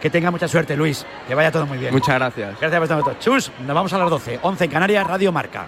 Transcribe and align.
Que 0.00 0.10
tenga 0.10 0.30
mucha 0.30 0.48
suerte, 0.48 0.76
Luis. 0.76 1.04
Que 1.28 1.34
vaya 1.34 1.52
todo 1.52 1.66
muy 1.66 1.78
bien. 1.78 1.92
Muchas 1.92 2.14
gracias. 2.14 2.58
Gracias 2.58 2.78
por 2.78 2.82
estar 2.82 3.00
con 3.00 3.18
Chus, 3.18 3.52
nos 3.66 3.74
vamos 3.74 3.92
a 3.92 3.98
las 3.98 4.10
12. 4.10 4.40
11 4.42 4.64
en 4.64 4.70
Canarias, 4.70 5.06
Radio 5.06 5.32
Marca. 5.32 5.66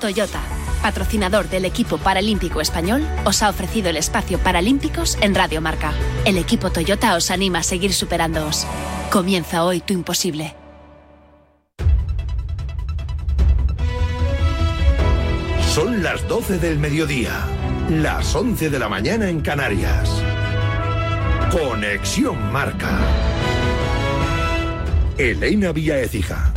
Toyota, 0.00 0.40
patrocinador 0.82 1.48
del 1.48 1.64
equipo 1.64 1.96
paralímpico 1.96 2.60
español, 2.60 3.06
os 3.24 3.40
ha 3.42 3.48
ofrecido 3.48 3.88
el 3.88 3.96
espacio 3.96 4.38
Paralímpicos 4.38 5.16
en 5.20 5.34
Radio 5.34 5.60
Marca. 5.60 5.92
El 6.24 6.38
equipo 6.38 6.70
Toyota 6.70 7.14
os 7.14 7.30
anima 7.30 7.60
a 7.60 7.62
seguir 7.62 7.92
superándoos. 7.92 8.66
Comienza 9.10 9.64
hoy 9.64 9.80
tu 9.80 9.92
imposible. 9.92 10.56
Son 15.68 16.02
las 16.02 16.26
12 16.26 16.58
del 16.58 16.78
mediodía, 16.78 17.46
las 17.88 18.34
11 18.34 18.70
de 18.70 18.78
la 18.78 18.88
mañana 18.88 19.28
en 19.28 19.40
Canarias. 19.40 20.10
Conexión 21.50 22.52
Marca. 22.52 22.98
Elena 25.18 25.72
Vía 25.72 25.98
Ecija. 25.98 26.52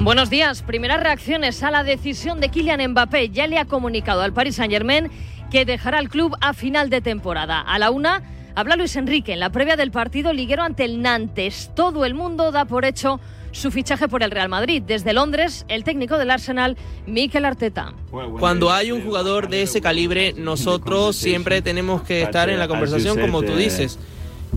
Buenos 0.00 0.30
días. 0.30 0.62
Primeras 0.62 1.02
reacciones 1.02 1.62
a 1.62 1.70
la 1.70 1.82
decisión 1.82 2.40
de 2.40 2.50
Kylian 2.50 2.90
Mbappé. 2.90 3.30
Ya 3.30 3.46
le 3.46 3.58
ha 3.58 3.64
comunicado 3.64 4.22
al 4.22 4.32
Paris 4.32 4.56
Saint-Germain 4.56 5.10
que 5.50 5.64
dejará 5.64 5.98
el 5.98 6.08
club 6.08 6.36
a 6.40 6.52
final 6.52 6.88
de 6.88 7.00
temporada. 7.00 7.60
A 7.60 7.78
la 7.78 7.90
una 7.90 8.22
habla 8.54 8.76
Luis 8.76 8.94
Enrique 8.96 9.32
en 9.32 9.40
la 9.40 9.50
previa 9.50 9.76
del 9.76 9.90
partido 9.90 10.32
liguero 10.32 10.62
ante 10.62 10.84
el 10.84 11.02
Nantes. 11.02 11.72
Todo 11.74 12.04
el 12.04 12.14
mundo 12.14 12.52
da 12.52 12.64
por 12.64 12.84
hecho 12.84 13.18
su 13.54 13.70
fichaje 13.70 14.08
por 14.08 14.22
el 14.22 14.30
Real 14.30 14.48
Madrid. 14.48 14.82
Desde 14.86 15.12
Londres, 15.12 15.64
el 15.68 15.84
técnico 15.84 16.18
del 16.18 16.30
Arsenal, 16.30 16.76
Mikel 17.06 17.44
Arteta. 17.44 17.94
Cuando 18.38 18.72
hay 18.72 18.92
un 18.92 19.02
jugador 19.02 19.48
de 19.48 19.62
ese 19.62 19.80
calibre, 19.80 20.34
nosotros 20.36 21.16
siempre 21.16 21.62
tenemos 21.62 22.02
que 22.02 22.22
estar 22.22 22.50
en 22.50 22.58
la 22.58 22.68
conversación, 22.68 23.18
como 23.18 23.42
tú 23.42 23.56
dices. 23.56 23.98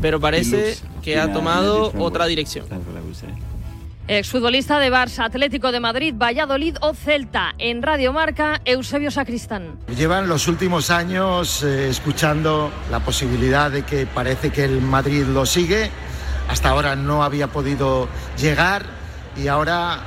Pero 0.01 0.19
parece 0.19 0.75
que 1.01 1.17
ha 1.17 1.31
tomado 1.31 1.93
otra 1.97 2.25
dirección. 2.25 2.65
Exfutbolista 4.09 4.79
de 4.79 4.89
Barça, 4.89 5.25
Atlético 5.25 5.73
de 5.73 5.81
Madrid, 5.81 6.13
Valladolid 6.15 6.77
o 6.79 6.93
Celta. 6.93 7.53
En 7.57 7.81
Radio 7.81 8.13
Marca, 8.13 8.61
Eusebio 8.63 9.11
Sacristán. 9.11 9.77
Llevan 9.97 10.29
los 10.29 10.47
últimos 10.47 10.91
años 10.91 11.61
eh, 11.63 11.89
escuchando 11.89 12.71
la 12.89 13.01
posibilidad 13.01 13.69
de 13.69 13.83
que 13.83 14.05
parece 14.05 14.49
que 14.49 14.63
el 14.63 14.79
Madrid 14.79 15.23
lo 15.25 15.45
sigue. 15.45 15.91
Hasta 16.47 16.69
ahora 16.69 16.95
no 16.95 17.23
había 17.23 17.47
podido 17.47 18.07
llegar 18.37 18.85
y 19.35 19.47
ahora 19.47 19.99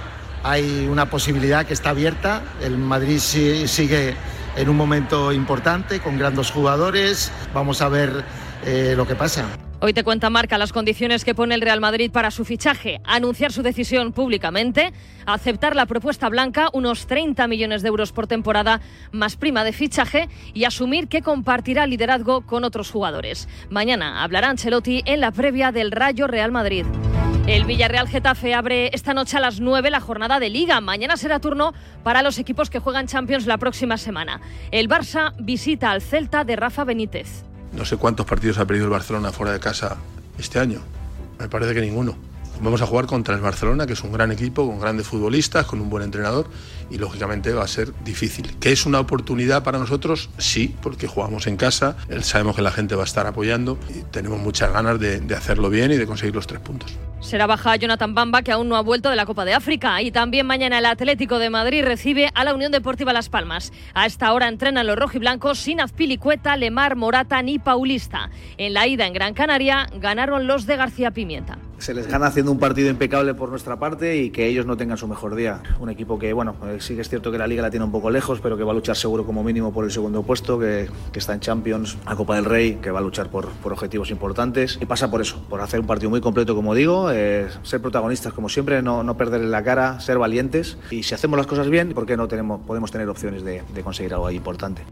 hay 0.43 0.89
una 0.91 1.11
posibilidad 1.11 1.67
que 1.67 1.75
está 1.75 1.91
abierta. 1.91 2.43
El 2.63 2.79
Madrid 2.79 3.19
sigue 3.19 4.17
en 4.57 4.69
un 4.69 4.77
momento 4.77 5.33
importante 5.33 6.01
con 6.01 6.19
grandes 6.19 6.51
jugadores. 6.51 7.31
Vamos 7.55 7.83
a 7.83 7.89
ver 7.89 8.25
eh, 8.65 8.95
lo 8.97 9.07
que 9.07 9.15
pasa. 9.15 9.45
Hoy 9.83 9.95
te 9.95 10.05
cuenta 10.05 10.29
Marca 10.29 10.59
las 10.59 10.75
condiciones 10.75 11.25
que 11.25 11.35
pone 11.35 11.55
el 11.55 11.63
Real 11.63 11.81
Madrid 11.81 12.11
para 12.11 12.31
su 12.31 12.45
fichaje, 12.45 13.01
anunciar 13.03 13.51
su 13.51 13.63
decisión 13.63 14.13
públicamente, 14.13 14.93
aceptar 15.25 15.75
la 15.75 15.87
propuesta 15.87 16.29
blanca, 16.29 16.69
unos 16.75 17.07
30 17.07 17.49
millones 17.49 17.81
de 17.81 17.89
euros 17.89 18.13
por 18.13 18.27
temporada 18.27 18.83
más 19.11 19.37
prima 19.37 19.65
de 19.65 19.73
fichaje 19.73 20.29
y 20.53 20.65
asumir 20.65 21.09
que 21.09 21.23
compartirá 21.23 21.87
liderazgo 21.87 22.43
con 22.43 22.65
otros 22.65 22.91
jugadores. 22.91 23.49
Mañana 23.71 24.23
hablará 24.23 24.51
Ancelotti 24.51 25.01
en 25.07 25.21
la 25.21 25.33
previa 25.33 25.73
del 25.73 25.93
Rayo 25.93 26.27
Real 26.27 26.53
Madrid. 26.53 26.85
El 27.47 27.65
Villarreal 27.65 28.07
Getafe 28.07 28.53
abre 28.53 28.91
esta 28.93 29.15
noche 29.15 29.39
a 29.39 29.41
las 29.41 29.61
9 29.61 29.91
la 29.91 30.01
jornada 30.01 30.39
de 30.41 30.51
Liga. 30.51 30.83
Mañana 30.83 31.17
será 31.17 31.41
turno 31.41 31.73
para 32.05 32.21
los 32.21 32.39
equipos 32.39 32.69
que 32.69 32.81
juegan 32.81 33.07
Champions 33.07 33.47
la 33.47 33.57
próxima 33.57 33.97
semana. 33.97 34.43
El 34.73 34.91
Barça 34.91 35.33
visita 35.39 35.91
al 35.91 36.03
Celta 36.03 36.45
de 36.45 36.57
Rafa 36.57 36.85
Benítez. 36.85 37.50
No 37.73 37.85
sé 37.85 37.97
cuántos 37.97 38.27
partidos 38.27 38.59
ha 38.59 38.67
perdido 38.67 38.87
el 38.87 38.93
Barcelona 38.93 39.33
fuera 39.33 39.53
de 39.53 39.61
casa 39.61 39.97
este 40.39 40.59
año. 40.59 40.81
Me 41.39 41.49
parece 41.49 41.75
que 41.75 41.81
ninguno. 41.81 42.30
Vamos 42.63 42.83
a 42.83 42.87
jugar 42.87 43.07
contra 43.07 43.35
el 43.35 43.41
Barcelona, 43.41 43.87
que 43.87 43.95
es 43.95 44.05
un 44.05 44.13
gran 44.13 44.31
equipo, 44.33 44.67
con 44.67 44.79
grandes 44.79 45.07
futbolistas, 45.07 45.65
con 45.65 45.81
un 45.81 45.89
buen 45.89 46.05
entrenador 46.05 46.47
y 46.91 46.99
lógicamente 46.99 47.53
va 47.55 47.65
a 47.65 47.69
ser 47.69 47.95
difícil. 48.05 48.59
¿Que 48.59 48.73
es 48.73 48.85
una 48.85 49.01
oportunidad 49.01 49.63
para 49.63 49.79
nosotros? 49.79 50.29
Sí, 50.37 50.77
porque 50.83 51.07
jugamos 51.07 51.47
en 51.47 51.57
casa, 51.57 51.97
sabemos 52.21 52.57
que 52.57 52.63
la 52.63 52.71
gente 52.71 52.95
va 52.95 53.03
a 53.03 53.07
estar 53.07 53.27
apoyando 53.27 53.79
y 53.89 54.03
tenemos 54.11 54.39
muchas 54.39 54.73
ganas 54.73 55.01
de, 55.01 55.21
de 55.21 55.35
hacerlo 55.35 55.71
bien 55.71 55.91
y 55.93 55.97
de 55.97 56.07
conseguir 56.07 56.35
los 56.35 56.47
tres 56.47 56.61
puntos. 56.61 56.99
Será 57.21 57.47
baja 57.47 57.77
Jonathan 57.77 58.15
Bamba, 58.15 58.43
que 58.43 58.51
aún 58.51 58.69
no 58.69 58.77
ha 58.77 58.83
vuelto 58.83 59.11
de 59.11 59.17
la 59.17 59.27
Copa 59.27 59.45
de 59.45 59.53
África. 59.53 60.01
Y 60.01 60.11
también 60.11 60.47
mañana 60.47 60.79
el 60.79 60.87
Atlético 60.87 61.39
de 61.39 61.51
Madrid 61.51 61.85
recibe 61.85 62.31
a 62.35 62.45
la 62.45 62.55
Unión 62.55 62.73
Deportiva 62.73 63.13
Las 63.13 63.29
Palmas. 63.29 63.73
A 63.95 64.07
esta 64.07 64.33
hora 64.33 64.49
entrenan 64.49 64.87
los 64.87 64.99
rojiblancos 64.99 65.59
sin 65.59 65.81
Azpilicueta, 65.81 66.57
Lemar, 66.57 66.97
Morata 66.97 67.43
ni 67.43 67.59
Paulista. 67.59 68.31
En 68.57 68.73
la 68.73 68.87
ida 68.87 69.07
en 69.07 69.13
Gran 69.13 69.35
Canaria 69.35 69.87
ganaron 69.97 70.47
los 70.47 70.67
de 70.67 70.77
García 70.77 71.11
Pimienta. 71.11 71.59
Se 71.81 71.95
les 71.95 72.07
gana 72.07 72.27
haciendo 72.27 72.53
un 72.53 72.59
partido 72.59 72.91
impecable 72.91 73.33
por 73.33 73.49
nuestra 73.49 73.79
parte 73.79 74.19
y 74.19 74.29
que 74.29 74.47
ellos 74.47 74.67
no 74.67 74.77
tengan 74.77 74.99
su 74.99 75.09
mejor 75.09 75.35
día. 75.35 75.63
Un 75.79 75.89
equipo 75.89 76.19
que, 76.19 76.35
bueno, 76.35 76.55
eh, 76.67 76.77
sí 76.79 76.95
que 76.95 77.01
es 77.01 77.09
cierto 77.09 77.33
que 77.33 77.39
la 77.39 77.47
liga 77.47 77.63
la 77.63 77.71
tiene 77.71 77.87
un 77.87 77.91
poco 77.91 78.11
lejos, 78.11 78.39
pero 78.43 78.59
que 78.59 78.65
va 78.65 78.73
a 78.73 78.75
luchar 78.75 78.97
seguro 78.97 79.25
como 79.25 79.43
mínimo 79.43 79.73
por 79.73 79.87
el 79.87 79.91
segundo 79.91 80.23
puesto, 80.23 80.59
que, 80.59 80.91
que 81.11 81.19
está 81.19 81.33
en 81.33 81.41
Champions, 81.41 81.97
a 82.05 82.15
Copa 82.17 82.37
del 82.37 82.45
Rey, 82.45 82.75
que 82.83 82.91
va 82.91 82.99
a 82.99 83.03
luchar 83.03 83.31
por, 83.31 83.49
por 83.49 83.73
objetivos 83.73 84.11
importantes. 84.11 84.79
Y 84.79 84.85
pasa 84.85 85.11
por 85.11 85.23
eso, 85.23 85.43
por 85.49 85.63
hacer 85.63 85.81
un 85.81 85.87
partido 85.87 86.11
muy 86.11 86.21
completo, 86.21 86.55
como 86.55 86.75
digo, 86.75 87.11
eh, 87.11 87.49
ser 87.63 87.81
protagonistas 87.81 88.35
como 88.35 88.51
siempre, 88.51 88.83
no, 88.83 89.03
no 89.03 89.17
perderle 89.17 89.49
la 89.49 89.65
cara, 89.65 90.01
ser 90.01 90.19
valientes. 90.19 90.77
Y 90.91 91.03
si 91.03 91.15
hacemos 91.15 91.39
las 91.39 91.47
cosas 91.47 91.71
bien, 91.71 91.95
¿por 91.95 92.05
qué 92.05 92.15
no 92.15 92.29
tenemos, 92.29 92.61
podemos 92.61 92.91
tener 92.91 93.09
opciones 93.09 93.43
de, 93.43 93.63
de 93.73 93.83
conseguir 93.83 94.13
algo 94.13 94.27
ahí 94.27 94.37
importante? 94.37 94.83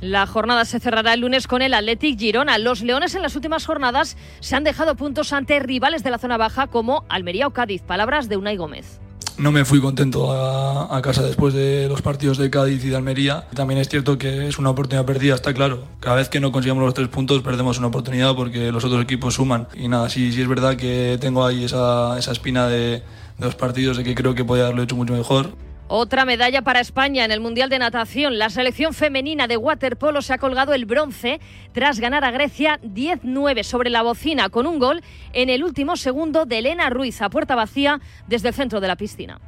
La 0.00 0.26
jornada 0.26 0.66
se 0.66 0.78
cerrará 0.78 1.14
el 1.14 1.20
lunes 1.20 1.46
con 1.46 1.62
el 1.62 1.72
Athletic 1.72 2.18
Girona. 2.18 2.58
Los 2.58 2.82
Leones 2.82 3.14
en 3.14 3.22
las 3.22 3.34
últimas 3.34 3.64
jornadas 3.64 4.16
se 4.40 4.54
han 4.54 4.64
dejado 4.64 4.94
puntos 4.94 5.32
ante 5.32 5.58
rivales 5.58 6.04
de 6.04 6.10
la 6.10 6.18
zona 6.18 6.36
baja 6.36 6.66
como 6.66 7.04
Almería 7.08 7.46
o 7.46 7.50
Cádiz. 7.50 7.82
Palabras 7.82 8.28
de 8.28 8.36
Unai 8.36 8.56
Gómez. 8.56 9.00
No 9.38 9.52
me 9.52 9.66
fui 9.66 9.80
contento 9.80 10.32
a, 10.32 11.00
casa 11.02 11.22
después 11.22 11.52
de 11.52 11.88
los 11.88 12.00
partidos 12.00 12.38
de 12.38 12.48
Cádiz 12.50 12.84
y 12.84 12.88
de 12.88 12.96
Almería. 12.96 13.46
También 13.54 13.80
es 13.80 13.88
cierto 13.88 14.16
que 14.16 14.48
es 14.48 14.58
una 14.58 14.70
oportunidad 14.70 15.04
perdida, 15.04 15.34
está 15.34 15.52
claro. 15.52 15.84
Cada 16.00 16.16
vez 16.16 16.30
que 16.30 16.40
no 16.40 16.52
consigamos 16.52 16.82
los 16.84 16.94
tres 16.94 17.08
puntos 17.08 17.42
perdemos 17.42 17.78
una 17.78 17.88
oportunidad 17.88 18.34
porque 18.34 18.72
los 18.72 18.84
otros 18.84 19.02
equipos 19.02 19.34
suman. 19.34 19.68
Y 19.74 19.88
nada, 19.88 20.08
sí, 20.08 20.32
sí 20.32 20.40
es 20.40 20.48
verdad 20.48 20.76
que 20.76 21.18
tengo 21.20 21.44
ahí 21.44 21.64
esa, 21.64 22.18
esa 22.18 22.32
espina 22.32 22.66
de, 22.68 23.02
de 23.38 23.44
los 23.44 23.54
partidos 23.54 23.98
de 23.98 24.04
que 24.04 24.14
creo 24.14 24.34
que 24.34 24.44
podía 24.44 24.64
haberlo 24.64 24.82
hecho 24.82 24.96
mucho 24.96 25.12
mejor. 25.12 25.65
Otra 25.88 26.24
medalla 26.24 26.62
para 26.62 26.80
España 26.80 27.24
en 27.24 27.30
el 27.30 27.38
Mundial 27.38 27.70
de 27.70 27.78
Natación. 27.78 28.38
La 28.38 28.50
selección 28.50 28.92
femenina 28.92 29.46
de 29.46 29.56
waterpolo 29.56 30.20
se 30.20 30.34
ha 30.34 30.38
colgado 30.38 30.74
el 30.74 30.84
bronce 30.84 31.40
tras 31.72 32.00
ganar 32.00 32.24
a 32.24 32.32
Grecia 32.32 32.80
10-9 32.82 33.62
sobre 33.62 33.88
la 33.90 34.02
bocina 34.02 34.48
con 34.48 34.66
un 34.66 34.80
gol 34.80 35.00
en 35.32 35.48
el 35.48 35.62
último 35.62 35.94
segundo 35.94 36.44
de 36.44 36.58
Elena 36.58 36.90
Ruiz 36.90 37.22
a 37.22 37.30
puerta 37.30 37.54
vacía 37.54 38.00
desde 38.26 38.48
el 38.48 38.54
centro 38.54 38.80
de 38.80 38.88
la 38.88 38.96
piscina. 38.96 39.38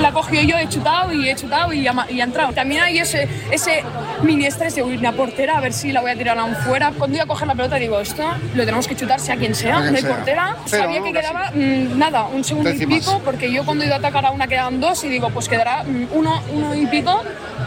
La 0.00 0.10
cogió 0.10 0.40
yo, 0.40 0.56
he 0.56 0.68
chutado 0.68 1.12
y 1.12 1.28
he 1.28 1.34
chutado 1.36 1.72
y 1.72 1.86
ha, 1.86 1.94
y 2.10 2.20
ha 2.20 2.24
entrado. 2.24 2.52
También 2.52 2.82
hay 2.82 2.98
ese, 2.98 3.28
ese 3.50 3.84
mini 4.22 4.46
estrés 4.46 4.74
de 4.74 4.82
una 4.82 5.12
portera, 5.12 5.58
a 5.58 5.60
ver 5.60 5.72
si 5.72 5.92
la 5.92 6.00
voy 6.00 6.10
a 6.10 6.16
tirar 6.16 6.38
aún 6.38 6.56
fuera. 6.56 6.92
Cuando 6.96 7.16
iba 7.16 7.24
a 7.24 7.26
coger 7.28 7.46
la 7.46 7.54
pelota 7.54 7.76
digo, 7.76 8.00
esto 8.00 8.24
lo 8.54 8.64
tenemos 8.64 8.88
que 8.88 8.96
chutar 8.96 9.20
sea 9.20 9.36
quien 9.36 9.54
sea, 9.54 9.78
A 9.78 9.94
sea. 9.94 10.08
portera. 10.08 10.56
Sabía 10.64 11.02
que 11.02 11.12
quedaba 11.12 11.50
mm, 11.54 11.98
nada, 11.98 12.24
un 12.24 12.42
segundo 12.42 12.70
Décimas. 12.70 12.96
y 12.96 13.00
pico, 13.00 13.20
porque 13.24 13.52
yo 13.52 13.64
cuando 13.64 13.84
iba 13.84 13.94
a 13.96 13.98
atacar 13.98 14.24
a 14.26 14.30
una 14.30 14.46
quedaban 14.48 14.80
dos 14.80 15.04
y 15.04 15.08
digo, 15.08 15.28
pues 15.30 15.48
quedará 15.48 15.84
mm, 15.84 16.06
uno, 16.12 16.42
uno 16.52 16.74
y 16.74 16.86
pico 16.86 17.22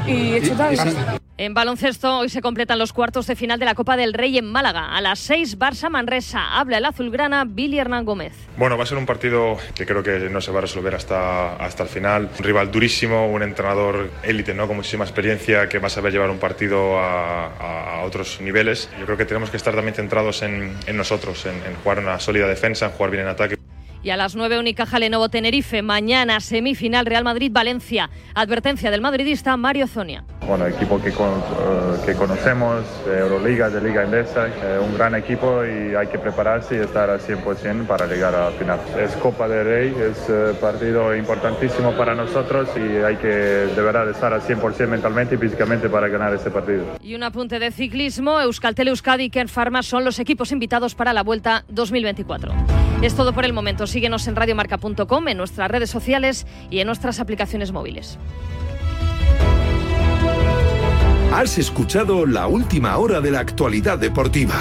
y 0.07 0.33
he 0.33 0.41
chutado. 0.41 0.73
y 0.73 0.77
sí. 0.77 0.89
En 1.37 1.53
baloncesto, 1.53 2.19
hoy 2.19 2.29
se 2.29 2.41
completan 2.41 2.79
los 2.79 2.93
cuartos 2.93 3.27
de 3.27 3.35
final 3.35 3.59
de 3.59 3.65
la 3.65 3.75
Copa 3.75 3.97
del 3.97 4.13
Rey 4.13 4.37
en 4.37 4.45
Málaga. 4.45 4.95
A 4.95 5.01
las 5.01 5.19
6, 5.19 5.59
Barça-Manresa. 5.59 6.57
Habla 6.57 6.77
el 6.77 6.85
azulgrana 6.85 7.43
Billy 7.45 7.77
Hernán 7.77 8.05
Gómez. 8.05 8.31
Bueno, 8.55 8.77
va 8.77 8.83
a 8.83 8.87
ser 8.87 8.97
un 8.97 9.05
partido 9.05 9.57
que 9.75 9.85
creo 9.85 10.01
que 10.01 10.29
no 10.29 10.39
se 10.39 10.51
va 10.51 10.59
a 10.59 10.61
resolver 10.61 10.95
hasta, 10.95 11.57
hasta 11.57 11.83
el 11.83 11.89
final. 11.89 12.29
Un 12.37 12.43
rival 12.45 12.71
durísimo, 12.71 13.27
un 13.27 13.43
entrenador 13.43 14.11
élite, 14.23 14.53
¿no? 14.53 14.65
con 14.65 14.77
muchísima 14.77 15.03
experiencia, 15.03 15.67
que 15.67 15.79
va 15.79 15.87
a 15.87 15.89
saber 15.89 16.13
llevar 16.13 16.29
un 16.29 16.39
partido 16.39 16.97
a, 16.97 18.01
otros 18.05 18.39
niveles. 18.39 18.89
Yo 18.97 19.05
creo 19.05 19.17
que 19.17 19.25
tenemos 19.25 19.49
que 19.49 19.57
estar 19.57 19.73
también 19.75 19.95
centrados 19.95 20.41
en, 20.41 20.73
en 20.85 20.95
nosotros, 20.95 21.45
en, 21.47 21.55
en 21.55 21.75
jugar 21.83 21.99
una 21.99 22.17
sólida 22.19 22.47
defensa, 22.47 22.85
en 22.85 22.91
jugar 22.91 23.11
bien 23.11 23.23
en 23.23 23.29
ataque. 23.29 23.64
Y 24.05 24.11
a 24.11 24.17
las 24.17 24.35
9, 24.35 24.59
Unicaja 24.59 24.99
Lenovo 24.99 25.29
Tenerife. 25.29 25.81
Mañana, 25.81 26.39
semifinal 26.39 27.07
Real 27.07 27.23
Madrid-Valencia. 27.23 28.11
Advertencia 28.35 28.91
del 28.91 29.01
madridista 29.01 29.57
Mario 29.57 29.87
Zonia. 29.87 30.23
Bueno, 30.47 30.67
equipo 30.67 31.01
que, 31.01 31.11
con- 31.11 31.39
eh, 31.39 31.97
que 32.05 32.13
conocemos, 32.13 32.83
de 33.07 33.17
Euroliga, 33.17 33.67
de 33.71 33.81
Liga 33.81 34.03
eh, 34.03 34.79
un 34.79 34.95
gran 34.95 35.15
equipo 35.15 35.63
y 35.65 35.95
hay 35.95 36.05
que 36.05 36.19
prepararse 36.19 36.75
y 36.75 36.79
estar 36.81 37.09
al 37.09 37.19
100% 37.19 37.87
para 37.87 38.05
llegar 38.05 38.35
a 38.35 38.51
la 38.51 38.55
final. 38.55 38.79
Es 39.01 39.13
Copa 39.15 39.47
del 39.47 39.65
Rey, 39.65 39.95
es 39.99 40.29
eh, 40.29 40.53
partido 40.61 41.15
importantísimo 41.15 41.93
para 41.97 42.13
nosotros 42.13 42.69
y 42.77 43.03
hay 43.03 43.15
que 43.15 43.27
de 43.27 43.81
verdad 43.81 44.07
estar 44.11 44.31
al 44.31 44.41
100% 44.41 44.87
mentalmente 44.87 45.33
y 45.33 45.39
físicamente 45.39 45.89
para 45.89 46.09
ganar 46.09 46.31
este 46.35 46.51
partido. 46.51 46.85
Y 47.01 47.15
un 47.15 47.23
apunte 47.23 47.57
de 47.57 47.71
ciclismo. 47.71 48.39
Euskaltel 48.39 48.89
Euskadi 48.89 49.23
y 49.23 49.29
Ken 49.31 49.47
Pharma 49.47 49.81
son 49.81 50.05
los 50.05 50.19
equipos 50.19 50.51
invitados 50.51 50.93
para 50.93 51.11
la 51.11 51.23
Vuelta 51.23 51.65
2024. 51.69 52.53
Es 53.01 53.15
todo 53.15 53.33
por 53.33 53.45
el 53.45 53.53
momento. 53.53 53.87
Síguenos 53.95 54.27
en 54.27 54.35
radiomarca.com, 54.35 55.29
en 55.29 55.37
nuestras 55.37 55.71
redes 55.71 55.89
sociales 55.89 56.45
y 56.69 56.81
en 56.81 56.87
nuestras 56.87 57.21
aplicaciones 57.21 57.71
móviles. 57.71 58.19
Has 61.31 61.57
escuchado 61.57 62.25
la 62.25 62.47
última 62.47 62.97
hora 62.97 63.21
de 63.21 63.31
la 63.31 63.39
actualidad 63.39 63.97
deportiva. 63.97 64.53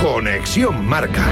Conexión 0.00 0.86
Marca. 0.86 1.26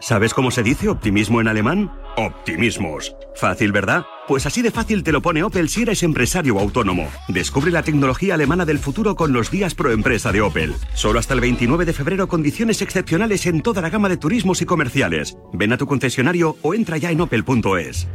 ¿Sabes 0.00 0.32
cómo 0.32 0.50
se 0.50 0.62
dice 0.62 0.88
optimismo 0.88 1.42
en 1.42 1.48
alemán? 1.48 1.92
Optimismos. 2.16 3.14
Fácil, 3.34 3.72
¿verdad? 3.72 4.04
Pues 4.28 4.46
así 4.46 4.62
de 4.62 4.70
fácil 4.70 5.02
te 5.02 5.12
lo 5.12 5.20
pone 5.20 5.42
Opel 5.42 5.68
si 5.68 5.82
eres 5.82 6.02
empresario 6.02 6.58
autónomo. 6.58 7.10
Descubre 7.28 7.70
la 7.70 7.82
tecnología 7.82 8.34
alemana 8.34 8.64
del 8.64 8.78
futuro 8.78 9.16
con 9.16 9.32
los 9.32 9.50
días 9.50 9.74
pro 9.74 9.90
empresa 9.90 10.32
de 10.32 10.40
Opel. 10.40 10.74
Solo 10.94 11.18
hasta 11.18 11.34
el 11.34 11.40
29 11.40 11.84
de 11.84 11.92
febrero 11.92 12.28
condiciones 12.28 12.82
excepcionales 12.82 13.46
en 13.46 13.62
toda 13.62 13.82
la 13.82 13.90
gama 13.90 14.08
de 14.08 14.16
turismos 14.16 14.62
y 14.62 14.66
comerciales. 14.66 15.36
Ven 15.52 15.72
a 15.72 15.76
tu 15.76 15.86
concesionario 15.86 16.56
o 16.62 16.74
entra 16.74 16.96
ya 16.96 17.10
en 17.10 17.20
opel.es. 17.20 18.06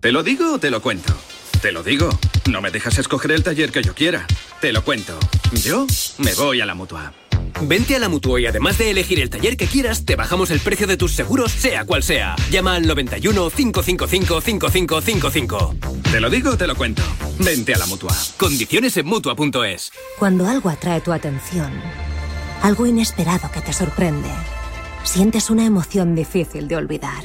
¿Te 0.00 0.12
lo 0.12 0.22
digo 0.22 0.54
o 0.54 0.58
te 0.58 0.70
lo 0.70 0.80
cuento? 0.80 1.12
Te 1.60 1.72
lo 1.72 1.82
digo. 1.82 2.08
No 2.50 2.60
me 2.60 2.70
dejas 2.70 2.98
escoger 2.98 3.32
el 3.32 3.42
taller 3.42 3.72
que 3.72 3.82
yo 3.82 3.94
quiera. 3.94 4.26
Te 4.60 4.72
lo 4.72 4.84
cuento. 4.84 5.18
Yo 5.64 5.86
me 6.18 6.34
voy 6.34 6.60
a 6.60 6.66
la 6.66 6.74
mutua. 6.74 7.12
Vente 7.62 7.96
a 7.96 7.98
la 7.98 8.08
Mutua 8.08 8.40
y 8.40 8.46
además 8.46 8.78
de 8.78 8.90
elegir 8.90 9.20
el 9.20 9.30
taller 9.30 9.56
que 9.56 9.66
quieras, 9.66 10.04
te 10.04 10.16
bajamos 10.16 10.50
el 10.50 10.60
precio 10.60 10.86
de 10.86 10.96
tus 10.96 11.12
seguros, 11.12 11.52
sea 11.52 11.84
cual 11.84 12.02
sea. 12.02 12.36
Llama 12.50 12.74
al 12.74 12.86
91 12.86 13.50
555 13.50 14.40
5555. 14.40 15.74
Te 16.10 16.20
lo 16.20 16.30
digo, 16.30 16.56
te 16.56 16.66
lo 16.66 16.74
cuento. 16.74 17.02
Vente 17.38 17.74
a 17.74 17.78
la 17.78 17.86
Mutua. 17.86 18.14
Condiciones 18.36 18.96
en 18.96 19.06
Mutua.es. 19.06 19.92
Cuando 20.18 20.46
algo 20.46 20.70
atrae 20.70 21.00
tu 21.00 21.12
atención, 21.12 21.72
algo 22.62 22.86
inesperado 22.86 23.50
que 23.52 23.60
te 23.60 23.72
sorprende, 23.72 24.30
sientes 25.04 25.50
una 25.50 25.64
emoción 25.64 26.14
difícil 26.14 26.68
de 26.68 26.76
olvidar. 26.76 27.22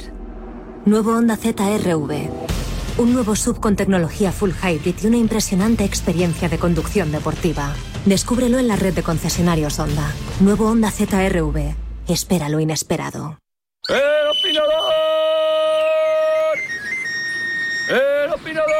Nuevo 0.84 1.14
Honda 1.16 1.36
ZRV. 1.36 2.63
Un 2.96 3.12
nuevo 3.12 3.34
sub 3.34 3.58
con 3.58 3.74
tecnología 3.74 4.30
full 4.30 4.52
hybrid 4.52 4.94
y 5.02 5.06
una 5.08 5.16
impresionante 5.16 5.82
experiencia 5.82 6.48
de 6.48 6.58
conducción 6.58 7.10
deportiva. 7.10 7.74
Descúbrelo 8.04 8.60
en 8.60 8.68
la 8.68 8.76
red 8.76 8.94
de 8.94 9.02
concesionarios 9.02 9.80
Honda. 9.80 10.12
Nuevo 10.38 10.68
Honda 10.68 10.92
ZRV. 10.92 11.74
Espera 12.06 12.48
lo 12.48 12.60
inesperado. 12.60 13.40
¡El 13.88 14.28
opinador! 14.38 14.72
¡El 17.88 18.32
opinador! 18.32 18.74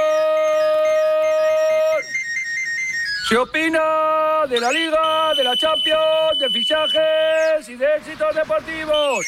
Se 3.28 3.36
opina 3.36 4.46
de 4.48 4.60
la 4.60 4.70
Liga, 4.70 5.32
de 5.36 5.42
la 5.42 5.56
Champions, 5.56 6.38
de 6.40 6.50
fichajes 6.50 7.68
y 7.68 7.74
de 7.74 7.86
éxitos 7.96 8.32
deportivos. 8.36 9.26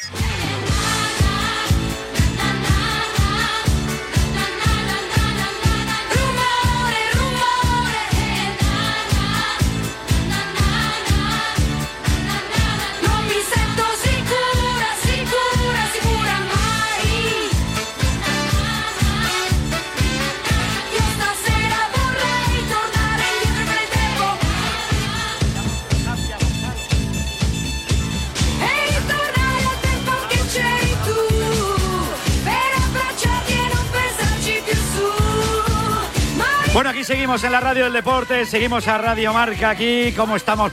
Bueno, 36.76 36.90
aquí 36.90 37.05
seguimos 37.05 37.43
en 37.43 37.52
la 37.52 37.61
radio 37.61 37.84
del 37.84 37.94
deporte, 37.94 38.44
seguimos 38.44 38.87
a 38.87 38.99
Radio 38.99 39.32
Marca 39.32 39.70
aquí, 39.70 40.12
cómo 40.14 40.37
estamos, 40.37 40.73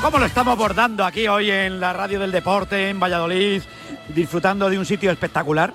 cómo 0.00 0.18
lo 0.18 0.24
estamos 0.24 0.52
abordando 0.52 1.04
aquí 1.04 1.28
hoy 1.28 1.50
en 1.50 1.80
la 1.80 1.92
radio 1.92 2.18
del 2.18 2.32
deporte 2.32 2.88
en 2.88 2.98
Valladolid, 2.98 3.60
disfrutando 4.08 4.70
de 4.70 4.78
un 4.78 4.86
sitio 4.86 5.10
espectacular, 5.10 5.74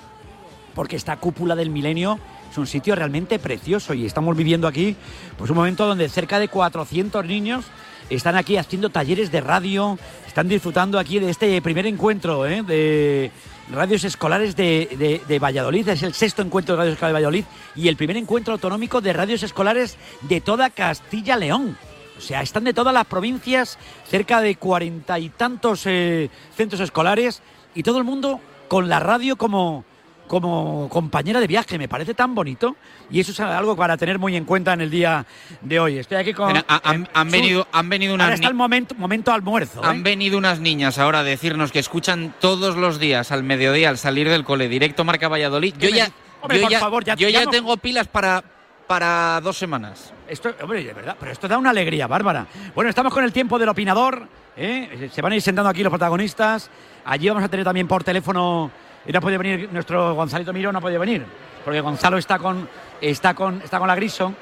porque 0.74 0.96
esta 0.96 1.16
cúpula 1.18 1.54
del 1.54 1.70
milenio 1.70 2.18
es 2.50 2.58
un 2.58 2.66
sitio 2.66 2.96
realmente 2.96 3.38
precioso 3.38 3.94
y 3.94 4.06
estamos 4.06 4.36
viviendo 4.36 4.66
aquí 4.66 4.96
pues 5.38 5.48
un 5.50 5.56
momento 5.56 5.86
donde 5.86 6.08
cerca 6.08 6.40
de 6.40 6.48
400 6.48 7.24
niños 7.24 7.64
están 8.10 8.34
aquí 8.34 8.56
haciendo 8.56 8.90
talleres 8.90 9.30
de 9.30 9.40
radio, 9.40 10.00
están 10.26 10.48
disfrutando 10.48 10.98
aquí 10.98 11.20
de 11.20 11.30
este 11.30 11.62
primer 11.62 11.86
encuentro 11.86 12.44
¿eh? 12.44 12.64
de 12.64 13.30
radios 13.72 14.04
escolares 14.04 14.56
de, 14.56 15.22
de- 15.26 15.38
Valladolid. 15.38 15.88
Es 15.88 16.02
el 16.02 16.14
sexto 16.14 16.42
encuentro 16.42 16.74
de 16.74 16.78
radios 16.78 16.94
escolares 16.94 17.12
de 17.12 17.18
Valladolid 17.20 17.44
y 17.76 17.88
el 17.88 17.96
primer 17.96 18.16
encuentro 18.16 18.54
autonómico 18.54 19.00
de 19.00 19.12
radios 19.12 19.42
escolares 19.42 19.96
de 20.22 20.40
toda 20.40 20.70
Castilla-León. 20.70 21.76
O 22.18 22.20
sea, 22.20 22.42
están 22.42 22.64
de 22.64 22.74
todas 22.74 22.92
las 22.92 23.06
provincias, 23.06 23.78
cerca 24.08 24.40
de 24.40 24.56
cuarenta 24.56 25.18
y 25.18 25.30
tantos 25.30 25.82
eh, 25.86 26.28
centros 26.54 26.80
escolares 26.80 27.42
y 27.74 27.82
todo 27.82 27.98
el 27.98 28.04
mundo 28.04 28.40
con 28.68 28.88
la 28.88 29.00
radio 29.00 29.36
como, 29.36 29.84
como 30.30 30.88
compañera 30.88 31.40
de 31.40 31.48
viaje. 31.48 31.76
Me 31.76 31.88
parece 31.88 32.14
tan 32.14 32.36
bonito 32.36 32.76
y 33.10 33.18
eso 33.18 33.32
es 33.32 33.40
algo 33.40 33.74
para 33.74 33.96
tener 33.96 34.16
muy 34.20 34.36
en 34.36 34.44
cuenta 34.44 34.72
en 34.74 34.80
el 34.80 34.88
día 34.88 35.26
de 35.60 35.80
hoy. 35.80 35.98
Estoy 35.98 36.18
aquí 36.18 36.32
con... 36.32 36.56
Han, 36.68 37.02
eh, 37.02 37.08
han 37.12 37.30
venido, 37.32 37.66
han 37.72 37.88
venido 37.88 38.14
unas 38.14 38.26
Ahora 38.26 38.34
está 38.36 38.46
el 38.46 38.54
momento, 38.54 38.94
momento 38.94 39.32
almuerzo. 39.32 39.80
¿eh? 39.82 39.86
Han 39.88 40.04
venido 40.04 40.38
unas 40.38 40.60
niñas 40.60 40.98
ahora 40.98 41.18
a 41.18 41.22
decirnos 41.24 41.72
que 41.72 41.80
escuchan 41.80 42.32
todos 42.38 42.76
los 42.76 43.00
días 43.00 43.32
al 43.32 43.42
mediodía 43.42 43.88
al 43.88 43.98
salir 43.98 44.28
del 44.28 44.44
cole 44.44 44.68
directo 44.68 45.02
Marca 45.02 45.26
Valladolid. 45.26 45.74
Yo 45.74 45.80
¿Qué 45.80 45.90
me 45.90 45.96
ya? 45.96 46.10
Hombre, 46.42 46.58
yo 46.58 46.62
por 46.62 46.70
ya- 46.70 46.78
favor, 46.78 47.04
ya- 47.04 47.14
yo 47.16 47.28
ya 47.28 47.40
ya 47.40 47.44
no- 47.46 47.50
tengo 47.50 47.76
pilas 47.78 48.06
para, 48.06 48.44
para 48.86 49.40
dos 49.42 49.58
semanas. 49.58 50.12
Esto, 50.28 50.54
hombre, 50.62 50.84
de 50.84 50.92
verdad, 50.92 51.16
pero 51.18 51.32
esto 51.32 51.48
da 51.48 51.58
una 51.58 51.70
alegría, 51.70 52.06
Bárbara. 52.06 52.46
Bueno, 52.72 52.88
estamos 52.88 53.12
con 53.12 53.24
el 53.24 53.32
tiempo 53.32 53.58
del 53.58 53.68
opinador. 53.68 54.28
¿eh? 54.56 55.10
Se 55.12 55.20
van 55.22 55.32
a 55.32 55.34
ir 55.34 55.42
sentando 55.42 55.68
aquí 55.68 55.82
los 55.82 55.90
protagonistas. 55.90 56.70
Allí 57.04 57.28
vamos 57.28 57.42
a 57.42 57.48
tener 57.48 57.64
también 57.64 57.88
por 57.88 58.04
teléfono. 58.04 58.70
Y 59.06 59.12
no 59.12 59.20
podido 59.20 59.38
venir 59.38 59.68
nuestro 59.72 60.14
Gonzalito 60.14 60.52
Miro, 60.52 60.72
no 60.72 60.78
ha 60.78 60.82
podido 60.82 61.00
venir. 61.00 61.24
Porque 61.64 61.80
Gonzalo 61.80 62.18
está 62.18 62.38
con, 62.38 62.68
está 63.00 63.34
con, 63.34 63.60
está 63.62 63.78
con 63.78 63.88
la 63.88 63.94
Griso. 63.94 64.32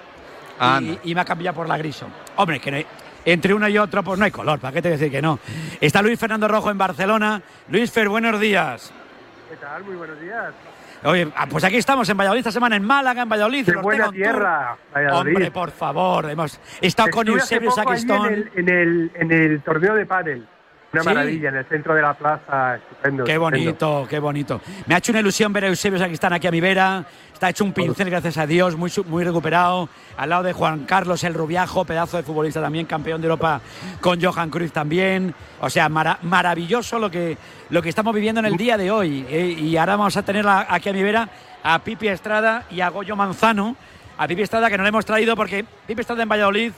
Anda. 0.59 0.99
Y, 1.05 1.11
y 1.11 1.15
me 1.15 1.21
ha 1.21 1.25
cambiado 1.25 1.57
por 1.57 1.69
la 1.69 1.79
Griso. 1.79 2.07
Hombre, 2.37 2.59
que 2.61 2.71
no 2.71 2.77
hay- 2.79 2.87
entre 3.25 3.53
uno 3.53 3.69
y 3.69 3.77
otro, 3.77 4.03
pues 4.03 4.19
no 4.19 4.25
hay 4.25 4.31
color. 4.31 4.59
¿Para 4.59 4.73
qué 4.73 4.81
te 4.83 4.89
voy 4.89 4.95
a 4.95 4.99
decir 4.99 5.13
que 5.13 5.21
no? 5.21 5.39
Está 5.81 6.01
Luis 6.03 6.19
Fernando 6.19 6.49
Rojo 6.49 6.71
en 6.71 6.79
Barcelona. 6.79 7.43
Luis 7.69 7.91
Fer, 7.91 8.09
buenos 8.09 8.41
días. 8.41 8.93
¿Qué 9.51 9.57
tal? 9.57 9.85
Muy 9.85 9.97
buenos 9.97 10.19
días. 10.21 10.53
Oye, 11.05 11.29
ah, 11.37 11.47
pues 11.49 11.63
aquí 11.63 11.77
estamos 11.77 12.09
en 12.09 12.17
Valladolid 12.17 12.41
esta 12.41 12.51
semana, 12.53 12.75
en 12.75 12.83
Málaga, 12.85 13.23
en 13.23 13.29
Valladolid. 13.29 13.65
Qué 13.67 13.77
buena 13.77 14.11
tierra, 14.11 14.77
Valladolid. 14.95 15.33
Hombre, 15.35 15.51
por 15.53 15.71
favor, 15.71 16.29
hemos 16.31 16.59
estado 16.81 17.11
con 17.11 17.27
Estuve 17.29 17.41
hace 17.43 17.55
Eusebio 17.57 17.71
Sacristón. 17.71 18.27
En 18.27 18.33
el, 18.35 18.51
en, 18.57 18.69
el, 18.69 19.11
en 19.15 19.33
el 19.33 19.63
torneo 19.63 19.95
de 19.95 20.07
pádel. 20.07 20.47
Una 20.91 21.03
Sí. 21.03 21.09
maravilla, 21.09 21.49
en 21.51 21.57
el 21.57 21.65
centro 21.67 21.95
de 21.95 22.01
la 22.01 22.15
plaza. 22.15 22.77
Estupendo. 22.77 23.25
Qué 23.25 23.33
estupendo. 23.33 23.41
bonito, 23.41 24.07
qué 24.09 24.19
bonito. 24.19 24.61
Me 24.87 24.95
ha 24.95 24.99
hecho 24.99 25.13
una 25.13 25.21
ilusión 25.21 25.53
ver 25.53 25.65
a 25.65 25.69
Eusebio 25.69 25.99
Sacristán 25.99 26.33
aquí 26.33 26.47
a 26.47 26.51
mi 26.51 26.61
vera. 26.61 27.05
Está 27.33 27.51
hecho 27.51 27.63
un 27.63 27.73
pincel, 27.75 28.09
gracias 28.09 28.39
a 28.39 28.47
Dios, 28.47 28.75
muy, 28.75 28.91
muy 29.07 29.23
recuperado. 29.23 29.89
Al 30.17 30.31
lado 30.31 30.43
de 30.45 30.53
Juan 30.55 30.87
Carlos 30.87 31.23
el 31.25 31.35
Rubiajo, 31.35 31.85
pedazo 31.85 32.17
de 32.17 32.23
futbolista 32.23 32.61
también, 32.63 32.87
campeón 32.87 33.21
de 33.21 33.27
Europa 33.27 33.61
con 34.01 34.21
Johan 34.21 34.49
Cruyff 34.51 34.73
también. 34.73 35.35
O 35.61 35.69
sea, 35.69 35.89
mara- 35.91 36.19
maravilloso 36.23 36.99
lo 36.99 37.11
que, 37.11 37.37
lo 37.71 37.83
que 37.83 37.91
estamos 37.91 38.15
viviendo 38.15 38.41
en 38.41 38.47
el 38.47 38.57
día 38.57 38.77
de 38.79 38.91
hoy. 38.91 39.27
eh, 39.29 39.57
y 39.59 39.77
ahora 39.77 39.97
vamos 39.97 40.17
a 40.17 40.23
tener 40.23 40.47
aquí 40.49 40.89
a 40.89 40.93
mi 40.95 41.03
vera 41.03 41.29
a 41.63 41.79
Pipi 41.81 42.09
Estrada 42.09 42.65
y 42.71 42.81
a 42.81 42.89
Goyo 42.89 43.15
Manzano. 43.15 43.77
A 44.17 44.27
Pipi 44.27 44.43
Estrada 44.43 44.69
que 44.71 44.77
no 44.79 44.83
le 44.83 44.89
hemos 44.89 45.05
traído 45.05 45.37
porque 45.37 45.65
Pipi 45.87 46.01
Estrada 46.01 46.23
en 46.23 46.29
Valladolid 46.31 46.73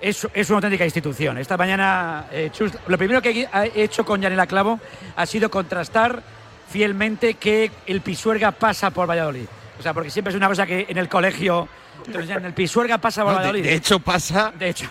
es, 0.00 0.26
es 0.34 0.48
una 0.50 0.58
auténtica 0.58 0.84
institución. 0.84 1.38
Esta 1.38 1.56
mañana, 1.56 2.26
eh, 2.30 2.50
Chus, 2.52 2.72
lo 2.86 2.98
primero 2.98 3.20
que 3.22 3.48
he 3.74 3.82
hecho 3.82 4.04
con 4.04 4.20
Yanela 4.20 4.46
Clavo 4.46 4.78
ha 5.16 5.26
sido 5.26 5.50
contrastar 5.50 6.22
fielmente 6.68 7.34
que 7.34 7.70
el 7.86 8.00
Pisuerga 8.00 8.50
pasa 8.52 8.90
por 8.90 9.08
Valladolid. 9.08 9.46
O 9.78 9.82
sea, 9.82 9.92
porque 9.94 10.10
siempre 10.10 10.30
es 10.30 10.36
una 10.36 10.48
cosa 10.48 10.66
que 10.66 10.86
en 10.88 10.98
el 10.98 11.08
colegio 11.08 11.68
te 12.04 12.12
enseñan, 12.18 12.44
el 12.44 12.52
Pisuerga 12.54 12.98
pasa 12.98 13.22
por 13.22 13.32
No, 13.32 13.38
Valladolid. 13.38 13.62
de 13.64 13.74
hecho, 13.74 13.98
pasa 14.00 14.52
De 14.58 14.68
hecho. 14.70 14.86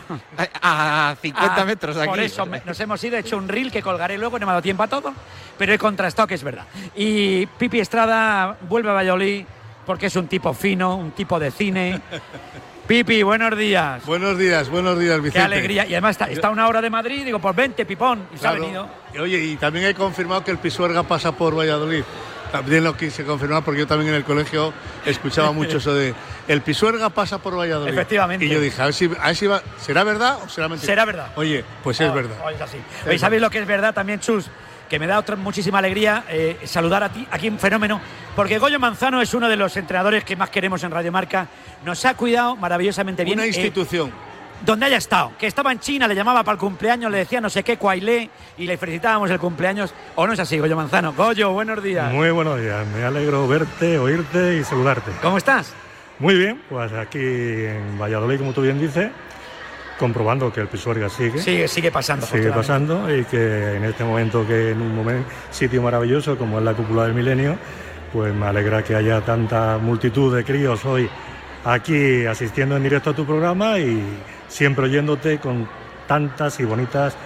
a, 0.62 1.10
a 1.12 1.16
50 1.16 1.56
Ah, 1.62 1.66
metros 1.66 1.98
aquí. 1.98 2.08
Por 2.08 2.20
eso 2.20 2.46
me- 2.46 2.62
nos 2.66 2.80
hemos 2.80 3.04
ido, 3.04 3.16
he 3.18 3.20
hecho 3.20 3.38
un 3.38 3.48
reel 3.48 3.72
que 3.72 3.82
colgaré 3.82 4.18
luego, 4.18 4.38
no 4.40 4.46
me 4.46 4.52
ha 4.52 4.54
dado 4.54 4.62
tiempo 4.64 4.84
a 4.84 4.88
todo, 4.88 5.14
pero 5.58 5.74
he 5.74 5.78
contrastado 5.78 6.28
que 6.28 6.36
es 6.36 6.44
verdad. 6.44 6.66
Y 6.96 7.46
Pipi 7.46 7.80
Estrada 7.80 8.58
vuelve 8.68 8.90
a 8.90 8.94
Valladolid 8.94 9.46
porque 9.86 10.08
es 10.08 10.16
un 10.16 10.28
tipo 10.28 10.54
fino, 10.54 10.96
un 10.96 11.12
tipo 11.12 11.40
de 11.40 11.52
cine. 11.52 12.02
Pipi, 12.88 13.24
buenos 13.24 13.58
días. 13.58 14.06
Buenos 14.06 14.38
días, 14.38 14.70
buenos 14.70 15.00
días, 15.00 15.18
Vicente. 15.18 15.40
Qué 15.40 15.44
alegría. 15.44 15.86
Y 15.88 15.94
además 15.94 16.12
está, 16.12 16.26
está 16.26 16.52
una 16.52 16.68
hora 16.68 16.82
de 16.82 16.92
Madrid, 16.92 17.26
digo, 17.26 17.40
pues 17.40 17.56
vente, 17.56 17.84
Pipón. 17.86 18.28
Y 18.34 18.38
se 18.38 18.48
ha 18.48 18.52
venido. 18.52 18.88
Y 19.14 19.18
Oye, 19.18 19.40
y 19.40 19.56
también 19.56 19.86
he 19.88 19.96
confirmado 19.96 20.44
que 20.44 20.52
el 20.52 20.60
Pisuerga 20.60 21.02
pasa 21.02 21.32
por 21.32 21.58
Valladolid. 21.58 22.04
También 22.52 22.84
lo 22.84 22.96
quise 22.96 23.26
confirmar 23.26 23.64
porque 23.64 23.80
yo 23.80 23.88
también 23.88 24.10
en 24.12 24.16
el 24.16 24.24
colegio 24.24 24.72
escuchaba 25.06 25.52
mucho 25.52 25.78
eso 25.78 25.94
de 25.96 26.14
el 26.48 26.62
Pisuerga 26.62 27.10
pasa 27.10 27.40
por 27.40 27.58
Valladolid. 27.58 27.92
Efectivamente. 27.92 28.46
Y 28.46 28.50
yo 28.50 28.62
dije, 28.62 28.80
a 28.82 28.86
ver 28.86 28.94
si, 28.94 29.06
a 29.20 29.28
ver 29.28 29.36
si 29.36 29.48
va- 29.48 29.64
¿será 29.82 30.04
verdad 30.04 30.38
o 30.46 30.48
será 30.48 30.70
mentira? 30.70 30.86
Será 30.92 31.06
verdad. 31.06 31.28
Oye, 31.36 31.66
pues 31.84 32.00
es 32.00 32.10
Oh, 32.10 32.14
verdad. 32.14 32.38
oh, 32.46 32.50
es 32.52 32.62
así. 32.62 32.78
¿sabéis 33.18 33.42
lo 33.42 33.50
que 33.50 33.60
es 33.60 33.68
verdad 33.68 33.96
también, 33.96 34.20
Chus? 34.20 34.46
Que 34.90 35.00
me 35.00 35.08
da 35.08 35.20
otra 35.20 35.36
muchísima 35.36 35.80
alegría 35.80 36.24
eh, 36.30 36.58
saludar 36.66 37.04
a 37.04 37.10
ti, 37.10 37.28
aquí 37.32 37.50
un 37.50 37.60
fenómeno, 37.60 38.00
porque 38.36 38.58
Goyo 38.58 38.80
Manzano 38.80 39.22
es 39.22 39.34
uno 39.34 39.50
de 39.50 39.56
los 39.56 39.76
entrenadores 39.78 40.24
que 40.24 40.36
más 40.36 40.50
queremos 40.50 40.84
en 40.84 40.92
Radio 40.92 41.12
Marca. 41.12 41.48
Nos 41.84 42.04
ha 42.06 42.14
cuidado 42.16 42.56
maravillosamente 42.56 43.24
bien. 43.24 43.40
Una 43.40 43.46
eh, 43.46 43.50
institución. 43.50 44.12
donde 44.66 44.86
haya 44.86 44.98
estado, 44.98 45.34
que 45.38 45.48
estaba 45.48 45.72
en 45.72 45.80
China, 45.80 46.08
le 46.08 46.16
llamaba 46.16 46.44
para 46.44 46.54
el 46.54 46.60
cumpleaños, 46.60 47.12
le 47.12 47.20
decía 47.20 47.42
no 47.42 47.50
sé 47.50 47.64
qué, 47.64 47.78
Cuailé, 47.78 48.30
y 48.58 48.66
le 48.66 48.78
felicitábamos 48.78 49.30
el 49.30 49.40
cumpleaños. 49.40 49.94
¿O 50.16 50.26
no 50.26 50.34
es 50.34 50.40
así, 50.40 50.58
Goyo 50.58 50.76
Manzano? 50.76 51.14
Goyo, 51.14 51.52
buenos 51.52 51.84
días. 51.84 52.12
Muy 52.12 52.32
buenos 52.32 52.60
días, 52.60 52.86
me 52.88 53.04
alegro 53.04 53.48
verte, 53.48 53.98
oírte 54.00 54.58
y 54.58 54.64
saludarte. 54.64 55.12
¿Cómo 55.22 55.38
estás? 55.38 55.74
Muy 56.20 56.36
bien, 56.36 56.62
pues 56.70 56.94
aquí 56.94 57.20
en 57.20 58.00
Valladolid, 58.00 58.40
como 58.40 58.54
tú 58.54 58.62
bien 58.62 58.80
dices, 58.80 59.12
comprobando 59.98 60.52
que 60.52 60.62
el 60.62 60.68
Pisuerga 60.68 61.10
sigue. 61.10 61.40
Sigue, 61.40 61.68
sigue 61.68 61.92
pasando. 61.92 62.26
Sigue 62.26 62.52
pasando 62.52 63.14
y 63.16 63.24
que 63.26 63.76
en 63.76 63.84
este 63.86 64.04
momento, 64.04 64.46
que 64.46 64.72
en 64.72 64.82
un 64.82 64.96
momento, 64.96 65.30
sitio 65.52 65.82
maravilloso 65.82 66.38
como 66.38 66.60
es 66.60 66.66
la 66.66 66.74
cúpula 66.74 67.04
del 67.06 67.14
milenio, 67.14 67.58
pues 68.12 68.34
me 68.34 68.46
alegra 68.46 68.84
que 68.84 68.96
haya 68.96 69.22
tanta 69.22 69.78
multitud 69.78 70.36
de 70.36 70.44
críos 70.44 70.86
hoy 70.86 71.10
aquí 71.66 72.26
asistiendo 72.26 72.78
en 72.78 72.84
directo 72.84 73.10
a 73.10 73.14
tu 73.14 73.26
programa 73.26 73.80
y 73.80 74.02
siempre 74.48 74.86
oyéndote 74.86 75.40
con 75.40 75.68
tantas 76.08 76.60
y 76.60 76.66
bonitas 76.66 77.18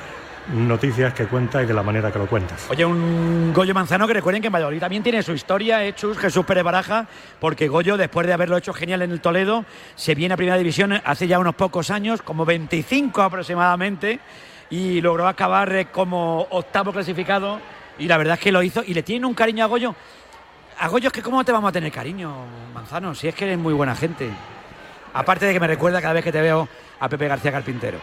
noticias 0.53 1.13
que 1.13 1.25
cuentas 1.27 1.63
y 1.63 1.65
de 1.67 1.73
la 1.73 1.83
manera 1.83 2.11
que 2.11 2.19
lo 2.19 2.27
cuentas. 2.27 2.67
Oye, 2.69 2.85
un 2.85 3.53
Goyo 3.53 3.73
Manzano 3.73 4.07
que 4.07 4.13
recuerden 4.13 4.41
que 4.41 4.47
en 4.47 4.53
Valladolid 4.53 4.79
también 4.79 5.03
tiene 5.03 5.21
su 5.23 5.33
historia, 5.33 5.85
eh, 5.85 5.93
Chus, 5.93 6.17
Jesús 6.17 6.45
Pérez 6.45 6.63
Baraja, 6.63 7.07
porque 7.39 7.67
Goyo, 7.67 7.97
después 7.97 8.25
de 8.27 8.33
haberlo 8.33 8.57
hecho 8.57 8.73
genial 8.73 9.01
en 9.01 9.11
el 9.11 9.21
Toledo, 9.21 9.65
se 9.95 10.15
viene 10.15 10.33
a 10.33 10.37
Primera 10.37 10.57
División 10.57 10.99
hace 11.03 11.27
ya 11.27 11.39
unos 11.39 11.55
pocos 11.55 11.91
años, 11.91 12.21
como 12.21 12.45
25 12.45 13.21
aproximadamente, 13.21 14.19
y 14.69 15.01
logró 15.01 15.27
acabar 15.27 15.73
eh, 15.75 15.85
como 15.85 16.47
octavo 16.49 16.91
clasificado, 16.91 17.59
y 17.97 18.07
la 18.07 18.17
verdad 18.17 18.35
es 18.35 18.39
que 18.39 18.51
lo 18.51 18.63
hizo, 18.63 18.83
y 18.85 18.93
le 18.93 19.03
tienen 19.03 19.25
un 19.25 19.33
cariño 19.33 19.63
a 19.63 19.67
Goyo. 19.67 19.95
A 20.79 20.87
Goyo 20.87 21.07
es 21.07 21.13
que 21.13 21.21
cómo 21.21 21.43
te 21.43 21.51
vamos 21.51 21.69
a 21.69 21.73
tener 21.73 21.91
cariño, 21.91 22.33
Manzano, 22.73 23.13
si 23.13 23.27
es 23.27 23.35
que 23.35 23.45
eres 23.45 23.57
muy 23.57 23.73
buena 23.73 23.95
gente. 23.95 24.29
Aparte 25.13 25.45
de 25.45 25.53
que 25.53 25.59
me 25.59 25.67
recuerda 25.67 26.01
cada 26.01 26.13
vez 26.13 26.23
que 26.23 26.31
te 26.31 26.41
veo 26.41 26.67
a 26.99 27.07
Pepe 27.09 27.27
García 27.27 27.51
Carpintero, 27.51 27.97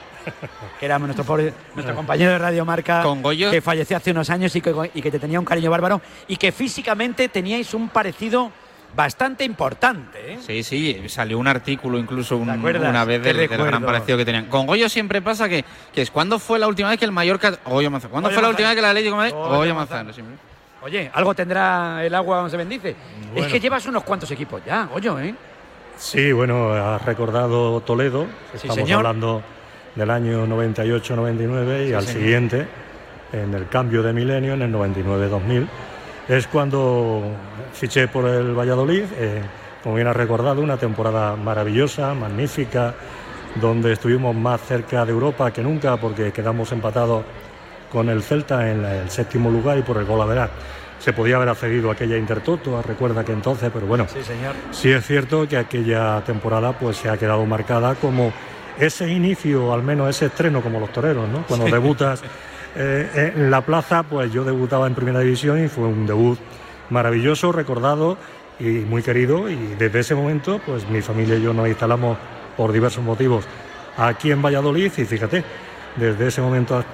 que 0.81 0.87
era 0.87 0.99
nuestro, 0.99 1.25
pobre- 1.25 1.53
nuestro 1.75 1.95
compañero 1.95 2.31
de 2.33 2.39
Radio 2.39 2.65
Marca, 2.65 3.03
Con 3.03 3.23
Goyo- 3.23 3.51
que 3.51 3.61
falleció 3.61 3.97
hace 3.97 4.11
unos 4.11 4.31
años 4.31 4.55
y 4.57 4.61
que, 4.61 4.75
y 4.95 5.03
que 5.03 5.11
te 5.11 5.19
tenía 5.19 5.39
un 5.39 5.45
cariño 5.45 5.71
bárbaro 5.71 6.01
y 6.29 6.37
que 6.37 6.51
físicamente 6.53 7.29
teníais 7.29 7.75
un 7.75 7.89
parecido 7.91 8.51
bastante 8.95 9.45
importante. 9.45 10.35
¿eh? 10.35 10.39
Sí, 10.41 10.63
sí, 10.63 11.09
salió 11.09 11.39
un 11.39 11.47
artículo 11.49 11.99
incluso 11.99 12.37
un- 12.39 12.49
una 12.49 13.05
vez 13.05 13.23
del, 13.23 13.37
del 13.37 13.49
gran 13.49 13.83
parecido 13.85 14.17
que 14.17 14.25
tenían. 14.25 14.47
Con 14.47 14.67
Goyo 14.67 14.89
siempre 14.89 15.21
pasa 15.21 15.49
que, 15.49 15.65
que 15.93 16.01
es 16.03 16.11
cuando 16.11 16.39
fue 16.39 16.59
la 16.59 16.67
última 16.67 16.89
vez 16.89 16.99
que 16.99 17.05
el 17.05 17.13
Mallorca. 17.13 17.59
Goyo 17.67 17.91
Manzano. 17.91 18.13
¿Cuándo 18.13 18.29
Goyo 18.31 18.37
fue 18.37 18.43
la 18.43 18.49
última 18.49 18.69
vez 18.71 18.77
que 18.77 18.83
la 18.83 18.89
Atlético 18.91 19.17
Madrid? 19.17 19.33
Goyo 19.35 19.57
Goyo 19.57 19.75
Manzano. 19.75 20.13
Oye, 20.83 21.11
algo 21.13 21.35
tendrá 21.35 22.05
el 22.05 22.15
agua 22.15 22.37
donde 22.37 22.51
se 22.53 22.57
bendice. 22.57 22.97
Es 23.35 23.47
que 23.49 23.61
llevas 23.61 23.85
unos 23.87 24.03
cuantos 24.05 24.31
equipos 24.31 24.63
ya, 24.65 24.85
Goyo, 24.85 25.19
¿eh? 25.21 25.35
Sí, 25.97 26.33
bueno, 26.33 26.73
has 26.73 27.03
recordado 27.05 27.81
Toledo, 27.81 28.25
Sí, 28.53 28.57
estamos 28.69 28.75
señor. 28.77 28.99
hablando 28.99 29.43
del 29.95 30.11
año 30.11 30.47
98-99 30.47 31.85
y 31.85 31.89
Sí, 31.89 31.95
al 31.95 32.03
señor. 32.05 32.21
siguiente, 32.23 32.67
en 33.33 33.55
el 33.55 33.69
cambio 33.69 34.03
de 34.03 34.13
milenio, 34.13 34.55
en 34.55 34.63
el 34.63 34.73
99-2000, 34.73 35.67
es 36.29 36.47
cuando 36.49 37.23
fiché 37.73 38.09
por 38.09 38.27
el 38.27 38.55
Valladolid, 38.55 39.05
eh, 39.17 39.41
como 39.83 39.95
bien 39.95 40.07
has 40.09 40.17
recordado, 40.17 40.61
una 40.61 40.77
temporada 40.77 41.35
maravillosa, 41.37 42.13
magnífica, 42.15 42.95
donde 43.61 43.93
estuvimos 43.93 44.35
más 44.37 44.61
cerca 44.61 45.05
de 45.07 45.13
Europa 45.13 45.51
que 45.51 45.63
nunca 45.63 45.97
porque 45.97 46.31
quedamos 46.31 46.71
empatados 46.73 47.25
con 47.91 48.11
el 48.11 48.23
Celta 48.23 48.71
en 48.71 48.85
el 48.85 49.09
séptimo 49.09 49.49
lugar 49.51 49.79
y 49.79 49.83
por 49.83 49.97
el 49.97 50.05
gol 50.05 50.21
a 50.21 50.27
verar. 50.27 50.51
Se 50.99 51.13
podía 51.13 51.37
haber 51.37 51.49
accedido 51.51 51.91
a 51.91 51.93
aquella 51.93 52.17
Intertoto, 52.17 52.83
recuerda 52.83 53.25
que 53.25 53.33
entonces, 53.33 53.71
pero 53.73 53.87
bueno, 53.87 54.07
Sí, 54.13 54.23
señor. 54.25 54.55
Sí 54.73 54.91
es 54.91 55.07
cierto 55.07 55.47
que 55.47 55.57
aquella 55.57 56.23
temporada 56.25 56.73
pues 56.73 56.97
se 56.97 57.09
ha 57.09 57.17
quedado 57.17 57.45
marcada 57.47 57.95
como 57.95 58.33
ese 58.79 59.09
inicio, 59.11 59.73
al 59.73 59.83
menos 59.83 60.09
ese 60.11 60.27
estreno 60.27 60.61
como 60.63 60.81
los 60.81 60.91
toreros, 60.93 61.29
¿no? 61.29 61.43
Cuando 61.47 61.67
Sí. 61.67 61.73
debutas 61.73 62.23
eh, 62.75 63.33
en 63.35 63.51
la 63.51 63.61
plaza, 63.63 64.03
pues 64.03 64.31
yo 64.33 64.45
debutaba 64.45 64.87
en 64.87 64.95
Primera 64.95 65.21
División 65.21 65.65
y 65.65 65.69
fue 65.69 65.85
un 65.87 66.07
debut 66.07 66.39
maravilloso, 66.91 67.51
recordado 67.53 68.19
y 68.59 68.65
muy 68.65 69.03
querido 69.03 69.49
y 69.51 69.57
desde 69.79 70.01
ese 70.01 70.15
momento 70.15 70.61
pues 70.65 70.89
mi 70.89 71.01
familia 71.03 71.37
y 71.37 71.43
yo 71.43 71.53
nos 71.55 71.69
instalamos 71.69 72.17
por 72.57 72.73
diversos 72.73 73.03
motivos 73.05 73.45
aquí 73.97 74.31
en 74.31 74.43
Valladolid 74.43 74.93
y 74.97 75.05
fíjate, 75.05 75.43
desde 75.97 76.27
ese 76.29 76.41
momento 76.43 76.77
hasta 76.79 76.91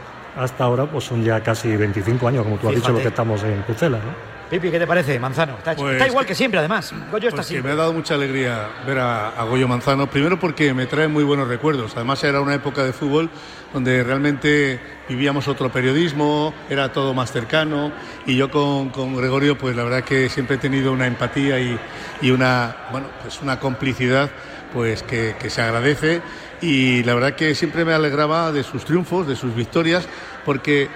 ahora 0.58 0.86
pues 0.86 1.04
son 1.04 1.22
ya 1.24 1.40
casi 1.42 1.76
25 1.76 2.28
años, 2.28 2.44
como 2.44 2.56
tú 2.56 2.68
has 2.68 2.74
dicho, 2.74 2.92
lo 2.92 2.98
que 2.98 3.08
estamos 3.08 3.42
en 3.44 3.62
Pucela, 3.62 3.98
¿no? 3.98 4.32
Pipi, 4.50 4.70
¿qué 4.70 4.78
te 4.78 4.86
parece, 4.86 5.18
Manzano? 5.18 5.56
Está, 5.56 5.74
Pues 5.74 5.94
está 5.94 6.06
igual 6.08 6.26
que- 6.26 6.32
que 6.32 6.34
siempre, 6.34 6.58
además. 6.58 6.92
Goyo 7.10 7.28
está 7.28 7.36
Pues 7.38 7.48
que 7.48 7.56
así. 7.56 7.62
me 7.66 7.70
ha 7.70 7.74
dado 7.74 7.94
mucha 7.94 8.14
alegría 8.16 8.68
ver 8.86 8.98
a, 8.98 9.28
a 9.30 9.44
Goyo 9.44 9.66
Manzano, 9.66 10.08
primero 10.10 10.38
porque 10.38 10.74
me 10.74 10.84
trae 10.84 11.08
muy 11.08 11.24
buenos 11.24 11.48
recuerdos, 11.48 11.92
además 11.96 12.22
era 12.22 12.38
una 12.42 12.52
época 12.54 12.82
de 12.84 12.92
fútbol 12.92 13.30
donde 13.72 14.04
realmente 14.04 14.78
vivíamos 15.08 15.48
otro 15.48 15.72
periodismo, 15.72 16.52
era 16.68 16.92
todo 16.92 17.14
más 17.14 17.32
cercano 17.32 17.92
y 18.26 18.36
yo 18.36 18.50
con, 18.50 18.90
con 18.90 19.16
Gregorio 19.16 19.56
pues 19.56 19.74
la 19.74 19.84
verdad 19.84 20.04
que 20.04 20.28
siempre 20.28 20.56
he 20.56 20.58
tenido 20.58 20.92
una 20.92 21.06
empatía 21.06 21.58
y, 21.58 21.78
y 22.20 22.30
una, 22.30 22.76
bueno, 22.90 23.06
pues 23.22 23.40
una 23.40 23.58
complicidad 23.58 24.28
pues 24.74 25.02
que, 25.02 25.34
que 25.40 25.48
se 25.48 25.62
agradece 25.62 26.20
y 26.62 27.02
la 27.02 27.14
verdad 27.14 27.34
que 27.34 27.54
siempre 27.54 27.84
me 27.84 27.92
alegraba 27.92 28.52
de 28.52 28.62
sus 28.62 28.84
triunfos, 28.84 29.26
de 29.26 29.36
sus 29.36 29.54
victorias, 29.54 30.06
porque 30.44 30.88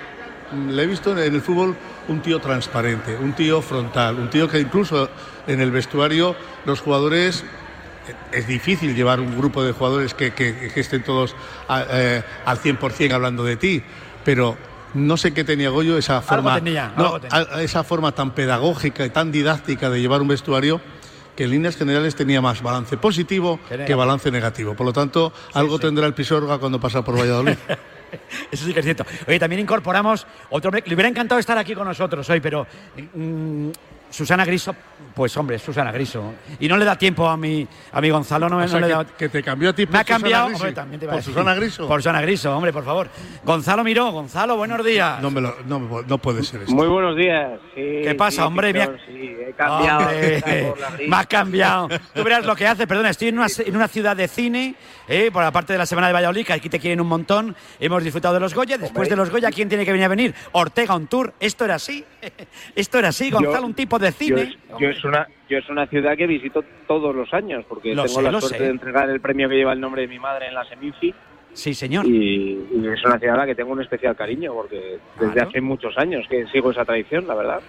le 0.69 0.83
he 0.83 0.87
visto 0.87 1.13
en 1.13 1.35
el 1.35 1.43
fútbol 1.43 1.77
un 2.09 2.23
tío 2.23 2.39
transparente, 2.39 3.17
un 3.17 3.33
tío 3.33 3.61
frontal, 3.61 4.17
un 4.17 4.31
tío 4.31 4.49
que 4.49 4.61
incluso 4.61 5.11
en 5.47 5.61
el 5.61 5.71
vestuario 5.73 6.37
los 6.65 6.81
jugadores 6.81 7.45
es 8.31 8.47
difícil 8.47 8.95
llevar 8.95 9.19
un 9.19 9.37
grupo 9.37 9.65
de 9.65 9.73
jugadores 9.73 10.15
que, 10.15 10.33
que- 10.33 10.71
que 10.73 10.81
estén 10.81 11.03
todos 11.03 11.35
a- 11.69 11.85
eh, 11.91 12.23
al 12.45 12.59
100% 12.59 13.13
hablando 13.13 13.43
de 13.43 13.57
ti, 13.57 13.83
pero 14.25 14.57
no 14.95 15.17
sé 15.17 15.35
qué 15.35 15.43
tenía 15.43 15.71
Goyo 15.71 15.99
esa 15.99 16.23
forma, 16.23 16.55
tenía, 16.55 16.93
no, 16.97 17.19
tenía. 17.21 17.47
a- 17.53 17.63
esa 17.63 17.83
forma 17.83 18.13
tan 18.13 18.31
pedagógica 18.31 19.05
y 19.05 19.11
tan 19.11 19.33
didáctica 19.33 19.91
de 19.91 20.01
llevar 20.01 20.23
un 20.23 20.29
vestuario 20.29 20.81
que 21.37 21.45
en 21.45 21.51
líneas 21.51 21.77
generales 21.77 22.17
tenía 22.17 22.41
más 22.41 22.63
balance 22.63 22.97
positivo 22.97 23.61
Que 23.87 23.95
balance 23.95 24.31
negativo. 24.31 24.75
Por 24.75 24.87
lo 24.87 24.93
tanto, 24.93 25.33
algo 25.53 25.79
tendrá 25.79 26.07
el 26.07 26.15
Pisorga 26.15 26.59
cuando 26.59 26.81
pasa 26.81 27.05
por 27.05 27.19
Valladolid. 27.19 27.57
Eso 28.51 28.65
sí 28.65 28.73
que 28.73 28.81
es 28.81 28.85
cierto. 28.85 29.05
Oye, 29.29 29.39
también 29.39 29.61
incorporamos 29.61 30.27
otro 30.51 30.69
hombre. 30.69 30.83
Le 30.87 30.95
hubiera 30.95 31.09
encantado 31.09 31.39
estar 31.39 31.59
aquí 31.59 31.75
con 31.75 31.87
nosotros 31.87 32.29
hoy, 32.31 32.41
pero 32.41 32.67
mm, 33.15 33.71
Susana 34.11 34.45
Griso, 34.45 34.75
pues 35.15 35.37
hombre, 35.37 35.59
Susana 35.59 35.93
Griso. 35.93 36.35
Y 36.61 36.69
no 36.69 36.77
le 36.77 36.85
da 36.85 36.97
tiempo 36.97 37.27
a 37.29 37.37
mi, 37.37 37.67
a 37.93 38.01
mi 38.01 38.11
Gonzalo, 38.11 38.49
no, 38.49 38.57
O 38.57 38.61
no 38.61 38.69
sea, 38.69 38.81
le 38.81 38.87
que- 38.87 38.93
da. 38.93 39.05
que 39.05 39.29
te 39.29 39.43
cambió 39.43 39.71
a 39.71 39.73
ti 39.73 39.83
Me 39.83 39.87
por 39.87 39.97
ha 39.97 40.03
Susana 40.03 40.19
cambiado. 40.21 40.47
Griso. 40.47 40.63
hombre, 40.63 40.73
también 40.75 41.01
te 41.01 41.07
¿Por 41.07 41.17
decir. 41.17 41.33
Susana 41.33 41.55
Griso? 41.55 41.89
Por 41.89 42.01
Susana 42.03 42.21
Griso, 42.23 42.57
hombre, 42.57 42.73
por 42.73 42.85
favor. 42.85 43.09
Gonzalo 43.45 43.85
Miró, 43.85 44.11
Gonzalo, 44.13 44.57
buenos 44.57 44.85
días. 44.85 45.21
No, 45.23 45.31
me 45.31 45.41
lo- 45.41 45.57
no, 45.67 45.81
me- 45.81 46.03
no 46.07 46.19
puede 46.19 46.43
ser 46.43 46.63
esto. 46.63 46.75
Muy 46.75 46.87
buenos 46.89 47.17
días. 47.17 47.59
Sí, 47.75 47.81
¿Qué 48.05 48.15
pasa, 48.17 48.43
sí, 48.43 48.47
hombre? 48.47 48.73
Víctor, 48.73 48.99
Mira- 49.09 49.21
sí, 49.21 49.37
he 49.49 49.53
cambiado. 49.53 50.01
Hombre, 50.09 50.43
me 51.09 51.17
has 51.17 51.27
cambiado. 51.27 51.89
Tú 52.15 52.25
verás 52.25 52.45
lo 52.45 52.55
que 52.57 52.67
hace. 52.67 52.87
Perdona, 52.87 53.11
estoy 53.11 53.29
en 53.29 53.39
una, 53.39 53.47
en 53.59 53.77
una 53.77 53.89
ciudad 53.89 54.17
de 54.17 54.29
cine, 54.29 54.75
eh, 55.09 55.31
por 55.33 55.43
la 55.43 55.51
parte 55.53 55.73
de 55.73 55.79
la 55.79 55.87
Semana 55.87 56.09
de 56.09 56.13
Valladolid, 56.13 56.45
que 56.47 56.53
aquí 56.53 56.69
te 56.69 56.79
quieren 56.79 57.01
un 57.01 57.09
montón. 57.09 57.55
Hemos 57.81 58.03
disfrutado 58.03 58.35
de 58.35 58.41
los 58.41 58.55
Goya. 58.55 58.77
Después 58.79 59.07
Hombre. 59.07 59.11
de 59.11 59.17
los 59.17 59.31
Goya, 59.31 59.51
¿quién 59.51 59.69
tiene 59.69 59.85
que 59.85 59.93
venir 59.93 60.05
a 60.05 60.09
venir? 60.09 60.35
Ortega 60.53 60.95
on 60.95 61.07
tour. 61.07 61.33
Esto 61.41 61.65
era 61.65 61.77
así. 61.77 62.05
Esto 62.75 62.99
era 62.99 63.09
así, 63.09 63.31
Gonzalo, 63.31 63.61
Yo- 63.61 63.67
un 63.67 63.75
tipo 63.75 63.99
de 63.99 64.13
cine. 64.13 64.57
yo 64.79 64.91
es 64.97 65.05
una 65.05 65.27
yo 65.49 65.59
es 65.59 65.69
una 65.69 65.87
ciudad 65.87 66.17
que 66.17 66.27
visito 66.27 66.65
todos 66.87 67.15
los 67.15 67.33
años 67.35 67.65
porque 67.69 67.95
Lo 67.95 68.05
tengo 68.05 68.17
sé, 68.17 68.23
la 68.23 68.41
suerte 68.41 68.59
sé. 68.59 68.65
de 68.65 68.71
entregar 68.71 69.09
el 69.11 69.21
premio 69.21 69.49
que 69.49 69.55
lleva 69.57 69.73
el 69.73 69.81
nombre 69.81 70.03
de 70.03 70.09
mi 70.09 70.19
madre 70.19 70.49
en 70.49 70.55
la 70.55 70.65
Seminci 70.65 71.15
Sí, 71.53 71.73
señor. 71.73 72.05
y, 72.07 72.67
y 72.71 72.87
es 72.87 73.03
una 73.05 73.19
ciudad 73.19 73.37
a 73.37 73.39
la 73.39 73.47
que 73.47 73.55
tengo 73.55 73.73
un 73.73 73.81
especial 73.81 74.15
cariño 74.15 74.53
porque 74.53 74.99
desde 75.19 75.33
Claro. 75.33 75.49
hace 75.49 75.61
muchos 75.63 75.97
años 75.97 76.27
que 76.29 76.47
sigo 76.49 76.71
esa 76.71 76.85
tradición, 76.85 77.27
la 77.27 77.35
verdad. 77.35 77.61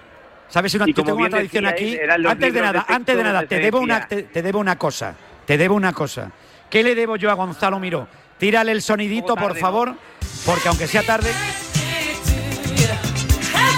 ¿Sabes? 0.49 0.73
Una, 0.75 0.85
yo 0.87 0.93
tengo 1.03 1.15
una 1.17 1.29
tradición 1.29 1.65
aquí. 1.65 1.97
Antes 2.25 2.53
de 2.53 2.61
nada, 2.61 2.85
de 2.87 2.93
antes 2.93 3.15
de 3.17 3.23
nada, 3.23 3.43
te 3.45 3.59
debo, 3.59 3.79
una, 3.79 4.05
te, 4.07 4.23
te 4.23 4.41
debo 4.41 4.59
una 4.59 4.77
cosa. 4.77 5.15
Te 5.45 5.57
debo 5.57 5.75
una 5.75 5.93
cosa. 5.93 6.31
¿Qué 6.69 6.83
le 6.83 6.95
debo 6.95 7.15
yo 7.15 7.29
a 7.31 7.33
Gonzalo 7.35 7.79
Miró? 7.79 8.07
Tírale 8.37 8.71
el 8.73 8.81
sonidito, 8.81 9.35
por 9.35 9.55
favor, 9.57 9.93
porque 10.45 10.67
aunque 10.67 10.87
sea 10.87 11.03
tarde. 11.03 11.29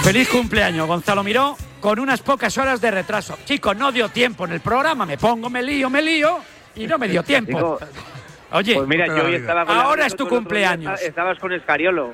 Feliz 0.02 0.28
cumpleaños, 0.28 0.86
Gonzalo 0.86 1.22
Miró, 1.22 1.56
con 1.80 1.98
unas 1.98 2.20
pocas 2.22 2.56
horas 2.58 2.80
de 2.80 2.90
retraso. 2.90 3.38
Chicos, 3.44 3.76
no 3.76 3.90
dio 3.92 4.08
tiempo 4.08 4.44
en 4.44 4.52
el 4.52 4.60
programa, 4.60 5.06
me 5.06 5.16
pongo, 5.18 5.48
me 5.50 5.62
lío, 5.62 5.88
me 5.90 6.02
lío, 6.02 6.38
y 6.76 6.86
no 6.86 6.98
me 6.98 7.08
dio 7.08 7.22
tiempo. 7.24 7.56
Digo, 7.56 7.78
Oye, 8.52 8.74
pues 8.74 8.88
mira, 8.88 9.06
yo 9.06 9.24
hoy 9.24 9.34
estaba 9.36 9.64
con 9.64 9.76
ahora 9.76 10.06
es 10.06 10.16
tu 10.16 10.26
cumpleaños. 10.28 10.94
esta- 10.94 11.06
Estabas 11.06 11.38
con 11.38 11.52
Escariolo. 11.52 12.12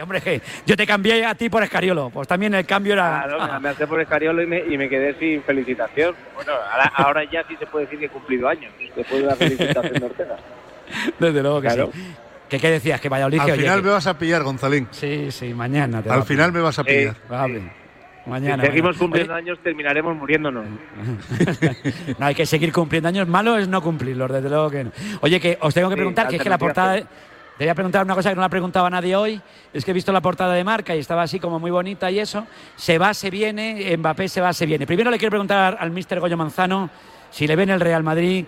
Hombre, 0.00 0.40
yo 0.66 0.76
te 0.76 0.86
cambié 0.86 1.24
a 1.24 1.34
ti 1.34 1.48
por 1.48 1.62
Escariolo, 1.62 2.10
pues 2.10 2.26
también 2.26 2.52
el 2.54 2.66
cambio 2.66 2.94
era... 2.94 3.22
Claro, 3.24 3.40
me 3.42 3.48
cambiaste 3.48 3.86
por 3.86 4.00
Escariolo 4.00 4.42
y 4.42 4.46
me, 4.46 4.58
y 4.60 4.76
me 4.76 4.88
quedé 4.88 5.14
sin 5.18 5.42
felicitación. 5.44 6.14
Bueno, 6.34 6.52
ahora, 6.72 6.92
ahora 6.96 7.24
ya 7.30 7.44
sí 7.46 7.54
se 7.56 7.66
puede 7.66 7.84
decir 7.84 8.00
que 8.00 8.06
he 8.06 8.08
cumplido 8.08 8.48
años 8.48 8.72
después 8.96 9.20
de 9.20 9.26
la 9.26 9.36
felicitación 9.36 9.92
de 9.92 10.04
Ortega. 10.06 10.36
Desde 11.18 11.42
luego 11.42 11.60
que 11.60 11.68
Claro. 11.68 11.90
sí. 11.94 12.14
¿Qué, 12.48 12.58
qué 12.58 12.70
decías? 12.70 13.00
Que 13.00 13.08
Valladolid 13.08 13.38
Al 13.40 13.50
oye, 13.50 13.60
final 13.62 13.80
que- 13.80 13.86
me 13.86 13.92
vas 13.92 14.06
a 14.06 14.18
pillar, 14.18 14.42
Gonzalín. 14.42 14.88
Sí, 14.90 15.30
sí, 15.30 15.54
mañana. 15.54 16.02
te 16.02 16.10
Al 16.10 16.24
final 16.24 16.52
me 16.52 16.60
vas 16.60 16.78
a 16.78 16.84
pillar. 16.84 17.14
Vale. 17.28 17.60
Si 17.60 17.81
Mañana. 18.26 18.64
seguimos 18.64 18.96
cumpliendo 18.96 19.34
años, 19.34 19.58
terminaremos 19.62 20.16
muriéndonos. 20.16 20.64
No, 22.18 22.26
hay 22.26 22.34
que 22.34 22.46
seguir 22.46 22.72
cumpliendo 22.72 23.08
años. 23.08 23.26
Malo 23.28 23.56
es 23.58 23.66
no 23.68 23.82
cumplirlos, 23.82 24.30
desde 24.30 24.48
luego 24.48 24.70
que 24.70 24.84
no. 24.84 24.92
Oye, 25.22 25.40
que 25.40 25.58
os 25.60 25.74
tengo 25.74 25.88
que 25.88 25.94
Sí, 25.94 25.98
preguntar, 25.98 26.28
que 26.28 26.36
es 26.36 26.42
que 26.42 26.48
la 26.48 26.58
portada. 26.58 26.92
de- 26.94 27.02
Te 27.58 27.64
voy 27.64 27.68
a 27.68 27.74
preguntar 27.74 28.04
una 28.04 28.14
cosa 28.14 28.30
que 28.30 28.36
no 28.36 28.40
la 28.42 28.48
preguntaba 28.48 28.88
nadie 28.90 29.14
hoy. 29.16 29.40
Es 29.72 29.84
que 29.84 29.90
he 29.90 29.94
visto 29.94 30.12
la 30.12 30.20
portada 30.20 30.54
de 30.54 30.64
marca 30.64 30.94
y 30.96 31.00
estaba 31.00 31.22
así 31.22 31.38
como 31.40 31.58
muy 31.58 31.70
bonita 31.70 32.10
y 32.10 32.18
eso. 32.18 32.46
Se 32.76 32.96
va, 32.98 33.12
se 33.14 33.30
viene. 33.30 33.94
Mbappé 33.96 34.28
se 34.28 34.40
va, 34.40 34.52
se 34.52 34.66
viene. 34.66 34.86
Primero 34.86 35.10
le 35.10 35.18
quiero 35.18 35.30
preguntar 35.30 35.76
al 35.78 35.90
mister 35.90 36.18
Goyo 36.20 36.36
Manzano 36.36 36.90
si 37.30 37.46
le 37.46 37.56
ven 37.56 37.70
el 37.70 37.80
Real 37.80 38.02
Madrid 38.02 38.44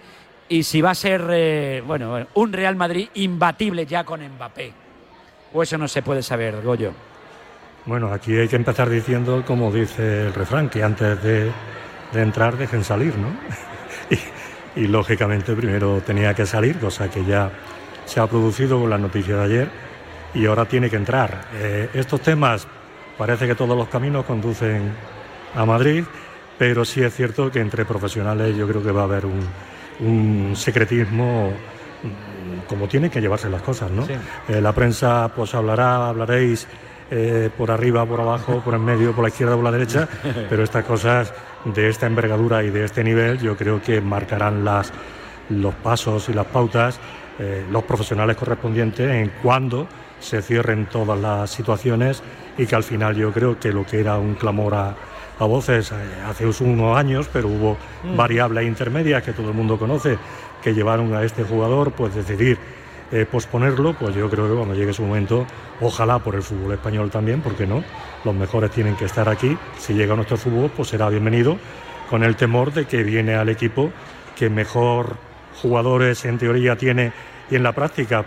y 0.48 0.62
si 0.62 0.80
va 0.80 0.90
a 0.90 0.94
ser, 0.94 1.22
eh, 1.30 1.82
bueno, 1.86 2.26
un 2.34 2.52
Real 2.52 2.76
Madrid 2.76 3.08
imbatible 3.14 3.86
ya 3.86 4.04
con 4.04 4.20
Mbappé. 4.26 4.72
O 5.52 5.62
eso 5.62 5.76
no 5.78 5.86
se 5.88 6.02
puede 6.02 6.22
saber, 6.22 6.60
Goyo. 6.62 6.92
Bueno, 7.86 8.12
aquí 8.12 8.34
hay 8.36 8.48
que 8.48 8.56
empezar 8.56 8.88
diciendo, 8.88 9.44
como 9.46 9.70
dice 9.70 10.26
el 10.26 10.34
refrán, 10.34 10.70
que 10.70 10.82
antes 10.82 11.22
de, 11.22 11.50
de 12.12 12.22
entrar 12.22 12.56
dejen 12.56 12.82
salir, 12.82 13.14
¿no? 13.18 13.28
y, 14.76 14.84
y, 14.84 14.86
lógicamente 14.86 15.54
primero 15.54 16.00
tenía 16.00 16.32
que 16.32 16.46
salir, 16.46 16.78
cosa 16.78 17.10
que 17.10 17.24
ya 17.24 17.50
se 18.06 18.20
ha 18.20 18.26
producido 18.26 18.80
con 18.80 18.88
la 18.88 18.96
noticia 18.96 19.36
de 19.36 19.44
ayer, 19.44 19.68
y 20.34 20.46
ahora 20.46 20.64
tiene 20.64 20.90
que 20.90 20.96
entrar. 20.96 21.46
Eh, 21.54 21.90
estos 21.94 22.20
temas 22.20 22.66
parece 23.16 23.46
que 23.46 23.54
todos 23.54 23.76
los 23.76 23.88
caminos 23.88 24.24
conducen 24.24 24.92
a 25.54 25.64
Madrid, 25.64 26.04
pero 26.58 26.84
sí 26.84 27.02
es 27.02 27.14
cierto 27.14 27.50
que 27.50 27.60
entre 27.60 27.84
profesionales 27.84 28.56
yo 28.56 28.66
creo 28.66 28.82
que 28.82 28.90
va 28.90 29.02
a 29.02 29.04
haber 29.04 29.26
un, 29.26 29.46
un 30.00 30.56
secretismo 30.56 31.50
mm, 32.02 32.66
como 32.66 32.88
tienen 32.88 33.10
que 33.10 33.20
llevarse 33.20 33.48
las 33.48 33.62
cosas, 33.62 33.90
¿no? 33.90 34.06
Sí. 34.06 34.14
Eh, 34.48 34.60
la 34.60 34.72
prensa 34.72 35.30
pues 35.34 35.54
hablará, 35.54 36.08
hablaréis 36.08 36.66
eh, 37.10 37.50
por 37.56 37.70
arriba, 37.70 38.04
por 38.06 38.20
abajo, 38.20 38.60
por 38.64 38.74
en 38.74 38.84
medio, 38.84 39.12
por 39.12 39.22
la 39.22 39.28
izquierda, 39.28 39.54
por 39.54 39.64
la 39.64 39.70
derecha, 39.72 40.08
pero 40.48 40.62
estas 40.62 40.84
cosas 40.84 41.32
de 41.64 41.88
esta 41.88 42.06
envergadura 42.06 42.62
y 42.62 42.70
de 42.70 42.84
este 42.84 43.04
nivel 43.04 43.38
yo 43.38 43.56
creo 43.56 43.80
que 43.82 44.00
marcarán 44.00 44.64
las, 44.64 44.92
los 45.50 45.74
pasos 45.74 46.28
y 46.28 46.32
las 46.32 46.46
pautas 46.46 46.98
eh, 47.38 47.64
los 47.70 47.82
profesionales 47.84 48.36
correspondientes 48.36 49.10
en 49.10 49.32
cuándo 49.42 49.88
se 50.20 50.40
cierren 50.40 50.86
todas 50.86 51.18
las 51.18 51.50
situaciones 51.50 52.22
y 52.56 52.66
que 52.66 52.76
al 52.76 52.84
final 52.84 53.16
yo 53.16 53.32
creo 53.32 53.58
que 53.58 53.72
lo 53.72 53.84
que 53.84 53.98
era 54.00 54.16
un 54.18 54.34
clamor 54.34 54.74
a, 54.74 54.94
a 55.40 55.44
voces 55.44 55.90
eh, 55.90 55.94
hace 56.28 56.46
unos 56.62 56.96
años, 56.96 57.28
pero 57.32 57.48
hubo 57.48 57.76
Mm. 58.04 58.16
variables 58.16 58.66
intermedias 58.66 59.22
que 59.22 59.32
todo 59.32 59.48
el 59.48 59.54
mundo 59.54 59.78
conoce 59.78 60.18
que 60.62 60.74
llevaron 60.74 61.14
a 61.14 61.22
este 61.24 61.42
jugador 61.42 61.92
pues 61.92 62.14
decidir 62.14 62.58
eh, 63.12 63.26
posponerlo, 63.30 63.94
pues 63.94 64.14
yo 64.14 64.28
creo 64.30 64.48
que 64.48 64.54
cuando 64.54 64.74
llegue 64.74 64.92
su 64.92 65.02
momento, 65.02 65.46
ojalá 65.80 66.18
por 66.18 66.34
el 66.34 66.42
fútbol 66.42 66.72
español 66.72 67.10
también, 67.10 67.40
porque 67.40 67.66
no, 67.66 67.84
los 68.24 68.34
mejores 68.34 68.70
tienen 68.70 68.96
que 68.96 69.04
estar 69.04 69.28
aquí, 69.28 69.56
si 69.78 69.94
llega 69.94 70.14
nuestro 70.16 70.36
fútbol 70.36 70.70
pues 70.74 70.88
será 70.88 71.08
bienvenido, 71.08 71.58
con 72.08 72.22
el 72.22 72.36
temor 72.36 72.72
de 72.72 72.86
que 72.86 73.02
viene 73.02 73.34
al 73.34 73.48
equipo 73.48 73.90
que 74.36 74.50
mejor 74.50 75.16
jugadores 75.60 76.24
en 76.24 76.38
teoría 76.38 76.76
tiene 76.76 77.12
y 77.50 77.56
en 77.56 77.62
la 77.62 77.72
práctica 77.72 78.24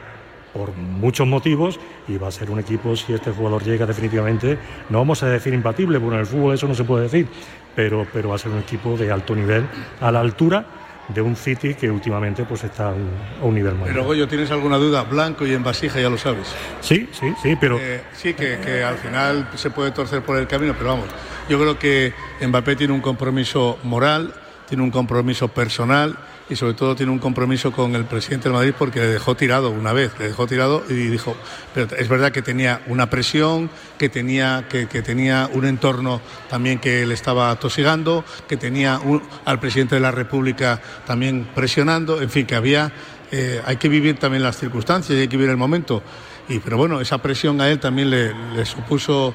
por 0.53 0.75
muchos 0.75 1.27
motivos 1.27 1.79
y 2.07 2.17
va 2.17 2.29
a 2.29 2.31
ser 2.31 2.49
un 2.49 2.59
equipo 2.59 2.95
si 2.95 3.13
este 3.13 3.31
jugador 3.31 3.63
llega 3.63 3.85
definitivamente 3.85 4.57
no 4.89 4.99
vamos 4.99 5.21
a 5.23 5.27
decir 5.27 5.53
imbatible 5.53 5.99
porque 5.99 6.15
en 6.15 6.21
el 6.21 6.25
fútbol 6.25 6.53
eso 6.55 6.67
no 6.67 6.75
se 6.75 6.83
puede 6.83 7.03
decir 7.03 7.27
pero 7.75 8.07
pero 8.11 8.29
va 8.29 8.35
a 8.35 8.39
ser 8.39 8.51
un 8.51 8.59
equipo 8.59 8.97
de 8.97 9.11
alto 9.11 9.35
nivel 9.35 9.65
a 10.01 10.11
la 10.11 10.21
altura 10.21 10.65
de 11.07 11.21
un 11.21 11.35
City 11.35 11.73
que 11.75 11.89
últimamente 11.89 12.43
pues 12.43 12.63
está 12.65 12.87
a 12.89 12.93
un, 12.93 13.09
a 13.41 13.45
un 13.45 13.55
nivel 13.55 13.75
mayor 13.75 13.87
Pero 13.93 14.03
Goyo, 14.05 14.27
¿tienes 14.27 14.51
alguna 14.51 14.77
duda? 14.77 15.03
Blanco 15.03 15.45
y 15.47 15.53
en 15.53 15.63
vasija, 15.63 15.99
ya 16.01 16.09
lo 16.09 16.17
sabes. 16.17 16.47
sí 16.81 17.07
sí 17.13 17.33
sí 17.41 17.55
pero 17.59 17.77
Eh, 17.79 18.01
sí, 18.13 18.33
que, 18.33 18.57
que 18.59 18.83
al 18.83 18.97
final 18.97 19.49
se 19.55 19.69
puede 19.69 19.91
torcer 19.91 20.21
por 20.21 20.37
el 20.37 20.47
camino, 20.47 20.73
pero 20.77 20.89
vamos, 20.91 21.05
yo 21.47 21.57
creo 21.59 21.79
que 21.79 22.13
Mbappé 22.45 22.75
tiene 22.75 22.93
un 22.93 23.01
compromiso 23.01 23.79
moral, 23.83 24.33
tiene 24.67 24.83
un 24.83 24.91
compromiso 24.91 25.47
personal 25.47 26.17
y 26.49 26.55
sobre 26.55 26.73
todo 26.73 26.95
tiene 26.95 27.11
un 27.11 27.19
compromiso 27.19 27.71
con 27.71 27.95
el 27.95 28.05
presidente 28.05 28.45
del 28.45 28.53
Madrid 28.53 28.73
porque 28.77 28.99
le 28.99 29.07
dejó 29.07 29.35
tirado 29.35 29.69
una 29.69 29.91
vez, 29.93 30.11
le 30.17 30.27
dejó 30.27 30.47
tirado 30.47 30.83
y 30.89 30.93
dijo, 30.93 31.35
pero 31.73 31.95
es 31.95 32.07
verdad 32.07 32.31
que 32.31 32.41
tenía 32.41 32.81
una 32.87 33.09
presión, 33.09 33.69
que 33.97 34.09
tenía, 34.09 34.65
que, 34.69 34.87
que 34.87 35.01
tenía 35.01 35.49
un 35.51 35.65
entorno 35.65 36.21
también 36.49 36.79
que 36.79 37.05
le 37.05 37.13
estaba 37.13 37.53
tosigando, 37.57 38.23
que 38.47 38.55
tenía 38.55 38.99
al 39.45 39.59
presidente 39.59 39.95
de 39.95 40.01
la 40.01 40.11
República 40.11 40.81
también 41.05 41.47
presionando, 41.53 42.21
en 42.21 42.29
fin, 42.29 42.45
que 42.45 42.55
había, 42.55 42.91
eh, 43.31 43.61
hay 43.65 43.77
que 43.77 43.89
vivir 43.89 44.17
también 44.17 44.43
las 44.43 44.57
circunstancias 44.57 45.17
y 45.17 45.21
hay 45.21 45.27
que 45.27 45.37
vivir 45.37 45.51
el 45.51 45.57
momento. 45.57 46.01
Y, 46.47 46.59
pero 46.59 46.77
bueno, 46.77 47.01
esa 47.01 47.17
presión 47.17 47.59
a 47.59 47.69
él 47.69 47.79
también 47.79 48.09
le, 48.09 48.65
supuso 48.65 49.33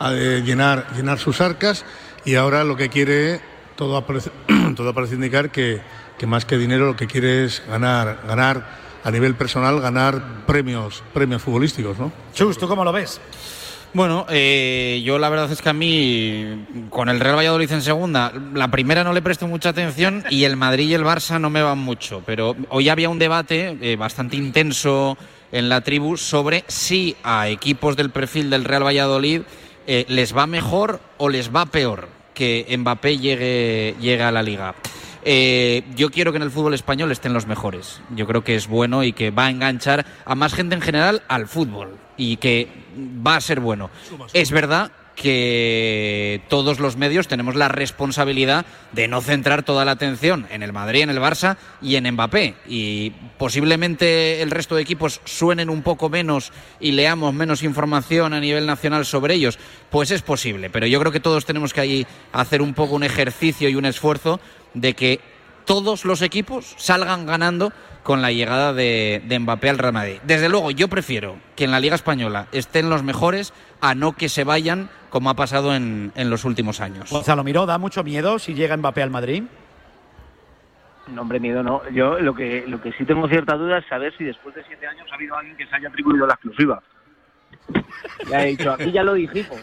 eh, 0.00 0.42
llenar, 0.44 0.86
llenar 0.96 1.18
sus 1.18 1.42
arcas 1.42 1.84
y 2.24 2.36
ahora 2.36 2.64
lo 2.64 2.74
que 2.74 2.88
quiere, 2.88 3.40
todo 3.76 3.98
aparece, 3.98 4.30
todo 4.76 4.94
parece 4.94 5.16
indicar 5.16 5.50
que, 5.50 5.82
que 6.18 6.26
más 6.26 6.44
que 6.44 6.58
dinero 6.58 6.86
lo 6.86 6.96
que 6.96 7.06
quiere 7.06 7.44
es 7.44 7.62
ganar, 7.68 8.20
ganar 8.26 8.66
a 9.02 9.10
nivel 9.10 9.34
personal, 9.34 9.80
ganar 9.80 10.44
premios, 10.46 11.02
premios 11.12 11.42
futbolísticos, 11.42 11.98
¿no? 11.98 12.12
Chus, 12.32 12.58
¿tú 12.58 12.66
cómo 12.66 12.84
lo 12.84 12.92
ves? 12.92 13.20
Bueno, 13.92 14.26
eh, 14.28 15.02
yo 15.04 15.20
la 15.20 15.28
verdad 15.28 15.52
es 15.52 15.62
que 15.62 15.68
a 15.68 15.72
mí, 15.72 16.66
con 16.90 17.08
el 17.08 17.20
Real 17.20 17.36
Valladolid 17.36 17.70
en 17.70 17.82
segunda, 17.82 18.32
la 18.52 18.68
primera 18.68 19.04
no 19.04 19.12
le 19.12 19.22
presto 19.22 19.46
mucha 19.46 19.68
atención 19.68 20.24
y 20.30 20.42
el 20.44 20.56
Madrid 20.56 20.88
y 20.88 20.94
el 20.94 21.04
Barça 21.04 21.40
no 21.40 21.48
me 21.48 21.62
van 21.62 21.78
mucho. 21.78 22.20
Pero 22.26 22.56
hoy 22.70 22.88
había 22.88 23.08
un 23.08 23.20
debate 23.20 23.78
eh, 23.80 23.94
bastante 23.94 24.36
intenso 24.36 25.16
en 25.52 25.68
la 25.68 25.82
tribu 25.82 26.16
sobre 26.16 26.64
si 26.66 27.14
a 27.22 27.48
equipos 27.48 27.96
del 27.96 28.10
perfil 28.10 28.50
del 28.50 28.64
Real 28.64 28.84
Valladolid 28.84 29.42
eh, 29.86 30.06
les 30.08 30.36
va 30.36 30.48
mejor 30.48 31.00
o 31.18 31.28
les 31.28 31.54
va 31.54 31.66
peor 31.66 32.08
que 32.34 32.66
Mbappé 32.76 33.18
llegue, 33.18 33.94
llegue 34.00 34.22
a 34.24 34.32
la 34.32 34.42
liga. 34.42 34.74
Eh, 35.24 35.84
yo 35.96 36.10
quiero 36.10 36.32
que 36.32 36.36
en 36.36 36.42
el 36.42 36.50
fútbol 36.50 36.74
español 36.74 37.10
estén 37.10 37.32
los 37.32 37.46
mejores. 37.46 38.00
Yo 38.14 38.26
creo 38.26 38.44
que 38.44 38.54
es 38.54 38.68
bueno 38.68 39.04
y 39.04 39.12
que 39.12 39.30
va 39.30 39.46
a 39.46 39.50
enganchar 39.50 40.04
a 40.24 40.34
más 40.34 40.54
gente 40.54 40.74
en 40.74 40.82
general 40.82 41.22
al 41.28 41.48
fútbol 41.48 41.96
y 42.16 42.36
que 42.36 42.68
va 42.96 43.36
a 43.36 43.40
ser 43.40 43.60
bueno. 43.60 43.90
Es 44.34 44.50
verdad 44.50 44.92
que 45.14 46.42
todos 46.48 46.80
los 46.80 46.96
medios 46.96 47.28
tenemos 47.28 47.54
la 47.54 47.68
responsabilidad 47.68 48.66
de 48.92 49.08
no 49.08 49.20
centrar 49.20 49.62
toda 49.62 49.84
la 49.84 49.92
atención 49.92 50.46
en 50.50 50.62
el 50.62 50.72
Madrid, 50.72 51.02
en 51.02 51.10
el 51.10 51.18
Barça 51.18 51.56
y 51.80 51.96
en 51.96 52.10
Mbappé. 52.12 52.54
Y 52.66 53.10
posiblemente 53.38 54.42
el 54.42 54.50
resto 54.50 54.74
de 54.74 54.82
equipos 54.82 55.20
suenen 55.24 55.70
un 55.70 55.82
poco 55.82 56.08
menos 56.08 56.52
y 56.80 56.92
leamos 56.92 57.32
menos 57.32 57.62
información 57.62 58.32
a 58.34 58.40
nivel 58.40 58.66
nacional 58.66 59.06
sobre 59.06 59.34
ellos. 59.34 59.58
Pues 59.90 60.10
es 60.10 60.22
posible, 60.22 60.70
pero 60.70 60.86
yo 60.86 60.98
creo 61.00 61.12
que 61.12 61.20
todos 61.20 61.44
tenemos 61.44 61.72
que 61.72 61.80
ahí 61.80 62.06
hacer 62.32 62.60
un 62.60 62.74
poco 62.74 62.94
un 62.94 63.04
ejercicio 63.04 63.68
y 63.68 63.76
un 63.76 63.86
esfuerzo 63.86 64.40
de 64.74 64.94
que 64.94 65.20
todos 65.64 66.04
los 66.04 66.22
equipos 66.22 66.74
salgan 66.76 67.26
ganando 67.26 67.72
con 68.02 68.20
la 68.20 68.30
llegada 68.30 68.74
de, 68.74 69.22
de 69.24 69.38
Mbappé 69.38 69.70
al 69.70 69.78
Real 69.78 69.94
Madrid. 69.94 70.18
Desde 70.24 70.50
luego, 70.50 70.70
yo 70.70 70.88
prefiero 70.88 71.36
que 71.56 71.64
en 71.64 71.70
la 71.70 71.80
Liga 71.80 71.94
Española 71.94 72.48
estén 72.52 72.90
los 72.90 73.02
mejores 73.02 73.54
a 73.80 73.94
no 73.94 74.12
que 74.12 74.28
se 74.28 74.44
vayan 74.44 74.90
como 75.08 75.30
ha 75.30 75.34
pasado 75.34 75.74
en, 75.74 76.12
en 76.14 76.28
los 76.28 76.44
últimos 76.44 76.80
años. 76.80 77.10
Gonzalo 77.10 77.44
Miró, 77.44 77.64
¿da 77.64 77.78
mucho 77.78 78.04
miedo 78.04 78.38
si 78.38 78.52
llega 78.52 78.76
Mbappé 78.76 79.02
al 79.02 79.10
Madrid? 79.10 79.44
No, 81.06 81.22
hombre, 81.22 81.40
miedo 81.40 81.62
no. 81.62 81.82
Yo 81.90 82.18
lo 82.18 82.34
que, 82.34 82.64
lo 82.66 82.80
que 82.80 82.92
sí 82.92 83.04
tengo 83.04 83.28
cierta 83.28 83.56
duda 83.56 83.78
es 83.78 83.86
saber 83.86 84.14
si 84.16 84.24
después 84.24 84.54
de 84.54 84.64
siete 84.64 84.86
años 84.86 85.06
ha 85.10 85.14
habido 85.14 85.36
alguien 85.36 85.56
que 85.56 85.66
se 85.66 85.76
haya 85.76 85.88
atribuido 85.88 86.26
la 86.26 86.34
exclusiva. 86.34 86.82
Ya 88.30 88.42
he 88.44 88.46
dicho, 88.50 88.72
aquí 88.72 88.90
ya 88.92 89.02
lo 89.02 89.14
dijimos. 89.14 89.58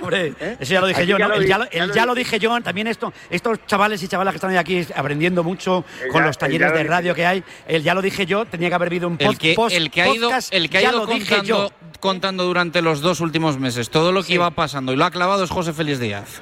Hombre, 0.00 0.34
eso 0.58 0.72
ya 0.72 0.80
lo 0.80 0.86
dije 0.86 1.02
Aquí 1.02 1.10
yo, 1.10 1.18
ya 1.18 1.28
¿no? 1.28 1.34
lo 1.34 1.40
El 1.40 1.46
ya 1.46 1.58
lo, 1.58 1.64
ya 1.70 1.82
el 1.82 1.88
lo 1.88 1.94
ya 1.94 2.06
lo 2.06 2.14
dije. 2.14 2.38
yo, 2.38 2.60
también 2.60 2.86
esto, 2.86 3.12
estos 3.30 3.66
chavales 3.66 4.02
y 4.02 4.08
chavalas 4.08 4.32
que 4.32 4.36
están 4.36 4.56
aquí 4.56 4.86
aprendiendo 4.94 5.42
mucho 5.44 5.84
El 6.02 6.08
con 6.08 6.22
ya- 6.22 6.26
los 6.28 6.36
el 6.36 6.40
talleres 6.40 6.72
de 6.72 6.78
dije 6.78 6.88
radio 6.90 7.14
que 7.14 7.26
hay, 7.26 7.44
el 7.68 7.82
ya 7.82 7.94
lo 7.94 8.02
dije 8.02 8.24
yo, 8.26 8.44
tenía 8.46 8.68
que 8.68 8.74
haber 8.74 8.88
habido 8.88 9.08
un 9.08 9.16
El 9.18 9.26
post, 9.26 9.40
que, 9.40 9.54
post- 9.54 9.76
el 9.76 9.90
que 9.90 10.02
ha 10.02 10.08
ido, 10.08 10.28
podcast, 10.28 10.52
el 10.54 10.70
que 10.70 10.78
ha 10.78 10.80
ya 10.82 10.88
ido 10.90 10.98
lo 11.00 11.06
dije 11.06 11.36
contando, 11.36 11.68
yo. 11.68 11.70
contando 12.00 12.44
durante 12.44 12.82
los 12.82 13.00
dos 13.00 13.20
últimos 13.20 13.58
meses 13.58 13.90
todo 13.90 14.10
lo 14.12 14.20
que 14.22 14.28
Sí. 14.28 14.34
iba 14.34 14.50
pasando 14.52 14.92
y 14.92 14.96
lo 14.96 15.04
ha 15.04 15.10
clavado 15.10 15.44
es 15.44 15.50
José 15.50 15.72
Félix 15.72 15.98
Díaz. 16.00 16.40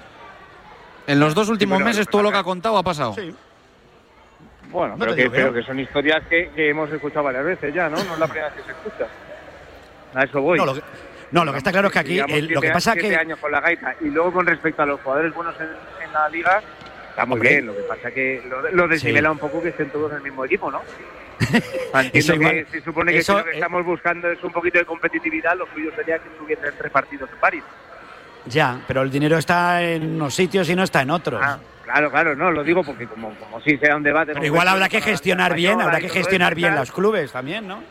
En 1.07 1.19
los 1.21 1.35
dos 1.35 1.49
últimos 1.49 1.79
pero- 1.79 1.87
meses 1.87 2.07
todo 2.09 2.23
lo 2.23 2.31
que 2.31 2.39
ha 2.39 2.45
contado 2.45 2.79
ha 2.79 2.83
pasado. 2.83 3.15
Bueno, 4.71 4.95
No 4.97 4.99
pero, 4.99 5.15
que, 5.17 5.29
pero 5.31 5.49
no. 5.49 5.53
que 5.55 5.63
son 5.65 5.81
historias 5.81 6.23
que, 6.29 6.51
que 6.55 6.71
hemos 6.71 6.91
escuchado 6.93 7.25
varias 7.25 7.45
veces 7.45 7.75
ya, 7.75 7.89
¿no? 7.89 7.97
No 8.05 8.15
es 8.15 8.19
la 8.21 8.27
primera 8.29 8.51
vez 8.51 8.59
que 8.59 8.63
se 8.65 8.71
escucha. 8.71 9.07
A 10.14 10.25
eso 10.25 10.40
voy. 10.40 10.59
No, 10.59 10.66
lo 10.66 10.75
que, 10.75 10.83
no, 11.31 11.44
lo 11.44 11.53
que 11.53 11.59
está 11.59 11.70
claro 11.73 11.88
es 11.88 11.92
que 11.92 11.99
aquí, 12.01 12.18
el- 12.18 12.46
lo 12.49 12.61
que 12.61 12.70
pasa 12.70 12.92
siete 12.92 13.09
que... 13.11 13.16
años 13.16 13.38
con 13.38 13.53
la 13.53 13.61
gaita. 13.61 13.94
Y 14.01 14.07
luego 14.09 14.33
con 14.33 14.46
respecto 14.46 14.83
a 14.83 14.87
los 14.87 15.01
jugadores 15.01 15.33
buenos 15.35 15.55
en, 15.61 15.68
en 16.05 16.12
la 16.12 16.29
liga, 16.29 16.62
está 17.11 17.25
muy 17.27 17.35
Hombre. 17.35 17.51
bien. 17.51 17.66
Lo 17.66 17.77
que 17.77 17.83
pasa 17.83 18.11
que 18.11 18.42
lo, 18.49 18.70
lo 18.70 18.88
desnivela 18.88 19.31
un 19.31 19.38
poco 19.38 19.62
que 19.62 19.68
estén 19.68 19.90
todos 19.90 20.11
en 20.12 20.18
el 20.18 20.23
mismo 20.25 20.44
equipo, 20.44 20.70
¿no? 20.70 20.83
Entiendo 21.94 22.38
que 22.38 22.66
se 22.70 22.81
supone 22.83 23.12
que 23.12 23.18
eso, 23.18 23.33
si 23.33 23.38
lo 23.38 23.44
que 23.44 23.51
eh, 23.53 23.55
estamos 23.55 23.85
buscando 23.85 24.29
es 24.31 24.42
un 24.44 24.53
poquito 24.53 24.79
de 24.79 24.85
competitividad, 24.85 25.57
lo 25.57 25.66
suyo 25.73 25.90
sería 25.96 26.18
que 26.18 26.29
estuviesen 26.29 26.70
tres 26.77 26.90
partidos 26.92 27.31
en 27.33 27.38
París. 27.38 27.62
Ya, 28.46 28.81
pero 28.87 29.03
el 29.03 29.11
dinero 29.11 29.38
está 29.38 29.83
en 29.83 30.16
unos 30.16 30.35
sitios 30.35 30.68
y 30.68 30.75
no 30.77 30.83
está 30.83 31.03
en 31.03 31.11
otros. 31.11 31.40
Ah, 31.42 31.59
claro, 31.85 32.11
claro, 32.11 32.35
no, 32.35 32.51
lo 32.51 32.62
digo 32.64 32.83
porque 32.83 33.07
como, 33.07 33.35
como 33.37 33.61
si 33.62 33.77
sea 33.79 33.96
un 33.96 34.03
debate. 34.03 34.33
pero 34.35 34.44
igual 34.44 34.66
habrá 34.68 34.88
que 34.88 35.01
gestionar 35.01 35.55
bien, 35.55 35.81
habrá 35.81 35.99
que 36.01 36.09
gestionar 36.09 36.55
bien 36.55 36.75
los 36.75 36.90
clubes 36.90 37.33
también, 37.33 37.66
¿no? 37.68 37.83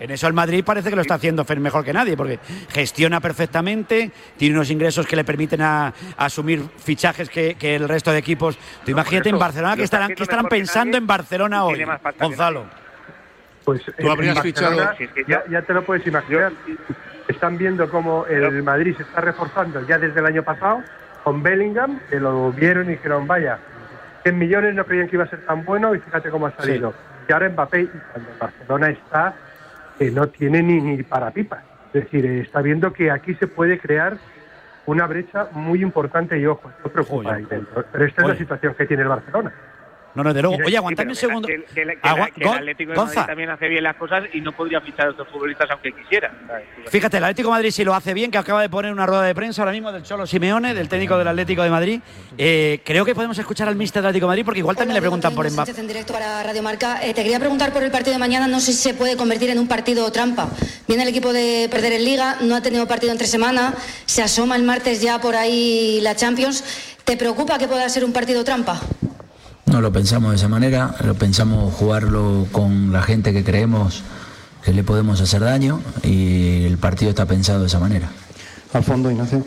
En 0.00 0.10
eso 0.10 0.26
el 0.26 0.32
Madrid 0.32 0.64
parece 0.64 0.90
que 0.90 0.96
lo 0.96 1.02
está 1.02 1.14
haciendo 1.14 1.44
Fer 1.44 1.60
mejor 1.60 1.84
que 1.84 1.92
nadie, 1.92 2.16
porque 2.16 2.38
gestiona 2.70 3.20
perfectamente, 3.20 4.10
tiene 4.36 4.56
unos 4.56 4.70
ingresos 4.70 5.06
que 5.06 5.16
le 5.16 5.24
permiten 5.24 5.62
a, 5.62 5.86
a 5.86 5.92
asumir 6.16 6.62
fichajes 6.78 7.28
que, 7.30 7.54
que 7.54 7.76
el 7.76 7.88
resto 7.88 8.10
de 8.10 8.18
equipos. 8.18 8.58
Tú 8.84 8.90
imagínate 8.90 9.28
en 9.28 9.36
eso, 9.36 9.40
Barcelona, 9.40 9.72
lo 9.72 9.76
que 9.78 9.84
estarán, 9.84 10.14
que 10.14 10.22
estarán 10.22 10.46
pensando 10.46 10.96
en 10.96 11.06
Barcelona 11.06 11.64
hoy, 11.64 11.84
Gonzalo. 12.20 12.64
Pues 13.64 13.82
Tú 13.98 14.10
habrías 14.10 14.36
en 14.36 14.42
fichado- 14.42 14.76
Ya, 15.26 15.42
ya 15.50 15.62
te 15.62 15.72
lo 15.72 15.84
puedes 15.84 16.06
imaginar. 16.06 16.52
Están 17.28 17.56
viendo 17.56 17.88
cómo 17.88 18.26
el 18.26 18.62
Madrid 18.62 18.94
se 18.96 19.02
está 19.04 19.22
reforzando 19.22 19.86
ya 19.86 19.96
desde 19.98 20.20
el 20.20 20.26
año 20.26 20.42
pasado 20.42 20.82
con 21.22 21.42
Bellingham, 21.42 22.00
que 22.10 22.20
lo 22.20 22.52
vieron 22.52 22.86
y 22.88 22.96
dijeron, 22.96 23.26
vaya, 23.26 23.58
100 24.24 24.36
millones 24.38 24.74
no 24.74 24.84
creían 24.84 25.08
que 25.08 25.16
iba 25.16 25.24
a 25.24 25.28
ser 25.30 25.46
tan 25.46 25.64
bueno 25.64 25.94
y 25.94 26.00
fíjate 26.00 26.28
cómo 26.28 26.46
ha 26.48 26.52
salido. 26.56 26.92
Y 27.26 27.32
ahora 27.32 27.48
Mbappé, 27.48 27.80
y 27.82 27.86
cuando 28.12 28.30
Barcelona 28.38 28.90
está, 28.90 29.34
que 29.98 30.10
no 30.10 30.28
tiene 30.28 30.62
ni, 30.62 30.80
ni 30.80 31.02
para 31.02 31.30
pipas. 31.30 31.62
Es 31.92 32.04
decir, 32.04 32.26
eh, 32.26 32.40
está 32.40 32.60
viendo 32.60 32.92
que 32.92 33.10
aquí 33.10 33.34
se 33.34 33.46
puede 33.46 33.78
crear 33.78 34.18
una 34.86 35.06
brecha 35.06 35.48
muy 35.52 35.82
importante 35.82 36.38
y 36.38 36.46
ojo, 36.46 36.68
esto 36.68 36.90
preocupa 36.90 37.34
ahí 37.34 37.44
dentro. 37.44 37.84
Pero 37.90 38.04
esta 38.04 38.22
es 38.22 38.28
la 38.28 38.36
situación 38.36 38.74
que 38.74 38.86
tiene 38.86 39.02
el 39.02 39.08
Barcelona. 39.08 39.52
No, 40.14 40.22
no, 40.22 40.32
de 40.32 40.42
luego. 40.42 40.56
Oye, 40.56 40.66
sí, 40.68 40.76
aguantadme 40.76 41.10
un 41.10 41.16
segundo. 41.16 41.48
Que, 41.48 41.64
que- 41.64 41.74
que 41.74 41.98
Agua- 42.02 42.26
el- 42.28 42.32
que 42.34 42.40
el 42.40 42.46
Gon- 42.46 42.56
Atlético 42.58 42.90
de 42.92 42.96
Gonza. 42.96 43.14
Madrid 43.20 43.26
también 43.26 43.50
hace 43.50 43.68
bien 43.68 43.82
las 43.82 43.96
cosas 43.96 44.24
y 44.32 44.40
no 44.40 44.52
podría 44.52 44.80
fichar 44.80 45.08
a 45.08 45.10
estos 45.10 45.26
futbolistas 45.28 45.68
aunque 45.70 45.92
quisiera. 45.92 46.32
Fíjate, 46.88 47.16
el 47.16 47.24
Atlético 47.24 47.48
de 47.48 47.52
Madrid 47.52 47.70
sí 47.72 47.82
lo 47.84 47.94
hace 47.94 48.14
bien, 48.14 48.30
que 48.30 48.38
acaba 48.38 48.62
de 48.62 48.68
poner 48.68 48.92
una 48.92 49.06
rueda 49.06 49.22
de 49.24 49.34
prensa 49.34 49.62
ahora 49.62 49.72
mismo 49.72 49.90
del 49.90 50.04
Cholo 50.04 50.26
Simeone, 50.26 50.72
del 50.72 50.88
técnico 50.88 51.18
del 51.18 51.26
Atlético 51.28 51.62
de 51.64 51.70
Madrid. 51.70 52.00
Eh, 52.38 52.80
creo 52.84 53.04
que 53.04 53.14
podemos 53.14 53.36
escuchar 53.38 53.66
al 53.68 53.74
mister 53.76 54.02
del 54.02 54.10
Atlético 54.10 54.26
de 54.26 54.30
Madrid, 54.30 54.44
porque 54.44 54.60
igual 54.60 54.76
también 54.76 54.94
le 54.94 55.00
preguntan 55.00 55.34
por 55.34 55.50
Mbappé. 55.50 55.72
En 55.80 55.88
directo 55.88 56.12
para 56.12 56.42
Radio 56.44 56.62
Marca. 56.62 57.00
Eh, 57.04 57.12
te 57.12 57.22
quería 57.22 57.40
preguntar 57.40 57.72
por 57.72 57.82
el 57.82 57.90
partido 57.90 58.12
de 58.12 58.18
mañana. 58.20 58.46
No 58.46 58.60
sé 58.60 58.72
si 58.72 58.78
se 58.78 58.94
puede 58.94 59.16
convertir 59.16 59.50
en 59.50 59.58
un 59.58 59.66
partido 59.66 60.10
trampa. 60.12 60.48
Viene 60.86 61.02
el 61.02 61.08
equipo 61.08 61.32
de 61.32 61.68
perder 61.70 61.92
en 61.92 62.04
Liga, 62.04 62.36
no 62.42 62.54
ha 62.54 62.60
tenido 62.62 62.86
partido 62.86 63.10
entre 63.10 63.26
semana. 63.26 63.74
Se 64.06 64.22
asoma 64.22 64.54
el 64.56 64.62
martes 64.62 65.02
ya 65.02 65.20
por 65.20 65.34
ahí 65.34 65.98
la 66.02 66.14
Champions. 66.14 66.62
¿Te 67.04 67.16
preocupa 67.16 67.58
que 67.58 67.66
pueda 67.66 67.88
ser 67.88 68.04
un 68.04 68.12
partido 68.12 68.44
trampa? 68.44 68.80
No 69.66 69.80
lo 69.80 69.92
pensamos 69.92 70.30
de 70.30 70.36
esa 70.36 70.48
manera, 70.48 70.94
lo 71.04 71.14
pensamos 71.14 71.74
jugarlo 71.74 72.46
con 72.52 72.92
la 72.92 73.02
gente 73.02 73.32
que 73.32 73.42
creemos 73.44 74.02
que 74.64 74.72
le 74.72 74.82
podemos 74.84 75.20
hacer 75.20 75.40
daño 75.40 75.80
y 76.02 76.64
el 76.64 76.78
partido 76.78 77.10
está 77.10 77.26
pensado 77.26 77.60
de 77.60 77.66
esa 77.66 77.78
manera. 77.78 78.10
Al 78.72 78.84
fondo, 78.84 79.10
Ignacio. 79.10 79.44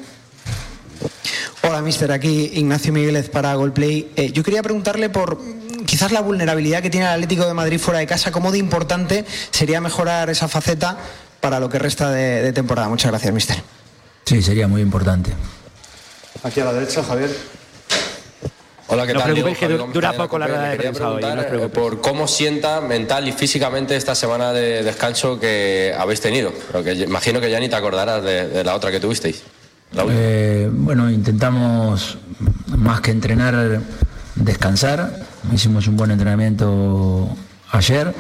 Hola, 1.64 1.82
mister. 1.82 2.12
Aquí 2.12 2.52
Ignacio 2.54 2.94
Migueles 2.94 3.30
para 3.30 3.54
Golplay. 3.56 4.12
Eh, 4.16 4.32
yo 4.32 4.44
quería 4.44 4.64
preguntarle 4.64 5.10
por 5.10 5.38
mm, 5.40 5.86
quizás 5.86 6.12
la 6.12 6.22
vulnerabilidad 6.22 6.82
que 6.82 6.90
tiene 6.90 7.08
el 7.08 7.14
Atlético 7.14 7.46
de 7.46 7.54
Madrid 7.54 7.80
fuera 7.80 8.00
de 8.00 8.08
casa. 8.08 8.32
¿Cómo 8.32 8.52
de 8.52 8.58
importante 8.58 9.26
sería 9.52 9.82
mejorar 9.82 10.30
esa 10.30 10.48
faceta 10.48 10.98
para 11.42 11.60
lo 11.60 11.70
que 11.70 11.80
resta 11.80 12.10
de, 12.10 12.42
de 12.42 12.54
temporada? 12.54 12.88
Muchas 12.90 13.12
gracias, 13.12 13.34
mister. 13.34 13.58
Sí, 14.26 14.42
sería 14.42 14.68
muy 14.68 14.82
importante. 14.82 15.32
Aquí 16.44 16.60
a 16.60 16.66
la 16.66 16.74
derecha, 16.74 17.04
Javier. 17.04 17.36
Hola, 18.90 19.06
¿qué 19.06 19.14
No 19.14 19.20
os 19.20 19.26
preocupéis 19.26 19.60
Diego? 19.60 19.86
que 19.88 19.94
dura 19.94 20.14
poco 20.14 20.40
la 20.40 20.48
rueda 20.48 20.70
de 20.70 20.78
quería 20.78 20.92
prensa 20.92 21.10
hoy, 21.10 21.22
no 21.22 21.42
os 21.42 21.46
preguntar 21.46 21.70
eh, 21.70 21.70
por 21.70 22.02
cómo 22.02 22.28
sienta 22.28 22.80
mental 22.80 23.28
y 23.28 23.34
físicamente 23.34 23.96
esta 23.98 24.16
semana 24.16 24.54
de 24.54 24.82
descanso 24.84 25.40
que 25.40 25.94
habéis 25.98 26.22
tenido. 26.22 26.54
Porque 26.72 26.94
imagino 26.94 27.42
que 27.42 27.52
ya 27.52 27.60
ni 27.60 27.68
te 27.68 27.76
acordarás 27.76 28.24
de, 28.24 28.48
de 28.48 28.64
la 28.64 28.76
otra 28.76 28.90
que 28.90 29.00
tuvisteis. 29.00 29.44
Eh, 30.10 30.70
bueno, 30.72 31.10
intentamos 31.10 32.18
más 32.78 33.02
que 33.02 33.12
entrenar, 33.12 33.82
descansar. 34.36 35.20
Hicimos 35.54 35.88
un 35.88 35.98
buen 35.98 36.12
entrenamiento 36.12 37.30
ayer, 37.72 38.14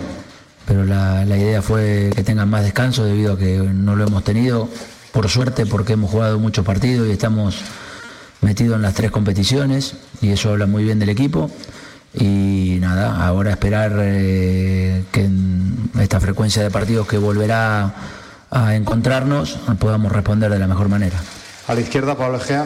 pero 0.65 0.83
la, 0.83 1.23
la 1.23 1.37
idea 1.37 1.61
fue 1.61 2.11
que 2.13 2.23
tengan 2.23 2.49
más 2.49 2.63
descanso 2.63 3.05
debido 3.05 3.33
a 3.33 3.37
que 3.37 3.57
no 3.57 3.95
lo 3.95 4.05
hemos 4.05 4.23
tenido, 4.25 4.67
por 5.13 5.29
suerte, 5.29 5.65
porque 5.65 5.93
hemos 5.93 6.11
jugado 6.11 6.39
muchos 6.39 6.65
partidos 6.65 7.07
y 7.07 7.11
estamos 7.11 7.55
metidos 8.41 8.75
en 8.75 8.81
las 8.81 8.93
tres 8.93 9.11
competiciones 9.11 9.95
y 10.21 10.29
eso 10.29 10.51
habla 10.51 10.65
muy 10.65 10.83
bien 10.83 10.99
del 10.99 11.09
equipo. 11.09 11.49
Y 12.13 12.77
nada, 12.79 13.25
ahora 13.25 13.51
esperar 13.51 13.93
eh, 13.99 15.03
que 15.11 15.25
en 15.25 15.89
esta 15.99 16.19
frecuencia 16.19 16.63
de 16.63 16.71
partidos 16.71 17.07
que 17.07 17.17
volverá 17.17 17.93
a 18.49 18.75
encontrarnos 18.75 19.59
podamos 19.79 20.11
responder 20.11 20.49
de 20.51 20.59
la 20.59 20.67
mejor 20.67 20.89
manera. 20.89 21.17
A 21.67 21.73
la 21.73 21.81
izquierda, 21.81 22.15
Pablo 22.15 22.37
Egea. 22.37 22.65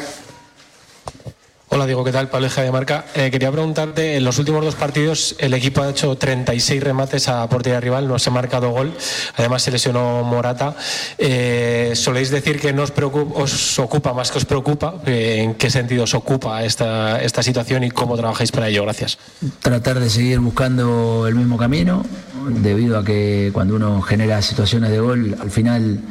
Hola 1.73 1.86
Diego, 1.86 2.03
¿qué 2.03 2.12
tal? 2.12 2.27
Pablo 2.27 2.47
Ejea 2.47 2.65
de 2.65 2.71
Marca. 2.73 3.05
Eh, 3.15 3.31
quería 3.31 3.49
preguntarte, 3.49 4.17
en 4.17 4.25
los 4.25 4.38
últimos 4.38 4.62
dos 4.65 4.75
partidos 4.75 5.38
el 5.39 5.53
equipo 5.53 5.81
ha 5.81 5.89
hecho 5.89 6.17
36 6.17 6.84
remates 6.84 7.29
a 7.29 7.47
portería 7.47 7.79
rival, 7.79 8.10
no 8.10 8.19
se 8.19 8.29
ha 8.29 8.34
marcado 8.34 8.71
gol, 8.71 8.93
además 9.38 9.62
se 9.62 9.71
lesionó 9.71 10.21
Morata. 10.21 10.75
Eh, 11.17 11.93
soléis 11.95 12.29
decir 12.29 12.60
que 12.60 12.73
no 12.73 12.84
os 12.84 13.79
ocupa 13.79 14.12
más 14.12 14.31
que 14.31 14.39
os 14.39 14.43
preocupa, 14.43 14.95
Eh, 15.05 15.43
¿en 15.43 15.55
qué 15.55 15.69
sentido 15.69 16.03
os 16.03 16.13
ocupa 16.13 16.62
esta, 16.65 17.21
esta 17.21 17.41
situación 17.41 17.86
y 17.86 17.89
cómo 17.89 18.17
trabajáis 18.17 18.51
para 18.51 18.67
ello? 18.67 18.84
Gracias. 18.84 19.17
tratar 19.62 20.01
de 20.01 20.10
seguir 20.10 20.39
buscando 20.39 21.25
el 21.25 21.36
mismo 21.36 21.57
camino, 21.57 22.03
debido 22.49 22.99
a 22.99 23.05
que 23.05 23.49
cuando 23.53 23.77
uno 23.77 24.01
genera 24.01 24.41
situaciones 24.41 24.91
de 24.91 24.99
gol, 24.99 25.38
al 25.39 25.49
final 25.49 26.01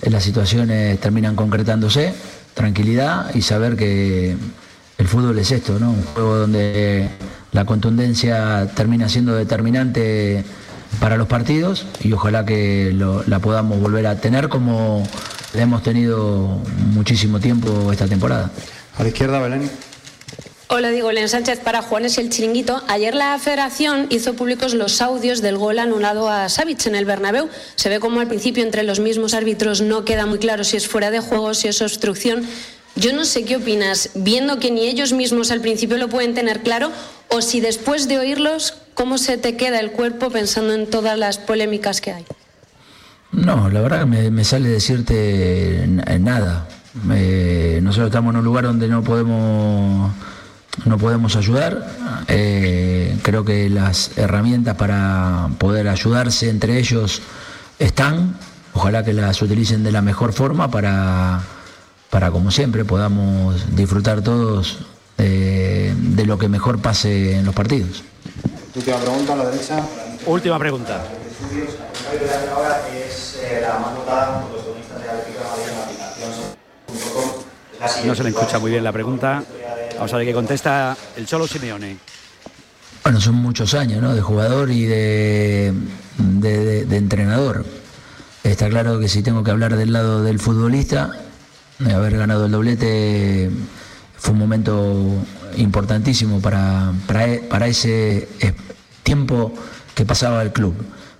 eh, 0.00 0.08
las 0.08 0.24
situaciones 0.24 0.98
terminan 0.98 1.36
concretándose, 1.36 2.14
tranquilidad 2.54 3.34
y 3.34 3.42
saber 3.42 3.76
que 3.76 4.38
el 5.00 5.08
fútbol 5.08 5.38
es 5.38 5.50
esto, 5.50 5.78
¿no? 5.78 5.90
Un 5.90 6.02
juego 6.04 6.36
donde 6.36 7.08
la 7.52 7.64
contundencia 7.64 8.68
termina 8.76 9.08
siendo 9.08 9.34
determinante 9.34 10.44
para 11.00 11.16
los 11.16 11.26
partidos 11.26 11.86
y 12.04 12.12
ojalá 12.12 12.44
que 12.44 12.92
lo- 12.94 13.24
la 13.26 13.38
podamos 13.38 13.80
volver 13.80 14.06
a 14.06 14.16
tener 14.20 14.48
como 14.48 15.02
la 15.54 15.62
hemos 15.62 15.82
tenido 15.82 16.60
muchísimo 16.92 17.40
tiempo 17.40 17.90
esta 17.90 18.06
temporada. 18.06 18.50
A 18.98 19.02
la 19.02 19.08
izquierda, 19.08 19.40
Belén. 19.40 19.70
Hola, 20.68 20.90
digo, 20.90 21.10
Len 21.10 21.28
Sánchez 21.28 21.58
para 21.60 21.82
Juanes 21.82 22.16
el 22.18 22.28
Chiringuito. 22.30 22.82
Ayer 22.86 23.14
la 23.14 23.36
Federación 23.40 24.06
hizo 24.10 24.34
públicos 24.34 24.74
los 24.74 25.00
audios 25.00 25.40
del 25.40 25.56
gol 25.56 25.80
anulado 25.80 26.28
a 26.28 26.48
Savic 26.48 26.86
en 26.86 26.94
el 26.94 27.06
Bernabéu. 27.06 27.48
Se 27.74 27.88
ve 27.88 27.98
como 27.98 28.20
al 28.20 28.28
principio 28.28 28.62
entre 28.62 28.84
los 28.84 29.00
mismos 29.00 29.34
árbitros 29.34 29.80
no 29.80 30.04
queda 30.04 30.26
muy 30.26 30.38
claro 30.38 30.62
si 30.62 30.76
es 30.76 30.86
fuera 30.86 31.10
de 31.10 31.18
juego, 31.18 31.54
si 31.54 31.66
es 31.66 31.82
obstrucción. 31.82 32.44
Yo 32.96 33.12
no 33.12 33.24
sé 33.24 33.44
qué 33.44 33.56
opinas, 33.56 34.10
viendo 34.14 34.58
que 34.58 34.70
ni 34.70 34.86
ellos 34.86 35.12
mismos 35.12 35.50
al 35.50 35.60
principio 35.60 35.96
lo 35.96 36.08
pueden 36.08 36.34
tener 36.34 36.62
claro, 36.62 36.90
o 37.28 37.40
si 37.40 37.60
después 37.60 38.08
de 38.08 38.18
oírlos, 38.18 38.74
¿cómo 38.94 39.16
se 39.16 39.38
te 39.38 39.56
queda 39.56 39.80
el 39.80 39.92
cuerpo 39.92 40.30
pensando 40.30 40.74
en 40.74 40.88
todas 40.88 41.18
las 41.18 41.38
polémicas 41.38 42.00
que 42.00 42.12
hay? 42.12 42.26
No, 43.32 43.70
la 43.70 43.80
verdad 43.80 44.00
que 44.00 44.30
me, 44.30 44.44
sale 44.44 44.68
decirte 44.68 45.84
eh, 45.84 46.18
nada. 46.18 46.66
Nosotros 47.80 48.08
estamos 48.08 48.34
en 48.34 48.40
un 48.40 48.44
lugar 48.44 48.64
donde 48.64 48.88
no 48.88 49.04
podemos 49.04 50.10
no 50.84 50.98
podemos 50.98 51.36
ayudar. 51.36 51.86
Eh, 52.28 53.16
creo 53.22 53.44
que 53.44 53.68
las 53.68 54.16
herramientas 54.16 54.76
para 54.76 55.48
poder 55.58 55.88
ayudarse 55.88 56.48
entre 56.48 56.78
ellos 56.78 57.22
están. 57.78 58.36
Ojalá 58.72 59.04
que 59.04 59.12
las 59.12 59.42
utilicen 59.42 59.82
de 59.82 59.92
la 59.92 60.00
mejor 60.00 60.32
forma 60.32 60.70
para, 60.70 61.40
para 62.10 62.30
como 62.30 62.50
siempre, 62.50 62.84
podamos 62.84 63.74
disfrutar 63.76 64.20
todos 64.22 64.78
eh, 65.18 65.94
de 65.96 66.26
lo 66.26 66.38
que 66.38 66.48
mejor 66.48 66.80
pase 66.80 67.36
en 67.36 67.44
los 67.46 67.54
partidos. 67.54 68.02
Última 68.74 68.96
pregunta, 68.98 69.32
a 69.32 69.36
la 69.36 69.44
derecha. 69.50 69.80
Última 70.26 70.58
pregunta. 70.58 71.02
ahora 72.54 72.80
es 72.96 73.38
la 73.62 73.78
más 73.78 73.92
de 73.94 74.06
la 75.06 75.12
aplicación. 75.82 76.30
No 78.06 78.14
se 78.14 78.22
le 78.24 78.30
escucha 78.30 78.58
muy 78.58 78.70
bien 78.70 78.84
la 78.84 78.92
pregunta. 78.92 79.42
Vamos 79.96 80.12
a 80.12 80.16
ver 80.16 80.26
qué 80.26 80.32
contesta 80.34 80.96
el 81.16 81.26
Cholo 81.26 81.46
Simeone. 81.46 81.96
Bueno, 83.02 83.20
son 83.20 83.34
muchos 83.36 83.72
años, 83.74 84.02
¿no? 84.02 84.14
De 84.14 84.20
jugador 84.20 84.70
y 84.70 84.84
de, 84.84 85.72
de- 86.18 86.64
de- 86.64 86.84
de 86.84 86.96
entrenador. 86.96 87.64
Está 88.44 88.68
claro 88.68 88.98
que 88.98 89.08
si 89.08 89.22
tengo 89.22 89.42
que 89.42 89.50
hablar 89.50 89.76
del 89.76 89.92
lado 89.92 90.22
del 90.22 90.38
futbolista, 90.38 91.10
haber 91.94 92.16
ganado 92.16 92.46
el 92.46 92.52
doblete 92.52 93.50
fue 94.16 94.32
un 94.32 94.38
momento 94.38 95.14
importantísimo 95.56 96.40
para, 96.40 96.92
para, 97.06 97.26
e- 97.26 97.38
para 97.38 97.66
ese 97.66 98.28
tiempo 99.02 99.52
que 99.94 100.04
pasaba 100.04 100.42
el 100.42 100.52
club. 100.52 100.74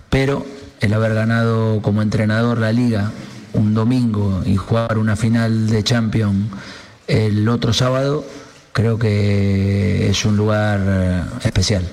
Pero 0.09 0.45
el 0.79 0.93
haber 0.93 1.13
ganado 1.13 1.81
como 1.81 2.01
entrenador 2.01 2.57
la 2.57 2.71
liga 2.71 3.11
un 3.53 3.73
domingo 3.73 4.43
y 4.45 4.55
jugar 4.55 4.97
una 4.97 5.15
final 5.15 5.67
de 5.67 5.83
Champions 5.83 6.49
el 7.07 7.47
otro 7.49 7.73
sábado, 7.73 8.23
creo 8.71 8.97
que 8.97 10.09
es 10.09 10.23
un 10.25 10.37
lugar 10.37 10.79
eh, 10.85 11.21
especial. 11.43 11.83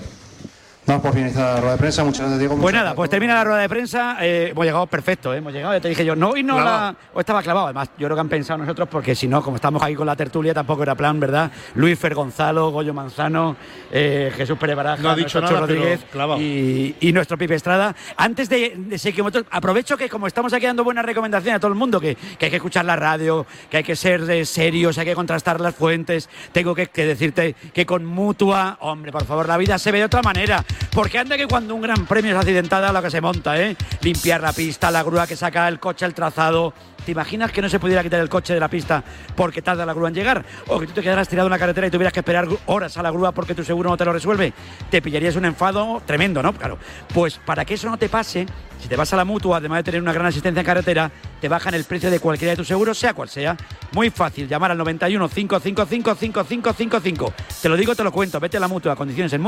Damos 0.89 1.03
por 1.03 1.13
finalizada 1.13 1.55
la 1.57 1.61
rueda 1.61 1.73
de 1.73 1.79
prensa. 1.79 2.03
Muchas 2.03 2.21
gracias, 2.21 2.39
Diego. 2.39 2.57
Pues 2.57 2.75
nada, 2.75 2.95
pues 2.95 3.11
termina 3.11 3.35
la 3.35 3.45
rueda 3.45 3.59
de 3.61 3.69
prensa. 3.69 4.17
eh, 4.23 4.49
hemos 4.53 4.65
llegado 4.65 4.87
perfecto, 4.87 5.35
¿eh? 5.35 5.37
hemos 5.37 5.53
llegado. 5.53 5.75
Ya 5.75 5.81
te 5.83 5.89
dije 5.91 6.03
yo, 6.03 6.17
no, 6.17 6.35
y 6.35 6.43
no 6.43 6.55
Clavado. 6.55 6.93
la. 6.93 6.97
O 7.13 7.21
estaba 7.21 7.43
clavado. 7.43 7.67
Además, 7.67 7.91
yo 7.99 8.07
creo 8.07 8.17
que 8.17 8.21
han 8.23 8.29
pensado 8.31 8.59
nosotros, 8.59 8.89
porque 8.91 9.15
si 9.15 9.29
no, 9.29 9.43
como 9.43 9.57
estamos 9.57 9.83
aquí 9.83 9.95
con 9.95 10.07
la 10.07 10.17
tertulia, 10.17 10.55
tampoco 10.55 10.83
era 10.83 10.95
plan, 10.95 11.21
¿verdad? 11.21 11.51
Luis 11.75 11.99
Fer 11.99 12.15
Gonzalo, 12.15 12.71
Goyo 12.71 12.95
Manzano, 12.95 13.55
eh, 13.93 14.33
Jesús 14.35 14.57
Pérez 14.57 14.77
Baraja, 14.77 15.03
No 15.03 15.11
ha 15.11 15.15
dicho 15.15 15.43
nada, 15.43 15.61
Rodríguez 15.61 16.01
pero 16.11 16.41
y, 16.41 16.97
y 17.01 17.13
nuestro 17.13 17.37
Pipe 17.37 17.55
Estrada. 17.55 17.95
Antes 18.17 18.49
de, 18.49 18.73
de 18.75 18.97
seguir, 18.99 19.23
aprovecho 19.51 19.95
que 19.99 20.09
como 20.09 20.27
estamos 20.27 20.55
aquí 20.55 20.65
dando 20.65 20.85
buenas 20.85 21.05
recomendaciones 21.05 21.57
a 21.59 21.61
todo 21.61 21.71
el 21.71 21.77
mundo, 21.79 22.01
que, 22.01 22.15
que 22.15 22.47
hay 22.47 22.51
que 22.51 22.57
escuchar 22.57 22.87
la 22.87 22.97
radio, 22.97 23.45
que 23.69 23.77
hay 23.77 23.85
que 23.85 23.95
ser 23.95 24.23
eh, 24.31 24.47
serios, 24.47 24.97
hay 24.97 25.05
que 25.05 25.15
contrastar 25.15 25.61
las 25.61 25.75
fuentes, 25.75 26.31
tengo 26.53 26.75
que, 26.75 26.87
que 26.87 27.05
decirte 27.05 27.55
que 27.75 27.85
con 27.85 28.07
Mutua, 28.07 28.79
hombre, 28.81 29.13
por 29.13 29.27
favor, 29.27 29.47
la 29.47 29.59
vida 29.59 29.79
se 29.79 29.93
ve 29.93 29.99
de 29.99 30.05
otra 30.07 30.23
manera. 30.23 30.65
Porque 30.93 31.19
anda 31.19 31.37
que 31.37 31.47
cuando 31.47 31.75
un 31.75 31.83
gran 31.83 32.07
premio 32.07 32.33
es 32.33 32.39
accidentada, 32.39 32.93
lo 32.93 33.03
que 33.03 33.11
se 33.11 33.21
monta, 33.21 33.61
¿eh? 33.61 33.77
Limpiar 34.01 34.41
la 34.41 34.53
pista, 34.53 34.91
la 34.91 35.03
grúa 35.03 35.27
que 35.27 35.37
saca 35.37 35.69
el 35.69 35.79
coche, 35.79 36.07
el 36.07 36.15
trazado. 36.15 36.73
¿Te 37.05 37.13
imaginas 37.13 37.51
que 37.53 37.63
no 37.63 37.71
se 37.71 37.79
pudiera 37.79 38.03
quitar 38.03 38.21
el 38.21 38.29
coche 38.29 38.53
de 38.53 38.61
la 38.61 38.69
pista 38.69 39.03
porque 39.35 39.63
tarda 39.63 39.87
la 39.87 39.95
grúa 39.95 40.09
en 40.09 40.15
llegar? 40.15 40.45
O 40.67 40.79
que 40.79 40.87
tú 40.87 40.93
te 40.93 41.03
quedaras 41.03 41.27
tirado 41.27 41.47
en 41.47 41.53
la 41.53 41.59
carretera 41.59 41.87
y 41.87 41.91
tuvieras 41.91 42.13
que 42.13 42.21
esperar 42.21 42.47
horas 42.67 42.99
a 42.99 43.03
la 43.03 43.11
grúa 43.11 43.33
porque 43.33 43.55
tu 43.55 43.65
seguro 43.65 43.89
no 43.89 43.97
te 43.97 44.05
lo 44.05 44.13
resuelve. 44.13 44.53
Te 44.91 45.01
pillarías 45.01 45.35
un 45.37 45.47
enfado 45.47 46.03
tremendo, 46.05 46.43
¿no? 46.43 46.53
Claro. 46.53 46.77
Pues 47.15 47.41
para 47.47 47.65
que 47.65 47.75
eso 47.75 47.89
no 47.89 47.97
te 47.97 48.11
pase, 48.11 48.45
si 48.79 48.89
te 48.89 48.97
vas 48.97 49.11
a 49.13 49.17
la 49.17 49.25
mutua, 49.25 49.57
además 49.57 49.79
de 49.79 49.85
tener 49.85 50.03
una 50.03 50.13
gran 50.13 50.27
asistencia 50.27 50.61
en 50.61 50.67
carretera, 50.67 51.11
te 51.41 51.49
bajan 51.49 51.73
el 51.73 51.85
precio 51.85 52.11
de 52.11 52.21
cualquiera 52.21 52.51
de 52.51 52.57
tus 52.57 52.69
seguros, 52.69 52.99
sea 52.99 53.15
cual 53.15 53.31
sea. 53.31 53.57
Muy 53.93 54.11
fácil, 54.11 54.47
llamar 54.47 54.73
al 54.73 54.79
91 54.79 55.29
555 55.29 56.15
5555. 56.15 57.33
Te 57.63 57.69
lo 57.71 57.77
digo, 57.77 57.95
te 57.95 58.05
lo 58.05 58.13
cuento. 58.13 58.39
Vete 58.39 58.59
a 58.59 58.61
la 58.61 58.69
mutua, 58.69 58.95
condiciones 58.97 59.33
en 59.33 59.41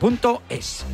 mutua.es. 0.00 0.84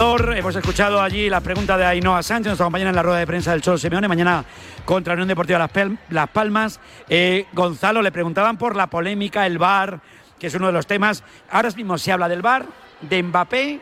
Hemos 0.00 0.56
escuchado 0.56 1.02
allí 1.02 1.28
la 1.28 1.42
pregunta 1.42 1.76
de 1.76 1.84
Ainhoa 1.84 2.22
Sánchez, 2.22 2.46
nuestra 2.46 2.64
compañera 2.64 2.88
en 2.88 2.96
la 2.96 3.02
rueda 3.02 3.18
de 3.18 3.26
prensa 3.26 3.52
del 3.52 3.60
Cholo 3.60 3.76
Simeone. 3.76 4.08
Mañana 4.08 4.44
contra 4.86 5.12
Unión 5.12 5.28
Deportiva 5.28 5.68
Las 6.08 6.28
Palmas. 6.30 6.80
Eh, 7.08 7.46
Gonzalo, 7.52 8.00
le 8.00 8.10
preguntaban 8.10 8.56
por 8.56 8.76
la 8.76 8.86
polémica, 8.86 9.46
el 9.46 9.58
VAR, 9.58 10.00
que 10.38 10.46
es 10.46 10.54
uno 10.54 10.68
de 10.68 10.72
los 10.72 10.86
temas. 10.86 11.22
Ahora 11.50 11.70
mismo 11.72 11.98
se 11.98 12.12
habla 12.12 12.28
del 12.30 12.40
VAR, 12.40 12.64
de 13.02 13.22
Mbappé 13.22 13.80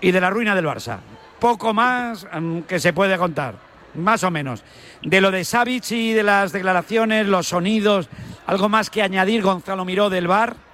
y 0.00 0.12
de 0.12 0.20
la 0.20 0.30
ruina 0.30 0.54
del 0.54 0.66
Barça. 0.66 0.98
Poco 1.40 1.74
más 1.74 2.26
mm, 2.32 2.60
que 2.60 2.78
se 2.78 2.92
puede 2.92 3.18
contar, 3.18 3.56
más 3.94 4.22
o 4.22 4.30
menos. 4.30 4.62
De 5.02 5.20
lo 5.20 5.32
de 5.32 5.44
Savic 5.44 5.90
y 5.90 6.12
de 6.12 6.22
las 6.22 6.52
declaraciones, 6.52 7.26
los 7.26 7.48
sonidos, 7.48 8.08
algo 8.46 8.68
más 8.68 8.88
que 8.88 9.02
añadir, 9.02 9.42
Gonzalo 9.42 9.84
Miró 9.84 10.10
del 10.10 10.28
VAR. 10.28 10.65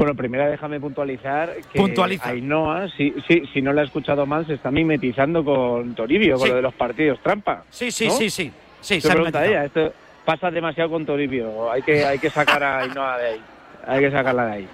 Bueno, 0.00 0.14
primero 0.14 0.50
déjame 0.50 0.80
puntualizar 0.80 1.56
que 1.70 1.78
Puntualiza. 1.78 2.30
Ainhoa, 2.30 2.88
si, 2.96 3.12
si, 3.28 3.44
si 3.52 3.60
no 3.60 3.70
la 3.74 3.82
he 3.82 3.84
escuchado 3.84 4.24
mal, 4.24 4.46
se 4.46 4.54
está 4.54 4.70
mimetizando 4.70 5.44
con 5.44 5.94
Toribio, 5.94 6.36
con 6.36 6.44
Sí. 6.44 6.48
lo 6.48 6.56
de 6.56 6.62
los 6.62 6.72
partidos 6.72 7.20
trampa. 7.20 7.64
Sí, 7.68 7.90
sí, 7.90 8.06
¿no? 8.06 8.12
sí, 8.12 8.30
sí. 8.30 8.50
Sí, 8.80 8.98
Se 8.98 9.08
ha 9.08 9.12
pregunta 9.14 9.44
ella, 9.44 9.66
esto 9.66 9.92
pasa 10.24 10.50
demasiado 10.50 10.88
con 10.88 11.04
Toribio, 11.04 11.70
hay 11.70 11.82
que, 11.82 12.02
hay 12.02 12.18
que 12.18 12.30
sacar 12.30 12.62
a 12.62 12.78
Ainhoa 12.78 13.18
de 13.18 13.26
ahí, 13.26 13.40
hay 13.86 14.00
que 14.00 14.10
sacarla 14.10 14.46
de 14.46 14.52
ahí, 14.52 14.68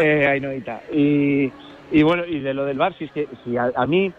eh, 0.00 0.26
Ainhoita. 0.28 0.80
Y, 0.92 1.50
y 1.90 2.02
bueno, 2.04 2.24
y 2.24 2.38
de 2.38 2.54
lo 2.54 2.64
del 2.64 2.78
bar, 2.78 2.94
si 2.96 3.06
es 3.06 3.10
que 3.10 3.26
si 3.44 3.56
a, 3.56 3.72
a 3.74 3.84
mí, 3.84 4.12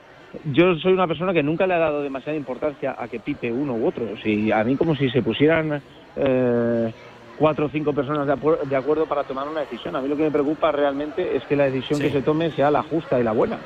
yo 0.51 0.75
soy 0.79 0.91
una 0.91 1.07
persona 1.07 1.31
que 1.31 1.41
nunca 1.41 1.65
le 1.65 1.75
ha 1.75 1.79
dado 1.79 2.03
demasiada 2.03 2.37
importancia 2.37 2.97
a 2.99 3.07
que 3.07 3.21
pite 3.21 3.49
uno 3.49 3.75
u 3.75 3.87
otro, 3.87 4.07
si, 4.21 4.51
a 4.51 4.61
mí 4.65 4.75
como 4.75 4.93
si 4.93 5.09
se 5.09 5.21
pusieran... 5.21 5.81
eh, 6.17 6.91
cuatro 7.37 7.65
o 7.65 7.69
cinco 7.69 7.93
personas 7.93 8.27
de, 8.27 8.33
acuer- 8.33 8.61
de 8.63 8.75
acuerdo 8.75 9.05
para 9.05 9.23
tomar 9.23 9.47
una 9.47 9.61
decisión. 9.61 9.95
A 9.95 10.01
mí 10.01 10.07
lo 10.07 10.15
que 10.15 10.23
me 10.23 10.31
preocupa 10.31 10.71
realmente 10.71 11.35
es 11.35 11.43
que 11.45 11.55
la 11.55 11.65
decisión 11.65 11.99
Sí. 11.99 12.05
que 12.07 12.11
se 12.11 12.21
tome 12.21 12.51
sea 12.51 12.69
la 12.71 12.83
justa 12.83 13.19
y 13.19 13.23
la 13.23 13.31
buena. 13.31 13.57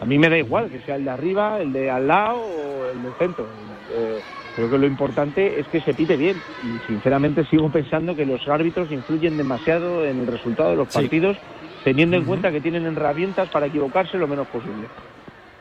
A 0.00 0.04
mí 0.04 0.18
me 0.18 0.28
da 0.28 0.36
igual 0.36 0.68
que 0.70 0.80
sea 0.80 0.96
el 0.96 1.04
de 1.04 1.10
arriba, 1.10 1.58
el 1.60 1.72
de 1.72 1.90
al 1.90 2.06
lado 2.06 2.38
o 2.40 2.90
el 2.92 3.02
del 3.02 3.12
centro. 3.14 3.46
Eh, 3.92 4.20
creo 4.54 4.70
que 4.70 4.78
lo 4.78 4.86
importante 4.86 5.58
es 5.58 5.66
que 5.68 5.80
se 5.80 5.94
pite 5.94 6.16
bien 6.16 6.36
y 6.62 6.86
sinceramente 6.86 7.44
sigo 7.46 7.70
pensando 7.70 8.14
que 8.14 8.26
los 8.26 8.46
árbitros 8.48 8.90
influyen 8.92 9.36
demasiado 9.36 10.04
en 10.04 10.20
el 10.20 10.26
resultado 10.26 10.70
de 10.70 10.76
los 10.76 10.88
Sí. 10.88 10.98
partidos 11.00 11.36
teniendo 11.84 12.16
en 12.16 12.24
cuenta 12.24 12.50
que 12.50 12.60
tienen 12.60 12.84
herramientas 12.84 13.48
para 13.48 13.66
equivocarse 13.66 14.18
lo 14.18 14.26
menos 14.28 14.46
posible. 14.48 14.88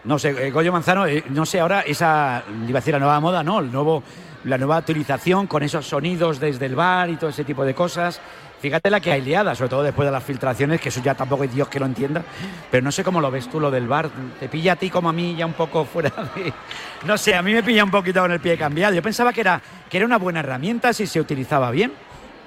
No 0.04 0.20
sé, 0.20 0.30
eh, 0.48 0.52
Goyo 0.52 0.72
Manzano, 0.72 1.08
eh, 1.08 1.24
no 1.30 1.46
sé 1.46 1.60
ahora 1.60 1.82
esa, 1.82 2.44
iba 2.68 2.78
a 2.78 2.82
decir 2.82 2.94
la 2.94 3.00
nueva 3.00 3.20
moda, 3.20 3.44
¿no? 3.44 3.60
El 3.60 3.72
nuevo, 3.72 4.04
la 4.46 4.58
nueva 4.58 4.78
utilización 4.78 5.48
con 5.48 5.64
esos 5.64 5.88
sonidos 5.88 6.40
desde 6.40 6.66
el 6.68 6.76
bar 6.76 7.10
y 7.10 7.18
todo 7.18 7.30
ese 7.30 7.44
tipo 7.44 7.66
de 7.66 7.74
cosas. 7.74 8.22
Fíjate 8.62 8.90
la 8.90 9.00
que 9.00 9.12
hay 9.12 9.22
liada, 9.22 9.54
sobre 9.54 9.70
todo 9.70 9.84
después 9.84 10.08
de 10.08 10.12
las 10.12 10.24
filtraciones, 10.24 10.80
que 10.80 10.90
eso 10.90 11.02
ya 11.04 11.14
tampoco 11.14 11.44
hay 11.44 11.50
Dios 11.50 11.68
que 11.68 11.80
lo 11.80 11.86
entienda. 11.86 12.24
Pero 12.72 12.84
no 12.84 12.92
sé 12.92 13.04
cómo 13.04 13.20
lo 13.20 13.30
ves 13.30 13.50
tú, 13.50 13.60
lo 13.60 13.70
del 13.70 13.88
bar. 13.88 14.10
¿Te 14.40 14.48
pilla 14.48 14.74
a 14.74 14.76
ti 14.76 14.90
como 14.90 15.10
a 15.10 15.14
mí 15.14 15.36
ya 15.36 15.46
un 15.46 15.54
poco 15.54 15.86
fuera 15.86 16.10
de...? 16.36 16.54
No 17.06 17.18
sé, 17.18 17.36
a 17.36 17.42
mí 17.42 17.54
me 17.54 17.64
pilla 17.64 17.84
un 17.84 17.92
poquito 17.92 18.22
con 18.22 18.32
el 18.32 18.40
pie 18.40 18.58
cambiado. 18.58 18.94
Yo 18.96 19.02
pensaba 19.02 19.34
que 19.34 19.42
era, 19.42 19.62
que 19.90 19.98
era 19.98 20.06
una 20.06 20.18
buena 20.18 20.40
herramienta 20.40 20.94
si 20.94 21.06
se 21.06 21.20
utilizaba 21.20 21.70
bien, 21.72 21.92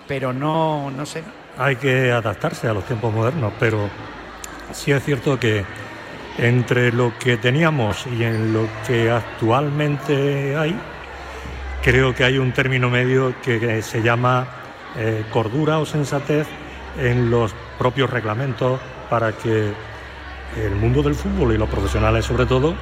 pero 0.07 0.33
no, 0.33 0.91
no 0.91 1.05
sé. 1.05 1.23
Hay 1.59 1.77
que 1.77 2.11
adaptarse 2.11 2.69
a 2.69 2.73
los 2.73 2.85
tiempos 2.85 3.13
modernos, 3.13 3.53
pero 3.59 3.89
sí 4.73 4.93
es 4.93 5.05
cierto 5.05 5.39
que 5.39 5.65
entre 6.39 6.93
lo 6.93 7.13
que 7.19 7.37
teníamos 7.37 8.07
y 8.07 8.23
en 8.23 8.53
lo 8.53 8.69
que 8.87 9.11
actualmente 9.11 10.57
hay, 10.57 10.79
creo 11.83 12.15
que 12.15 12.25
hay 12.25 12.39
un 12.39 12.53
término 12.53 12.91
medio 12.91 13.35
que, 13.43 13.83
se 13.83 14.03
llama 14.03 14.47
eh, 14.97 15.25
cordura 15.31 15.79
o 15.79 15.87
sensatez 15.87 16.47
en 16.99 17.31
los 17.31 17.55
propios 17.79 18.11
reglamentos 18.11 18.81
para 19.09 19.33
que 19.33 19.73
el 20.57 20.75
mundo 20.77 21.03
del 21.03 21.15
fútbol 21.15 21.55
y 21.55 21.59
los 21.59 21.69
profesionales 21.69 22.25
sobre 22.25 22.47
todo 22.47 22.75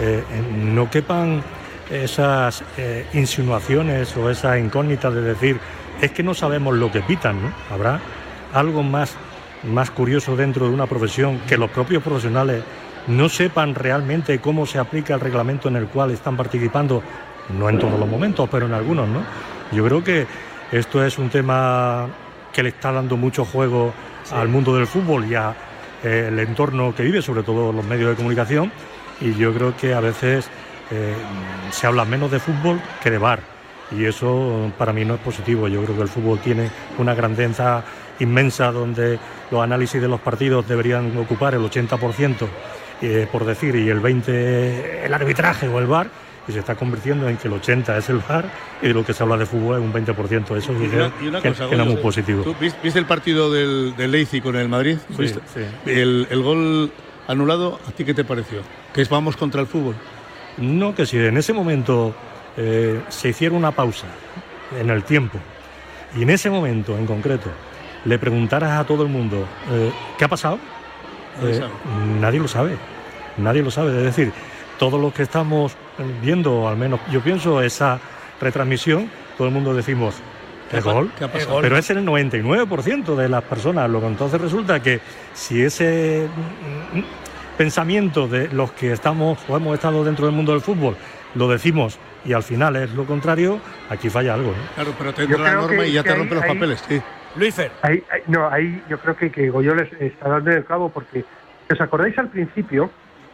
eh, 0.00 0.22
no 0.54 0.90
quepan 0.90 1.42
esas 1.90 2.62
eh, 2.76 3.06
insinuaciones 3.14 4.16
o 4.16 4.30
esas 4.30 4.58
incógnitas 4.58 5.14
de 5.14 5.22
decir 5.22 5.58
es 6.00 6.12
que 6.12 6.22
no 6.22 6.34
sabemos 6.34 6.76
lo 6.76 6.92
que 6.92 7.00
pitan. 7.00 7.54
Habrá 7.70 8.00
algo 8.52 8.82
más, 8.82 9.14
más 9.64 9.90
curioso 9.90 10.36
dentro 10.36 10.68
de 10.68 10.74
una 10.74 10.86
profesión 10.86 11.40
que 11.48 11.56
los 11.56 11.70
propios 11.70 12.02
profesionales 12.02 12.62
no 13.08 13.28
sepan 13.28 13.74
realmente 13.74 14.38
cómo 14.38 14.66
se 14.66 14.78
aplica 14.78 15.14
el 15.14 15.20
reglamento 15.20 15.68
en 15.68 15.76
el 15.76 15.86
cual 15.86 16.10
están 16.10 16.36
participando, 16.36 17.02
no 17.56 17.68
en 17.68 17.78
todos 17.78 17.98
los 17.98 18.08
momentos, 18.08 18.48
pero 18.50 18.66
en 18.66 18.74
algunos, 18.74 19.08
¿no? 19.08 19.22
Yo 19.72 19.84
creo 19.84 20.02
que 20.02 20.26
esto 20.72 21.04
es 21.04 21.18
un 21.18 21.30
tema 21.30 22.06
que 22.52 22.62
le 22.62 22.70
está 22.70 22.92
dando 22.92 23.16
mucho 23.16 23.44
juego 23.44 23.92
al 24.32 24.48
mundo 24.48 24.74
del 24.76 24.86
fútbol 24.86 25.24
y 25.26 25.34
al 25.34 26.38
entorno 26.38 26.94
que 26.94 27.02
vive, 27.02 27.22
sobre 27.22 27.42
todo 27.42 27.72
los 27.72 27.84
medios 27.84 28.10
de 28.10 28.16
comunicación, 28.16 28.72
y 29.20 29.34
yo 29.34 29.52
creo 29.52 29.76
que 29.76 29.94
a 29.94 30.00
veces 30.00 30.48
eh, 30.90 31.14
se 31.70 31.86
habla 31.86 32.04
menos 32.04 32.30
de 32.30 32.38
fútbol 32.38 32.80
que 33.02 33.10
de 33.10 33.18
bar. 33.18 33.40
Y 33.90 34.04
eso 34.04 34.70
para 34.76 34.92
mí 34.92 35.04
no 35.04 35.14
es 35.14 35.20
positivo. 35.20 35.66
Yo 35.68 35.82
creo 35.82 35.96
que 35.96 36.02
el 36.02 36.08
fútbol 36.08 36.38
tiene 36.40 36.70
una 36.98 37.14
grandeza 37.14 37.82
inmensa 38.20 38.70
donde 38.70 39.18
los 39.50 39.62
análisis 39.62 40.00
de 40.00 40.08
los 40.08 40.20
partidos 40.20 40.68
deberían 40.68 41.16
ocupar 41.16 41.54
el 41.54 41.60
80%, 41.60 42.46
eh, 43.00 43.26
por 43.30 43.44
decir, 43.44 43.74
y 43.76 43.88
el 43.88 44.02
20% 44.02 44.28
el 45.04 45.14
arbitraje 45.14 45.68
o 45.68 45.78
el 45.78 45.86
bar, 45.86 46.08
y 46.48 46.52
se 46.52 46.60
está 46.60 46.74
convirtiendo 46.74 47.28
en 47.28 47.36
que 47.36 47.46
el 47.48 47.54
80% 47.54 47.96
es 47.98 48.08
el 48.08 48.18
bar 48.26 48.50
y 48.80 48.88
de 48.88 48.94
lo 48.94 49.04
que 49.04 49.12
se 49.12 49.22
habla 49.22 49.36
de 49.36 49.44
fútbol 49.46 49.78
es 49.78 49.84
un 49.84 49.92
20%. 49.92 50.56
Eso 50.56 50.72
Y 50.72 50.76
una, 50.86 51.10
y 51.22 51.26
una 51.28 51.40
que, 51.42 51.50
cosa, 51.50 51.68
que 51.68 51.76
Goyo, 51.76 51.84
muy 51.90 51.96
positivo. 52.02 52.42
¿tú 52.42 52.54
vis- 52.58 52.74
¿Viste 52.82 52.98
el 52.98 53.04
partido 53.06 53.52
del, 53.52 53.94
del 53.96 54.10
Leipzig 54.10 54.42
con 54.42 54.56
el 54.56 54.68
Madrid? 54.68 54.96
Sí, 55.10 55.22
¿Viste? 55.22 55.40
sí. 55.54 55.60
El, 55.90 56.26
el 56.30 56.42
gol 56.42 56.90
anulado, 57.26 57.78
¿a 57.86 57.90
ti 57.92 58.04
qué 58.04 58.14
te 58.14 58.24
pareció? 58.24 58.60
¿Que 58.94 59.02
es 59.02 59.08
vamos 59.10 59.36
contra 59.36 59.60
el 59.60 59.66
fútbol? 59.66 59.94
No, 60.56 60.94
que 60.94 61.04
si 61.06 61.18
en 61.18 61.36
ese 61.36 61.52
momento 61.52 62.14
eh, 62.56 63.00
se 63.08 63.28
hiciera 63.28 63.54
una 63.54 63.70
pausa 63.72 64.06
en 64.80 64.88
el 64.90 65.04
tiempo 65.04 65.38
y 66.16 66.22
en 66.22 66.30
ese 66.30 66.48
momento 66.50 66.96
en 66.96 67.06
concreto 67.06 67.50
le 68.06 68.18
preguntaras 68.18 68.80
a 68.80 68.84
todo 68.86 69.02
el 69.02 69.08
mundo 69.10 69.46
eh, 69.70 69.92
¿qué 70.16 70.24
ha 70.24 70.28
pasado? 70.28 70.58
Eh, 71.42 71.60
nadie 72.20 72.40
lo 72.40 72.48
sabe, 72.48 72.76
nadie 73.36 73.62
lo 73.62 73.70
sabe. 73.70 73.90
Es 73.98 74.02
decir, 74.04 74.32
todos 74.78 75.00
los 75.00 75.12
que 75.12 75.22
estamos 75.22 75.76
viendo, 76.22 76.68
al 76.68 76.76
menos 76.76 77.00
yo 77.10 77.20
pienso, 77.20 77.62
esa 77.62 77.98
retransmisión, 78.40 79.10
todo 79.36 79.48
el 79.48 79.54
mundo 79.54 79.74
decimos 79.74 80.14
¿Qué 80.70 80.76
¿el 80.76 80.82
ha 80.82 80.84
pa- 80.84 80.92
gol? 80.92 81.10
qué 81.18 81.24
ha 81.24 81.32
pasado? 81.32 81.60
Pero 81.60 81.76
es 81.78 81.90
el 81.90 82.04
99% 82.04 83.14
de 83.16 83.28
las 83.28 83.42
personas. 83.44 83.88
Lo 83.90 84.00
que 84.00 84.06
entonces 84.06 84.40
resulta 84.40 84.80
que 84.82 85.00
si 85.32 85.62
ese 85.62 86.28
mm, 86.94 87.00
pensamiento 87.56 88.28
de 88.28 88.48
los 88.48 88.72
que 88.72 88.92
estamos 88.92 89.38
o 89.48 89.56
hemos 89.56 89.74
estado 89.74 90.04
dentro 90.04 90.26
del 90.26 90.34
mundo 90.34 90.52
del 90.52 90.60
fútbol 90.60 90.96
lo 91.34 91.48
decimos 91.48 91.98
y 92.24 92.32
al 92.32 92.42
final 92.42 92.76
es 92.76 92.90
lo 92.92 93.04
contrario, 93.04 93.60
aquí 93.90 94.08
falla 94.10 94.34
algo. 94.34 94.50
¿no? 94.50 94.74
Claro, 94.74 94.92
pero 94.98 95.14
te 95.14 95.22
entra 95.24 95.38
la 95.38 95.52
norma 95.54 95.82
que- 95.82 95.88
y 95.88 95.92
ya 95.92 96.02
te 96.02 96.14
rompe 96.14 96.34
los 96.34 96.44
ahí- 96.44 96.54
papeles. 96.54 96.84
Sí. 96.88 97.00
Ahí, 97.82 98.02
ahí- 98.10 98.22
no, 98.26 98.48
ahí 98.50 98.82
yo 98.88 98.98
creo 98.98 99.14
que, 99.16 99.30
que 99.30 99.48
Goyo 99.50 99.74
les 99.74 99.92
está 100.00 100.28
dando 100.28 100.50
el 100.50 100.64
clavo 100.64 100.88
porque, 100.90 101.24
¿os 101.70 101.80
acordáis 101.80 102.18
al 102.18 102.28
principio? 102.28 102.90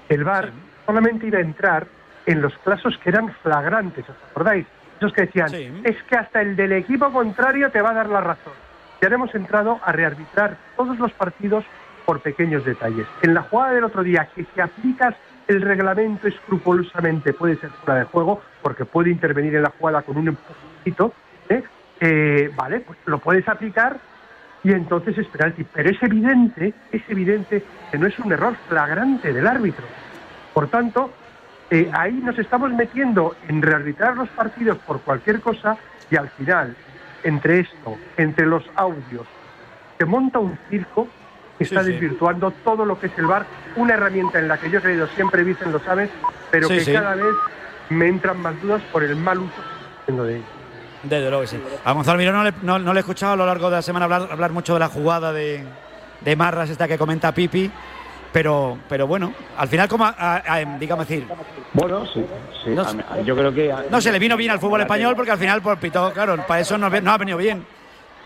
El 0.09 0.25
VAR 0.25 0.51
solamente 0.85 1.27
iba 1.27 1.39
a 1.39 1.43
entrar 1.43 1.87
en 2.27 2.41
los 2.41 2.57
casos 2.59 2.97
que 2.99 3.11
eran 3.11 3.33
flagrantes, 3.43 4.09
¿os 4.09 4.17
acordáis? 4.31 4.67
Esos 4.99 5.13
que 5.13 5.23
decían, 5.23 5.53
es 5.85 6.03
que 6.05 6.17
hasta 6.17 6.41
el 6.41 6.57
del 6.57 6.73
equipo 6.73 7.13
contrario 7.13 7.71
te 7.71 7.83
va 7.83 7.91
a 7.91 7.95
dar 7.95 8.09
la 8.09 8.21
razón. 8.21 8.53
Ya 9.01 9.09
hemos 9.09 9.35
entrado 9.35 9.81
a 9.85 9.93
rearbitrar 9.93 10.57
todos 10.77 10.99
los 10.99 11.13
partidos 11.13 11.65
por 12.07 12.21
pequeños 12.21 12.65
detalles. 12.65 13.07
En 13.23 13.35
la 13.35 13.43
jugada 13.43 13.73
del 13.73 13.85
otro 13.85 14.03
día, 14.03 14.29
que 14.35 14.47
si 14.55 14.61
aplicas 14.61 15.15
el 15.49 15.61
reglamento 15.61 16.29
escrupulosamente 16.29 17.33
puede 17.33 17.57
ser 17.57 17.71
fuera 17.71 18.01
de 18.01 18.07
juego, 18.07 18.41
porque 18.63 18.85
puede 18.85 19.11
intervenir 19.11 19.57
en 19.57 19.63
la 19.63 19.73
jugada 19.79 20.03
con 20.03 20.17
un 20.17 20.29
empujoncito, 20.29 21.13
¿eh? 21.49 21.63
Eh, 22.01 22.51
vale, 22.57 22.81
pues 22.81 22.99
lo 23.07 23.19
puedes 23.19 23.47
aplicar 23.49 23.99
y 24.63 24.73
entonces 24.73 25.19
es 25.19 25.27
penalti. 25.29 25.65
Pero 25.65 25.91
es 25.91 26.03
evidente, 26.03 26.73
es 26.91 27.03
evidente 27.09 27.63
que 27.91 27.99
no 27.99 28.07
es 28.07 28.19
un 28.19 28.33
error 28.33 28.57
flagrante 28.69 29.33
del 29.33 29.47
árbitro. 29.47 29.85
Por 30.53 30.69
tanto, 30.69 31.13
eh, 31.75 31.91
ahí 31.93 32.13
nos 32.13 32.39
estamos 32.39 32.71
metiendo 32.73 33.35
en 33.49 33.61
rearbitrar 33.61 34.17
los 34.17 34.29
partidos 34.29 34.79
por 34.87 35.01
cualquier 35.01 35.41
cosa 35.41 35.77
y 36.09 36.15
al 36.15 36.29
final, 36.31 36.77
entre 37.25 37.61
esto, 37.61 37.99
entre 38.17 38.47
los 38.47 38.63
audios, 38.77 39.27
se 39.99 40.05
monta 40.05 40.39
un 40.39 40.57
circo 40.71 41.09
que 41.59 41.65
está 41.65 41.83
sí. 41.83 41.91
desvirtuando 41.91 42.53
todo 42.63 42.85
lo 42.85 43.01
que 43.01 43.09
es 43.09 43.19
el 43.19 43.27
VAR, 43.27 43.45
una 43.75 43.95
herramienta 43.95 44.39
en 44.39 44.47
la 44.47 44.57
que 44.59 44.71
yo 44.71 44.79
he 44.79 44.83
creído 44.83 45.09
siempre, 45.09 45.43
Vicen 45.43 45.73
lo 45.73 45.81
sabes, 45.81 46.11
pero 46.53 46.69
Sí, 46.69 46.79
que 46.79 46.93
cada 46.93 47.17
vez 47.17 47.35
me 47.91 48.07
entran 48.07 48.41
más 48.41 48.61
dudas 48.63 48.81
por 48.93 49.03
el 49.03 49.17
mal 49.17 49.39
uso 49.39 49.55
que 49.55 49.61
estoy 49.61 49.99
haciendo 50.03 50.25
de 50.25 50.37
ello. 50.37 50.45
Desde 51.03 51.29
luego 51.29 51.41
que 51.41 51.49
sí. 51.49 51.63
A 51.85 51.93
Gonzalo 51.93 52.19
Miró 52.19 52.33
no 52.33 52.45
le, 52.45 52.53
no, 52.63 52.79
no 52.79 52.93
le 52.93 53.01
he 53.01 53.03
escuchado 53.03 53.33
a 53.33 53.37
lo 53.37 53.47
largo 53.47 53.69
de 53.69 53.77
la 53.77 53.83
semana 53.83 54.05
hablar, 54.05 54.29
hablar 54.31 54.53
mucho 54.53 54.75
de 54.75 54.79
la 54.79 54.89
jugada 54.89 55.33
de, 55.33 55.65
de 56.21 56.37
Marras, 56.37 56.71
esta 56.71 56.87
que 56.87 56.99
comenta 56.99 57.35
Pipi. 57.35 57.69
Pero, 58.35 58.79
pero 58.89 59.07
bueno, 59.07 59.33
al 59.57 59.69
final, 59.69 59.89
como, 59.89 60.13
digamos 60.81 61.07
decir, 61.07 61.25
Bueno, 61.73 62.05
sí, 62.07 62.27
sí. 62.65 62.71
No 62.71 62.83
a 62.83 63.21
yo 63.21 63.37
creo 63.37 63.55
que. 63.55 63.73
no 63.89 64.01
se 64.01 64.11
le 64.11 64.19
vino 64.19 64.37
bien 64.37 64.51
al 64.51 64.59
fútbol 64.59 64.81
español 64.81 65.15
porque 65.15 65.31
al 65.31 65.39
final, 65.39 65.63
por 65.63 65.79
pito, 65.79 66.13
claro, 66.13 66.37
para 66.45 66.59
eso 66.59 66.77
no, 66.77 66.91
no 66.91 67.13
ha 67.13 67.17
venido 67.17 67.39
bien. 67.39 67.65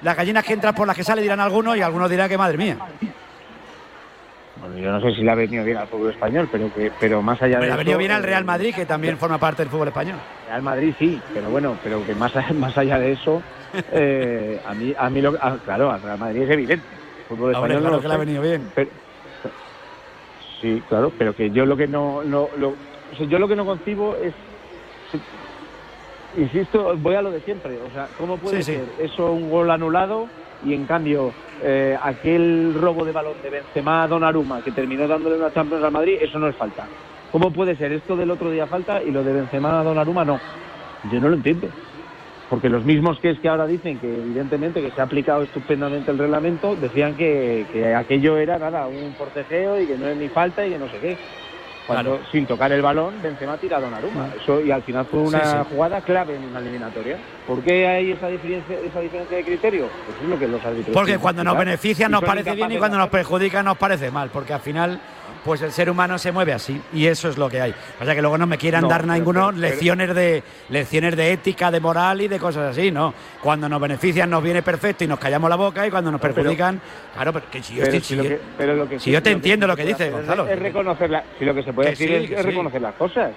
Las 0.00 0.16
gallinas 0.16 0.44
que 0.44 0.54
entran 0.54 0.74
por 0.74 0.86
las 0.86 0.96
que 0.96 1.04
sale 1.04 1.20
dirán 1.20 1.40
algunos 1.40 1.76
y 1.76 1.82
algunos 1.82 2.08
dirán 2.08 2.26
que 2.26 2.38
madre 2.38 2.56
mía. 2.56 2.78
Bueno, 4.62 4.78
yo 4.78 4.90
no 4.90 5.00
sé 5.02 5.14
si 5.14 5.22
le 5.22 5.30
ha 5.30 5.34
venido 5.34 5.62
bien 5.62 5.76
al 5.76 5.88
fútbol 5.88 6.10
español, 6.10 6.48
pero 6.50 6.72
que 6.72 6.90
pero 6.98 7.20
más 7.20 7.42
allá 7.42 7.58
de 7.58 7.66
Le 7.66 7.72
ha 7.72 7.74
eso, 7.74 7.78
venido 7.78 7.98
bien 7.98 8.12
al 8.12 8.22
eh, 8.22 8.26
Real 8.28 8.46
Madrid, 8.46 8.74
que 8.74 8.86
también 8.86 9.18
forma 9.18 9.36
parte 9.36 9.62
del 9.62 9.70
fútbol 9.70 9.88
español. 9.88 10.16
Real 10.48 10.62
Madrid 10.62 10.94
sí, 10.98 11.20
pero 11.34 11.50
bueno, 11.50 11.76
pero 11.84 12.02
que 12.06 12.14
más, 12.14 12.32
más 12.54 12.78
allá 12.78 12.98
de 12.98 13.12
eso, 13.12 13.42
eh, 13.92 14.58
a 14.66 14.72
mí, 14.72 14.94
a 14.98 15.10
mí 15.10 15.20
lo, 15.20 15.36
ah, 15.38 15.58
claro, 15.62 15.92
al 15.92 16.00
Real 16.00 16.18
Madrid 16.18 16.44
es 16.44 16.50
evidente. 16.50 16.86
El 17.18 17.24
fútbol 17.36 17.54
Hombre, 17.54 17.74
español 17.74 17.74
no 17.74 17.80
claro 17.90 17.96
lo 17.96 18.00
que 18.02 18.08
le 18.08 18.14
ha 18.14 18.16
venido 18.16 18.42
bien. 18.42 18.72
Pero- 18.74 19.07
sí, 20.60 20.82
claro, 20.88 21.12
pero 21.16 21.34
que 21.34 21.50
yo 21.50 21.64
lo 21.66 21.76
que 21.76 21.86
no, 21.86 22.22
no 22.24 22.48
lo, 22.58 22.68
o 22.70 23.16
sea, 23.16 23.26
yo 23.26 23.38
lo 23.38 23.48
que 23.48 23.56
no 23.56 23.64
concibo 23.64 24.14
es, 24.16 24.34
insisto, 26.36 26.96
voy 26.98 27.14
a 27.14 27.22
lo 27.22 27.30
de 27.30 27.40
siempre, 27.40 27.76
o 27.78 27.90
sea, 27.92 28.08
¿cómo 28.18 28.36
puede 28.36 28.62
Sí, 28.62 28.72
sí. 28.74 28.78
ser 28.78 29.06
eso 29.06 29.32
un 29.32 29.50
gol 29.50 29.70
anulado 29.70 30.28
y 30.64 30.74
en 30.74 30.84
cambio 30.86 31.32
eh, 31.62 31.96
aquel 32.02 32.74
robo 32.74 33.04
de 33.04 33.12
balón 33.12 33.34
de 33.42 33.50
Benzema 33.50 34.02
a 34.04 34.08
Donnarumma 34.08 34.62
que 34.62 34.72
terminó 34.72 35.06
dándole 35.08 35.36
una 35.36 35.52
Champions 35.52 35.84
al 35.84 35.92
Madrid, 35.92 36.18
eso 36.20 36.38
no 36.38 36.48
es 36.48 36.56
falta? 36.56 36.86
¿Cómo 37.32 37.52
puede 37.52 37.76
ser 37.76 37.92
esto 37.92 38.16
del 38.16 38.30
otro 38.30 38.50
día 38.50 38.66
falta 38.66 39.02
y 39.02 39.10
lo 39.10 39.22
de 39.22 39.32
Benzema 39.32 39.80
a 39.80 39.84
Donnarumma 39.84 40.24
no? 40.24 40.38
Yo 41.12 41.20
no 41.20 41.28
lo 41.28 41.34
entiendo. 41.36 41.68
Porque 42.50 42.68
los 42.70 42.84
mismos 42.84 43.18
que 43.20 43.30
es 43.30 43.38
que 43.40 43.48
ahora 43.48 43.66
dicen 43.66 43.98
que 43.98 44.06
evidentemente 44.12 44.80
que 44.80 44.90
se 44.90 45.00
ha 45.00 45.04
aplicado 45.04 45.42
estupendamente 45.42 46.10
el 46.10 46.18
reglamento, 46.18 46.76
decían 46.76 47.14
que, 47.14 47.66
que 47.72 47.94
aquello 47.94 48.38
era 48.38 48.58
nada, 48.58 48.86
un 48.86 49.12
forcejeo 49.18 49.80
y 49.80 49.86
que 49.86 49.98
no 49.98 50.06
es 50.06 50.16
ni 50.16 50.28
falta 50.28 50.66
y 50.66 50.70
que 50.70 50.78
no 50.78 50.86
sé 50.88 50.98
qué. 50.98 51.18
Cuando 51.86 52.20
sin 52.30 52.44
tocar 52.44 52.70
el 52.70 52.82
balón, 52.82 53.14
Benzema 53.22 53.56
tira 53.56 53.78
a 53.78 53.80
Donnarumma. 53.80 54.28
Eso, 54.38 54.60
y 54.60 54.70
al 54.70 54.82
final 54.82 55.06
fue 55.06 55.20
una 55.20 55.42
Sí, 55.42 55.56
sí. 55.58 55.74
jugada 55.74 56.02
clave 56.02 56.36
en 56.36 56.44
una 56.44 56.58
eliminatoria. 56.58 57.16
¿Por 57.46 57.62
qué 57.62 57.86
hay 57.86 58.12
esa 58.12 58.28
diferencia, 58.28 58.76
esa 58.78 59.00
diferencia 59.00 59.38
de 59.38 59.42
criterio? 59.44 59.88
Pues 60.04 60.18
es 60.22 60.28
lo 60.28 60.38
que 60.38 60.48
los 60.48 60.62
árbitros 60.62 60.94
Porque 60.94 61.16
cuando 61.16 61.42
nos 61.42 61.56
beneficia 61.56 62.06
nos 62.10 62.22
parece 62.22 62.54
bien 62.54 62.72
y 62.72 62.76
cuando 62.76 62.98
nos 62.98 63.08
perjudica 63.08 63.62
nos 63.62 63.78
parece 63.78 64.10
mal, 64.10 64.28
porque 64.30 64.52
al 64.52 64.60
final 64.60 65.00
pues 65.44 65.62
el 65.62 65.72
ser 65.72 65.88
humano 65.90 66.18
se 66.18 66.32
mueve 66.32 66.52
así 66.52 66.80
y 66.92 67.06
eso 67.06 67.28
es 67.28 67.38
lo 67.38 67.48
que 67.48 67.60
hay. 67.60 67.74
O 68.00 68.04
sea 68.04 68.14
que 68.14 68.20
luego 68.20 68.36
no 68.38 68.46
me 68.46 68.58
quieran 68.58 68.82
No, 68.82 68.88
dar 68.88 69.02
pero- 69.02 69.12
ninguno 69.14 69.40
pero- 69.48 69.56
pero- 69.60 69.68
lecciones 69.68 70.14
de 70.14 70.42
lecciones 70.68 71.16
de 71.16 71.32
ética, 71.32 71.70
de 71.70 71.80
moral 71.80 72.20
y 72.20 72.28
de 72.28 72.38
cosas 72.38 72.70
así, 72.76 72.90
¿no? 72.90 73.14
Cuando 73.42 73.68
nos 73.68 73.80
benefician 73.80 74.28
nos 74.30 74.42
viene 74.42 74.62
perfecto 74.62 75.04
y 75.04 75.06
nos 75.06 75.18
callamos 75.18 75.48
la 75.50 75.56
boca 75.56 75.86
y 75.86 75.90
cuando 75.90 76.10
nos 76.10 76.20
perjudican, 76.20 76.80
claro, 77.14 77.32
pero 77.32 77.50
que 77.50 77.62
si 77.62 77.74
yo, 77.76 77.82
estoy- 77.84 78.00
si 78.00 78.06
si 78.06 78.16
lo 78.16 78.22
yo- 78.24 78.28
que- 78.30 78.40
pero 78.56 78.74
lo 78.74 78.88
que 78.88 78.98
si 78.98 79.06
sí- 79.06 79.10
yo 79.12 79.22
te 79.22 79.30
lo 79.30 79.36
entiendo 79.36 79.66
lo 79.66 79.76
que 79.76 79.84
dices, 79.84 80.12
Gonzalo. 80.12 80.46
Es 80.48 80.58
reconocer 80.58 81.10
la, 81.10 81.24
si 81.38 81.44
lo 81.44 81.54
que 81.54 81.62
se 81.62 81.72
puede 81.72 81.86
Que 81.88 81.90
decir 81.92 82.08
sí, 82.08 82.14
es, 82.14 82.28
que 82.28 82.34
es 82.36 82.40
sí. 82.42 82.46
reconocer 82.46 82.80
las 82.82 82.94
cosas. 82.94 83.32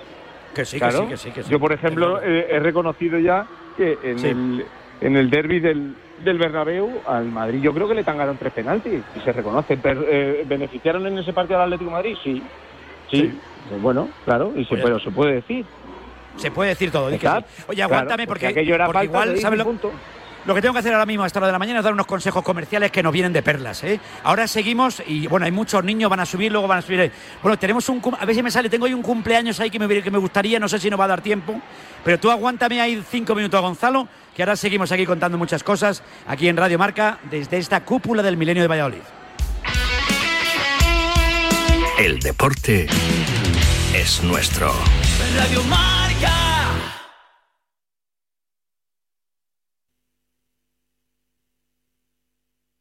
Que 0.53 0.65
sí, 0.65 0.75
que 0.75 0.79
Claro. 0.79 0.99
sí, 1.03 1.07
que 1.07 1.17
sí, 1.17 1.31
que 1.31 1.43
sí. 1.43 1.49
Yo, 1.49 1.59
por 1.59 1.71
ejemplo, 1.71 2.21
eh, 2.21 2.47
he 2.49 2.59
reconocido 2.59 3.17
ya 3.19 3.45
que 3.77 3.97
en 4.03 4.25
el, 4.25 4.65
en 4.99 5.15
el 5.15 5.29
derby 5.29 5.59
del, 5.61 5.95
del 6.23 6.37
Bernabéu, 6.37 7.01
al 7.07 7.25
Madrid 7.25 7.61
yo 7.61 7.73
creo 7.73 7.87
que 7.87 7.95
le 7.95 8.03
tangaron 8.03 8.37
tres 8.37 8.53
penaltis 8.53 9.01
y 9.15 9.19
se 9.19 9.31
reconoce. 9.31 9.77
Per- 9.77 10.05
eh, 10.09 10.43
¿Beneficiaron 10.47 11.05
en 11.07 11.17
ese 11.17 11.33
partido 11.33 11.57
al 11.59 11.65
Atlético 11.65 11.89
de 11.91 11.95
Madrid? 11.95 12.17
Sí. 12.23 12.41
Sí. 13.09 13.39
Pues 13.69 13.81
bueno, 13.81 14.09
claro, 14.25 14.53
y 14.55 14.63
se, 14.63 14.69
Pues- 14.69 14.83
pero 14.83 14.99
se 14.99 15.11
puede 15.11 15.33
decir. 15.35 15.65
Se 16.37 16.49
puede 16.49 16.69
decir 16.69 16.91
todo. 16.91 17.05
Oye, 17.05 17.17
claro, 17.19 17.45
aguántame 17.83 18.25
porque 18.25 18.47
porque, 18.47 18.61
porque 18.65 18.77
falta, 18.77 19.03
igual, 19.03 19.37
¿sabes 19.37 19.59
lo, 19.59 19.65
punto. 19.65 19.91
Lo 20.45 20.55
que 20.55 20.61
tengo 20.61 20.73
que 20.73 20.79
hacer 20.79 20.93
ahora 20.93 21.05
mismo 21.05 21.23
a 21.23 21.27
esta 21.27 21.39
hora 21.39 21.47
de 21.47 21.53
la 21.53 21.59
mañana 21.59 21.79
es 21.79 21.83
dar 21.83 21.93
unos 21.93 22.05
consejos 22.05 22.43
comerciales 22.43 22.91
que 22.91 23.03
nos 23.03 23.13
vienen 23.13 23.33
de 23.33 23.41
perlas. 23.41 23.83
¿eh? 23.83 23.99
Ahora 24.23 24.47
seguimos 24.47 25.01
y 25.05 25.27
bueno, 25.27 25.45
hay 25.45 25.51
muchos 25.51 25.83
niños, 25.83 26.09
van 26.09 26.19
a 26.19 26.25
subir, 26.25 26.51
luego 26.51 26.67
van 26.67 26.79
a 26.79 26.81
subir. 26.81 27.11
Bueno, 27.41 27.57
tenemos 27.57 27.87
un, 27.89 28.01
a 28.19 28.25
ver 28.25 28.35
si 28.35 28.43
me 28.43 28.51
sale, 28.51 28.69
tengo 28.69 28.85
ahí 28.85 28.93
un 28.93 29.01
cumpleaños 29.01 29.59
ahí 29.59 29.69
que 29.69 29.79
me, 29.79 30.01
que 30.01 30.11
me 30.11 30.17
gustaría, 30.17 30.59
no 30.59 30.67
sé 30.67 30.79
si 30.79 30.89
nos 30.89 30.99
va 30.99 31.05
a 31.05 31.09
dar 31.09 31.21
tiempo, 31.21 31.59
pero 32.03 32.19
tú 32.19 32.31
aguántame 32.31 32.81
ahí 32.81 33.03
cinco 33.09 33.35
minutos, 33.35 33.61
Gonzalo, 33.61 34.07
que 34.35 34.41
ahora 34.41 34.55
seguimos 34.55 34.91
aquí 34.91 35.05
contando 35.05 35.37
muchas 35.37 35.63
cosas 35.63 36.03
aquí 36.27 36.47
en 36.47 36.57
Radio 36.57 36.79
Marca 36.79 37.19
desde 37.29 37.57
esta 37.57 37.83
cúpula 37.83 38.23
del 38.23 38.37
Milenio 38.37 38.63
de 38.63 38.67
Valladolid. 38.67 39.01
El 41.99 42.19
deporte 42.19 42.87
es 43.93 44.23
nuestro. 44.23 44.73
Radio 45.37 45.63
Marca. 45.65 46.00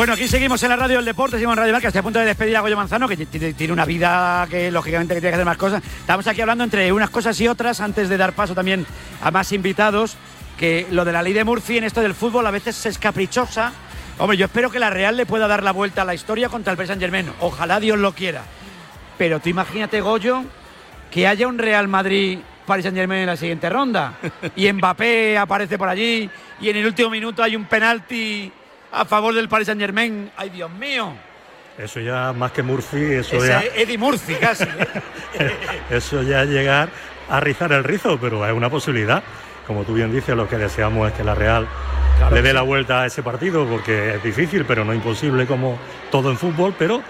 Bueno, 0.00 0.14
aquí 0.14 0.28
seguimos 0.28 0.62
en 0.62 0.70
la 0.70 0.76
radio 0.76 0.96
del 0.96 1.04
deporte, 1.04 1.36
seguimos 1.36 1.52
en 1.52 1.58
Radio 1.58 1.74
Marca, 1.74 1.88
estoy 1.88 1.98
a 1.98 2.02
punto 2.02 2.18
de 2.20 2.24
despedir 2.24 2.56
a 2.56 2.62
Goyo 2.62 2.74
Manzano, 2.74 3.06
que 3.06 3.18
tiene 3.18 3.70
una 3.70 3.84
vida 3.84 4.46
que 4.48 4.70
lógicamente 4.70 5.12
tiene 5.12 5.28
que 5.28 5.34
hacer 5.34 5.44
más 5.44 5.58
cosas. 5.58 5.82
Estamos 5.84 6.26
aquí 6.26 6.40
hablando 6.40 6.64
entre 6.64 6.90
unas 6.90 7.10
cosas 7.10 7.38
y 7.38 7.46
otras, 7.46 7.82
antes 7.82 8.08
de 8.08 8.16
dar 8.16 8.32
paso 8.32 8.54
también 8.54 8.86
a 9.20 9.30
más 9.30 9.52
invitados, 9.52 10.16
que 10.58 10.86
lo 10.90 11.04
de 11.04 11.12
la 11.12 11.22
ley 11.22 11.34
de 11.34 11.44
Murphy 11.44 11.76
en 11.76 11.84
esto 11.84 12.00
del 12.00 12.14
fútbol 12.14 12.46
a 12.46 12.50
veces 12.50 12.86
es 12.86 12.96
caprichosa. 12.96 13.74
Hombre, 14.16 14.38
yo 14.38 14.46
espero 14.46 14.70
que 14.70 14.78
la 14.78 14.88
Real 14.88 15.18
le 15.18 15.26
pueda 15.26 15.46
dar 15.46 15.62
la 15.62 15.72
vuelta 15.72 16.00
a 16.00 16.06
la 16.06 16.14
historia 16.14 16.48
contra 16.48 16.70
el 16.70 16.78
Paris 16.78 16.88
Saint 16.88 17.02
Germain. 17.02 17.30
Ojalá 17.40 17.78
Dios 17.78 17.98
lo 17.98 18.14
quiera. 18.14 18.44
Pero 19.18 19.38
tú 19.40 19.50
imagínate, 19.50 20.00
Goyo, 20.00 20.44
que 21.10 21.26
haya 21.26 21.46
un 21.46 21.58
Real 21.58 21.88
Madrid 21.88 22.38
Paris 22.64 22.84
Saint 22.84 22.96
Germain 22.96 23.20
en 23.20 23.26
la 23.26 23.36
siguiente 23.36 23.68
ronda. 23.68 24.14
Y 24.56 24.72
Mbappé 24.72 25.36
aparece 25.36 25.76
por 25.76 25.90
allí 25.90 26.30
y 26.58 26.70
en 26.70 26.76
el 26.78 26.86
último 26.86 27.10
minuto 27.10 27.42
hay 27.42 27.54
un 27.54 27.66
penalti 27.66 28.50
a 28.92 29.04
favor 29.04 29.34
del 29.34 29.48
Paris 29.48 29.66
Saint 29.66 29.80
Germain. 29.80 30.30
Ay, 30.36 30.50
Dios 30.50 30.70
mío. 30.70 31.12
Eso 31.78 32.00
ya 32.00 32.32
más 32.32 32.52
que 32.52 32.62
Murphy, 32.62 33.14
eso 33.14 33.36
Ese 33.36 33.48
ya, 33.48 33.62
Eddie 33.74 33.96
Murphy 33.96 34.34
casi. 34.34 34.64
¿eh? 34.64 35.50
eso 35.90 36.22
ya 36.22 36.42
es 36.42 36.50
llegar 36.50 36.90
a 37.28 37.40
rizar 37.40 37.72
el 37.72 37.84
rizo, 37.84 38.18
pero 38.20 38.46
es 38.46 38.52
una 38.52 38.68
posibilidad. 38.68 39.22
Como 39.66 39.84
tú 39.84 39.94
bien 39.94 40.12
dices, 40.12 40.36
lo 40.36 40.48
que 40.48 40.58
deseamos 40.58 41.08
es 41.08 41.16
que 41.16 41.24
la 41.24 41.34
Real 41.34 41.66
Claro 42.18 42.34
le 42.34 42.42
dé 42.42 42.48
sí. 42.48 42.54
la 42.54 42.62
vuelta 42.62 43.02
a 43.02 43.06
ese 43.06 43.22
partido, 43.22 43.64
porque 43.66 44.16
es 44.16 44.22
difícil, 44.22 44.64
pero 44.66 44.84
no 44.84 44.92
imposible 44.92 45.46
como 45.46 45.78
todo 46.10 46.30
en 46.30 46.36
fútbol. 46.36 46.74
Pero 46.78 47.02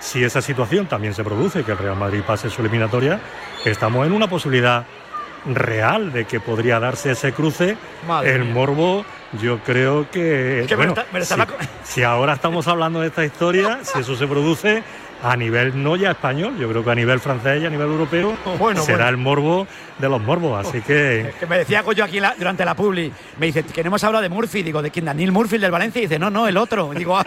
si 0.00 0.24
esa 0.24 0.42
situación 0.42 0.86
también 0.86 1.14
se 1.14 1.22
produce, 1.22 1.62
que 1.62 1.72
el 1.72 1.78
Real 1.78 1.96
Madrid 1.96 2.22
pase 2.26 2.50
su 2.50 2.62
eliminatoria, 2.62 3.20
estamos 3.64 4.06
en 4.06 4.12
una 4.12 4.28
posibilidad 4.28 4.84
real 5.46 6.12
de 6.12 6.24
que 6.24 6.40
podría 6.40 6.78
darse 6.80 7.12
ese 7.12 7.32
cruce. 7.32 7.76
Madre 8.06 8.34
el 8.34 8.44
mía. 8.44 8.54
morbo, 8.54 9.04
yo 9.40 9.58
creo 9.60 10.10
que. 10.10 10.64
Que 10.68 10.74
bueno, 10.76 10.92
está- 10.92 11.06
me 11.12 11.20
si 11.84 12.02
ahora 12.02 12.34
estamos 12.34 12.66
hablando 12.68 13.00
de 13.00 13.08
esta 13.08 13.24
historia, 13.24 13.78
si 13.82 14.00
eso 14.00 14.16
se 14.16 14.26
produce, 14.26 14.82
a 15.22 15.36
nivel 15.36 15.82
no 15.82 15.96
ya 15.96 16.12
español, 16.12 16.56
yo 16.58 16.68
creo 16.68 16.84
que 16.84 16.90
a 16.90 16.94
nivel 16.94 17.18
francés 17.20 17.60
y 17.62 17.66
a 17.66 17.70
nivel 17.70 17.88
europeo 17.88 18.36
Bueno, 18.58 18.82
será 18.82 18.98
bueno. 19.06 19.08
el 19.10 19.16
morbo 19.16 19.66
de 19.98 20.08
los 20.08 20.20
morbos, 20.22 20.64
así 20.64 20.80
que 20.80 21.34
Que 21.40 21.46
me 21.46 21.58
decía 21.58 21.82
Goyo 21.82 22.04
aquí 22.04 22.20
la- 22.20 22.34
durante 22.38 22.64
la 22.64 22.74
publi, 22.76 23.12
me 23.38 23.46
dice 23.46 23.64
que 23.64 23.82
no 23.82 23.88
hemos 23.88 24.04
hablado 24.04 24.22
de 24.22 24.28
Murphy, 24.28 24.62
digo, 24.62 24.80
¿de 24.80 24.92
quién? 24.92 25.06
Daniel 25.06 25.32
Murphy 25.32 25.58
del 25.58 25.72
Valencia, 25.72 25.98
y 25.98 26.02
dice, 26.06 26.20
no, 26.20 26.30
no, 26.30 26.46
el 26.46 26.56
otro. 26.56 26.90
Digo, 26.94 27.16
ah, 27.18 27.24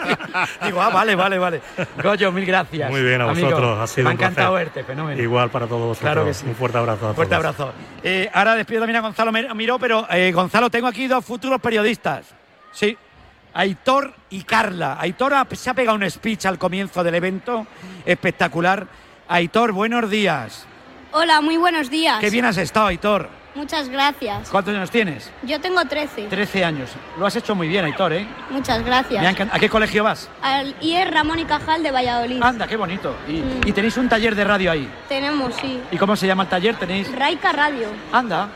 digo, 0.63 0.81
ah 0.81 0.89
vale, 0.89 1.15
vale, 1.15 1.37
vale. 1.37 1.61
Goyo, 2.01 2.31
mil 2.31 2.45
gracias. 2.45 2.89
muy 2.89 3.01
bien 3.03 3.19
a 3.21 3.29
amigo. 3.29 3.47
vosotros, 3.47 3.79
ha 3.79 3.87
sido 3.87 4.05
Me 4.05 4.11
ha 4.11 4.13
encantado 4.13 4.53
verte, 4.53 4.83
fenómeno. 4.85 5.21
Igual 5.21 5.49
para 5.49 5.67
todos 5.67 5.81
vosotros. 5.87 5.99
Claro 6.13 6.25
que 6.25 6.33
sí. 6.33 6.45
Un 6.47 6.55
fuerte 6.55 6.77
abrazo 6.77 7.13
Fuerte 7.13 7.35
abrazo. 7.35 7.73
Eh, 8.03 8.29
ahora 8.33 8.55
despido 8.55 8.79
también 8.81 8.97
a 8.97 9.01
Gonzalo 9.01 9.31
Mir- 9.33 9.53
Miró, 9.53 9.77
pero 9.79 10.07
eh, 10.09 10.31
Gonzalo, 10.31 10.69
tengo 10.69 10.87
aquí 10.87 11.07
dos 11.07 11.25
futuros 11.25 11.59
periodistas. 11.59 12.25
Sí. 12.71 12.97
Aitor 13.53 14.13
y 14.29 14.43
Carla. 14.43 14.97
Aitor 14.99 15.33
se 15.53 15.69
ha 15.69 15.73
pegado 15.73 15.97
un 15.97 16.09
speech 16.09 16.45
al 16.45 16.57
comienzo 16.57 17.03
del 17.03 17.15
evento 17.15 17.67
espectacular. 18.05 18.87
Aitor, 19.27 19.71
buenos 19.71 20.09
días. 20.09 20.65
Hola, 21.11 21.41
muy 21.41 21.57
buenos 21.57 21.89
días. 21.89 22.19
Qué 22.19 22.29
bien 22.29 22.45
has 22.45 22.57
estado, 22.57 22.87
Aitor. 22.87 23.29
Muchas 23.53 23.89
gracias. 23.89 24.49
¿Cuántos 24.49 24.73
años 24.73 24.89
tienes? 24.89 25.29
Yo 25.43 25.59
tengo 25.59 25.83
13. 25.83 26.27
13 26.27 26.63
años. 26.63 26.89
Lo 27.19 27.25
has 27.25 27.35
hecho 27.35 27.53
muy 27.53 27.67
bien, 27.67 27.83
Aitor, 27.83 28.13
¿eh? 28.13 28.25
Muchas 28.49 28.81
gracias. 28.85 29.39
¿A 29.51 29.59
qué 29.59 29.67
colegio 29.69 30.05
vas? 30.05 30.29
Al 30.41 30.73
IER 30.79 31.13
Ramón 31.13 31.39
y 31.39 31.43
Cajal 31.43 31.83
de 31.83 31.91
Valladolid. 31.91 32.41
Anda, 32.41 32.65
qué 32.65 32.77
bonito. 32.77 33.13
Y, 33.27 33.33
Mm. 33.41 33.67
y 33.67 33.71
tenéis 33.73 33.97
un 33.97 34.07
taller 34.07 34.35
de 34.35 34.45
radio 34.45 34.71
ahí. 34.71 34.89
Tenemos, 35.09 35.53
sí. 35.55 35.81
¿Y 35.91 35.97
cómo 35.97 36.15
se 36.15 36.27
llama 36.27 36.43
el 36.43 36.49
taller? 36.49 36.77
Tenéis. 36.77 37.13
Raika 37.13 37.51
Radio. 37.51 37.89
Anda. 38.13 38.47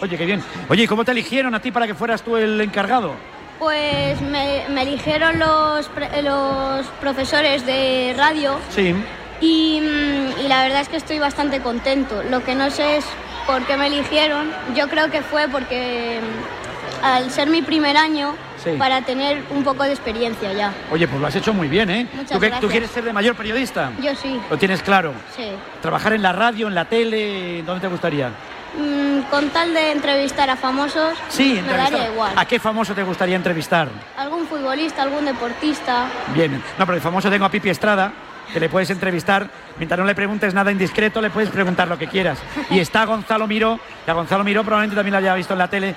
Oye, 0.00 0.18
qué 0.18 0.26
bien. 0.26 0.42
Oye, 0.68 0.82
¿y 0.82 0.86
cómo 0.88 1.04
te 1.04 1.12
eligieron 1.12 1.54
a 1.54 1.60
ti 1.60 1.70
para 1.70 1.86
que 1.86 1.94
fueras 1.94 2.20
tú 2.22 2.36
el 2.36 2.60
encargado? 2.60 3.14
Pues 3.62 4.20
me, 4.22 4.64
me 4.70 4.82
eligieron 4.82 5.38
los, 5.38 5.88
los 6.24 6.84
profesores 7.00 7.64
de 7.64 8.12
radio 8.18 8.58
Sí. 8.70 8.92
y, 9.40 9.80
mm, 9.80 10.40
y 10.44 10.48
la 10.48 10.64
verdad 10.64 10.80
es 10.80 10.88
que 10.88 10.96
estoy 10.96 11.20
bastante 11.20 11.60
contento. 11.60 12.24
Lo 12.28 12.42
que 12.42 12.56
no 12.56 12.72
sé 12.72 12.96
es 12.96 13.04
por 13.46 13.64
qué 13.64 13.76
me 13.76 13.86
eligieron. 13.86 14.50
Yo 14.74 14.88
creo 14.88 15.12
que 15.12 15.22
fue 15.22 15.46
porque 15.46 16.18
mm, 16.20 17.04
al 17.04 17.30
ser 17.30 17.50
mi 17.50 17.62
primer 17.62 17.96
año, 17.96 18.34
Sí. 18.64 18.70
para 18.78 19.02
tener 19.02 19.42
un 19.50 19.62
poco 19.62 19.84
de 19.84 19.90
experiencia 19.90 20.52
ya. 20.52 20.72
Oye, 20.90 21.06
pues 21.06 21.20
lo 21.20 21.26
has 21.28 21.34
hecho 21.36 21.52
muy 21.52 21.66
bien, 21.68 21.88
¿eh? 21.90 22.06
Muchas 22.14 22.32
¿Tú, 22.32 22.40
qué- 22.40 22.46
¿Tú 22.46 22.50
gracias. 22.50 22.70
quieres 22.72 22.90
ser 22.90 23.04
de 23.04 23.12
mayor 23.12 23.36
periodista? 23.36 23.90
Yo 24.00 24.12
sí, 24.16 24.40
¿Lo 24.50 24.56
tienes 24.58 24.82
claro? 24.82 25.12
sí. 25.36 25.44
¿Trabajar 25.80 26.12
en 26.14 26.22
la 26.22 26.32
radio, 26.32 26.66
en 26.66 26.74
la 26.74 26.84
tele? 26.84 27.62
¿Dónde 27.64 27.80
te 27.80 27.86
gustaría? 27.88 28.30
Mm, 28.76 29.30
con 29.30 29.50
tal 29.50 29.74
de 29.74 29.92
entrevistar 29.92 30.48
a 30.48 30.56
famosos, 30.56 31.14
Sí, 31.28 31.60
me 31.66 31.72
daría 31.76 32.08
igual. 32.10 32.32
¿A 32.36 32.44
qué 32.46 32.58
famoso 32.58 32.94
te 32.94 33.02
gustaría 33.02 33.36
entrevistar? 33.36 33.88
Algún 34.16 34.46
futbolista, 34.46 35.02
algún 35.02 35.24
deportista. 35.26 36.06
Bien. 36.34 36.52
No, 36.78 36.86
pero 36.86 36.96
el 36.96 37.02
famoso 37.02 37.28
tengo 37.30 37.44
a 37.44 37.50
Pipi 37.50 37.68
Estrada, 37.68 38.12
que 38.52 38.58
le 38.60 38.68
puedes 38.70 38.88
entrevistar. 38.90 39.46
Mientras 39.78 39.98
no 40.00 40.06
le 40.06 40.14
preguntes 40.14 40.54
nada 40.54 40.72
indiscreto, 40.72 41.20
le 41.20 41.28
puedes 41.30 41.50
preguntar 41.50 41.86
lo 41.88 41.98
que 41.98 42.06
quieras. 42.06 42.38
Y 42.70 42.78
está 42.80 43.04
Gonzalo 43.04 43.46
Miró, 43.46 43.78
que 44.04 44.10
a 44.10 44.14
Gonzalo 44.14 44.42
Miró 44.44 44.62
probablemente 44.64 44.96
también 44.96 45.12
lo 45.12 45.18
haya 45.18 45.34
visto 45.34 45.52
en 45.52 45.58
la 45.58 45.68
tele. 45.68 45.94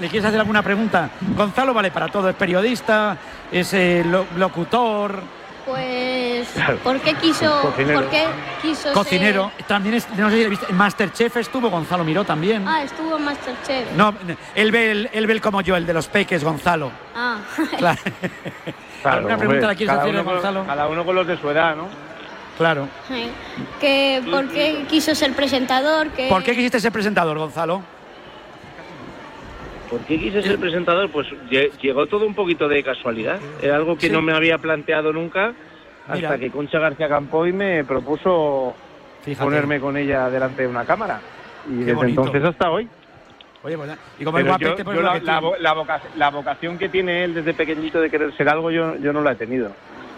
¿Le 0.00 0.08
quieres 0.08 0.24
hacer 0.24 0.38
alguna 0.38 0.62
pregunta? 0.62 1.10
Gonzalo 1.36 1.74
vale 1.74 1.90
para 1.90 2.06
todo, 2.08 2.28
es 2.28 2.36
periodista, 2.36 3.16
es 3.50 3.72
eh, 3.74 4.04
lo- 4.06 4.26
locutor, 4.36 5.20
Pues, 5.64 6.48
¿por 6.82 7.00
qué 7.00 7.14
quiso, 7.14 7.60
Cocinero. 7.62 8.00
¿por 8.00 8.10
qué 8.10 8.26
quiso 8.62 8.82
ser- 8.82 8.92
cocinero. 8.92 9.50
También 9.66 9.94
es, 9.96 10.08
no 10.10 10.28
sé 10.30 10.42
si 10.42 10.48
viste, 10.50 10.66
en 10.68 10.76
Masterchef 10.76 11.36
estuvo 11.38 11.70
Gonzalo 11.70 12.04
Miró 12.04 12.24
también. 12.24 12.66
Ah, 12.68 12.82
estuvo 12.82 13.16
en 13.16 13.24
Masterchef. 13.24 13.92
No, 13.96 14.14
él 14.54 14.70
ve, 14.70 14.90
el, 14.90 15.10
él 15.12 15.26
ve 15.26 15.32
el 15.32 15.40
como 15.40 15.60
yo, 15.62 15.76
el 15.76 15.86
de 15.86 15.94
los 15.94 16.06
peques, 16.08 16.44
Gonzalo. 16.44 16.90
Ah, 17.16 17.38
Claro. 17.78 17.98
Claro, 19.02 19.16
¿Alguna 19.18 19.34
hombre, 19.34 19.36
pregunta 19.48 19.66
la 19.66 19.74
quieres 19.74 19.94
hacer, 19.96 20.10
uno 20.14 20.24
con- 20.24 20.34
Gonzalo? 20.34 20.64
Cada 20.66 20.86
uno 20.88 21.04
con 21.04 21.14
los 21.14 21.26
de 21.26 21.36
su 21.38 21.50
edad, 21.50 21.76
¿no? 21.76 21.88
Claro. 22.58 22.88
sí. 23.08 23.26
que, 23.80 24.22
¿Por 24.30 24.48
qué 24.48 24.84
quiso 24.88 25.14
ser 25.14 25.32
presentador? 25.34 26.10
Que... 26.10 26.28
¿Por 26.28 26.42
qué 26.44 26.54
quisiste 26.54 26.78
ser 26.78 26.92
presentador, 26.92 27.36
Gonzalo? 27.38 27.82
¿Por 29.90 30.00
qué 30.00 30.18
quise 30.18 30.42
ser 30.42 30.58
presentador? 30.58 31.10
Pues 31.10 31.26
lle- 31.50 31.70
llegó 31.80 32.06
todo 32.06 32.26
un 32.26 32.34
poquito 32.34 32.68
de 32.68 32.82
casualidad. 32.82 33.38
Era 33.62 33.76
algo 33.76 33.96
que 33.96 34.06
Sí. 34.08 34.12
no 34.12 34.22
me 34.22 34.32
había 34.32 34.58
planteado 34.58 35.12
nunca 35.12 35.52
hasta 36.08 36.14
Mira. 36.14 36.38
que 36.38 36.50
Concha 36.50 36.78
García 36.78 37.08
Campoy 37.08 37.52
me 37.52 37.84
propuso 37.84 38.74
Fíjate. 39.22 39.44
ponerme 39.44 39.80
con 39.80 39.96
ella 39.96 40.28
delante 40.30 40.62
de 40.62 40.68
una 40.68 40.84
cámara. 40.84 41.20
Y 41.66 41.70
Qué 41.70 41.84
desde 41.84 41.94
bonito. 41.94 42.20
entonces 42.22 42.44
hasta 42.48 42.70
hoy. 42.70 42.88
Oye, 43.62 43.78
pues, 43.78 43.90
y 44.18 44.24
como 44.24 44.38
yo- 44.40 44.44
pues 44.58 44.96
yo 44.96 45.00
la, 45.02 45.18
la 45.20 45.40
la 45.58 45.72
voca- 45.72 46.02
la 46.16 46.30
vocación 46.30 46.76
que 46.76 46.90
tiene 46.90 47.24
él 47.24 47.32
desde 47.34 47.54
pequeñito 47.54 47.98
de 48.00 48.10
querer 48.10 48.36
ser 48.36 48.48
algo, 48.50 48.70
yo, 48.70 48.96
yo 48.96 49.12
no 49.12 49.22
la 49.22 49.32
he 49.32 49.36
tenido. 49.36 49.70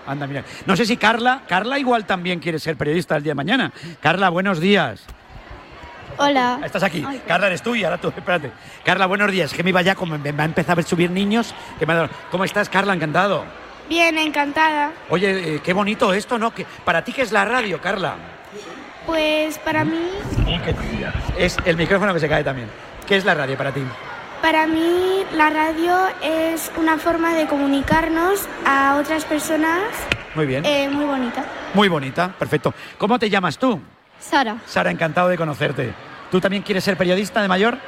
Anda, 0.07 0.27
mira. 0.27 0.43
No 0.67 0.75
sé 0.77 0.85
si 0.87 0.97
Carla, 0.97 1.43
Carla 1.49 1.79
igual 1.79 2.07
también 2.07 2.41
quiere 2.41 2.59
ser 2.59 2.77
periodista 2.77 3.17
el 3.17 3.23
día 3.23 3.33
de 3.33 3.37
mañana. 3.37 3.73
Carla, 4.01 4.31
buenos 4.31 4.61
días. 4.61 5.07
Hola. 6.19 6.61
Estás 6.65 6.83
aquí. 6.83 7.05
Carla, 7.27 7.47
eres 7.49 7.63
tú 7.63 7.75
y 7.75 7.85
ahora 7.85 7.99
tú, 7.99 8.09
espérate. 8.09 8.51
Carla, 8.85 9.07
buenos 9.07 9.31
días. 9.31 9.53
Que 9.53 9.63
me 9.63 9.71
iba 9.71 9.83
ya, 9.83 9.95
como 9.95 10.17
me 10.19 10.33
va 10.33 10.43
a 10.43 10.47
empezar 10.47 10.79
a 10.79 10.83
subir 10.83 11.11
niños. 11.11 11.55
Que 11.79 11.87
me 11.87 11.93
ha 11.93 11.97
dado- 11.97 12.11
¿Cómo 12.31 12.45
estás, 12.45 12.69
Carla? 12.69 12.95
Encantado. 12.95 13.45
Bien, 13.89 14.19
encantada. 14.19 14.93
Oye, 15.11 15.57
eh, 15.57 15.61
qué 15.63 15.73
bonito 15.73 16.13
esto, 16.13 16.39
¿no? 16.39 16.53
Que, 16.53 16.67
¿Para 16.85 17.05
ti 17.05 17.13
qué 17.13 17.23
es 17.23 17.33
la 17.33 17.45
radio, 17.45 17.81
Carla? 17.81 18.15
Pues 19.07 19.59
para 19.59 19.85
mí, 19.85 20.09
Es 21.39 21.57
el 21.65 21.77
micrófono 21.77 22.13
que 22.13 22.21
se 22.21 22.29
cae 22.29 22.43
también. 22.43 22.69
¿Qué 23.07 23.17
es 23.17 23.25
la 23.25 23.35
radio 23.35 23.57
para 23.57 23.73
ti? 23.73 23.83
para 24.43 24.67
mí 24.67 25.25
la 25.33 25.51
radio 25.51 25.97
es 26.23 26.71
una 26.77 26.99
forma 26.99 27.35
de 27.35 27.47
comunicarnos 27.47 28.47
a 28.65 28.97
otras 29.01 29.25
personas 29.25 29.81
Muy 30.37 30.47
bien. 30.47 30.65
eh, 30.65 30.89
muy 30.89 31.05
bonita. 31.05 31.45
Muy 31.75 31.89
bonita, 31.89 32.29
perfecto. 32.39 32.73
¿Cómo 32.99 33.19
te 33.19 33.29
llamas 33.31 33.59
tú? 33.59 33.81
Sara. 34.21 34.57
Sara, 34.67 34.91
encantado 34.91 35.29
de 35.29 35.37
conocerte. 35.37 35.93
¿Tú 36.31 36.41
también 36.41 36.63
quieres 36.63 36.83
ser 36.85 36.97
periodista 36.97 37.41
de 37.43 37.49
mayor? 37.49 37.79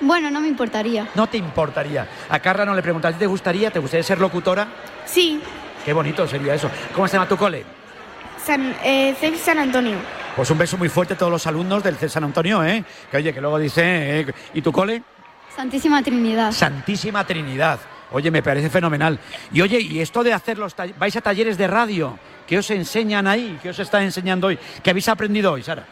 Bueno, 0.00 0.30
no 0.30 0.40
me 0.40 0.48
importaría. 0.48 1.08
No 1.14 1.26
te 1.28 1.36
importaría. 1.36 2.08
A 2.28 2.38
Carla 2.40 2.64
no 2.64 2.74
le 2.74 2.82
preguntas, 2.82 3.10
¿a 3.10 3.12
ti 3.12 3.20
te 3.20 3.26
gustaría? 3.26 3.70
¿Te 3.70 3.78
gustaría 3.78 4.02
ser 4.02 4.20
locutora? 4.20 4.66
Sí, 5.04 5.40
Qué 5.84 5.92
bonito 5.92 6.26
sería 6.28 6.54
eso. 6.54 6.70
¿Cómo 6.94 7.08
se 7.08 7.14
llama 7.14 7.28
tu 7.28 7.36
cole? 7.36 7.64
San, 8.44 8.74
eh, 8.84 9.14
CEP 9.18 9.36
San 9.36 9.58
Antonio. 9.58 9.96
Pues 10.36 10.50
un 10.50 10.58
beso 10.58 10.78
muy 10.78 10.88
fuerte 10.88 11.14
a 11.14 11.18
todos 11.18 11.32
los 11.32 11.46
alumnos 11.46 11.82
del 11.82 11.96
CES 11.96 12.12
San 12.12 12.24
Antonio, 12.24 12.64
¿eh? 12.64 12.84
Que 13.10 13.16
oye, 13.18 13.34
que 13.34 13.40
luego 13.40 13.58
dice, 13.58 14.20
¿eh? 14.20 14.26
¿y 14.54 14.62
tu 14.62 14.72
cole? 14.72 15.02
Santísima 15.54 16.02
Trinidad. 16.02 16.52
Santísima 16.52 17.24
Trinidad. 17.26 17.78
Oye, 18.12 18.30
me 18.30 18.42
parece 18.42 18.70
fenomenal. 18.70 19.18
Y 19.52 19.60
oye, 19.60 19.80
¿y 19.80 20.00
esto 20.00 20.22
de 20.22 20.32
hacer 20.32 20.58
los 20.58 20.74
talleres? 20.74 20.98
¿Vais 20.98 21.16
a 21.16 21.20
talleres 21.20 21.58
de 21.58 21.66
radio? 21.66 22.18
¿Qué 22.46 22.58
os 22.58 22.70
enseñan 22.70 23.26
ahí? 23.26 23.58
¿Qué 23.62 23.70
os 23.70 23.78
está 23.78 24.02
enseñando 24.02 24.48
hoy? 24.48 24.58
¿Qué 24.82 24.90
habéis 24.90 25.08
aprendido 25.08 25.52
hoy, 25.52 25.62
Sara? 25.62 25.86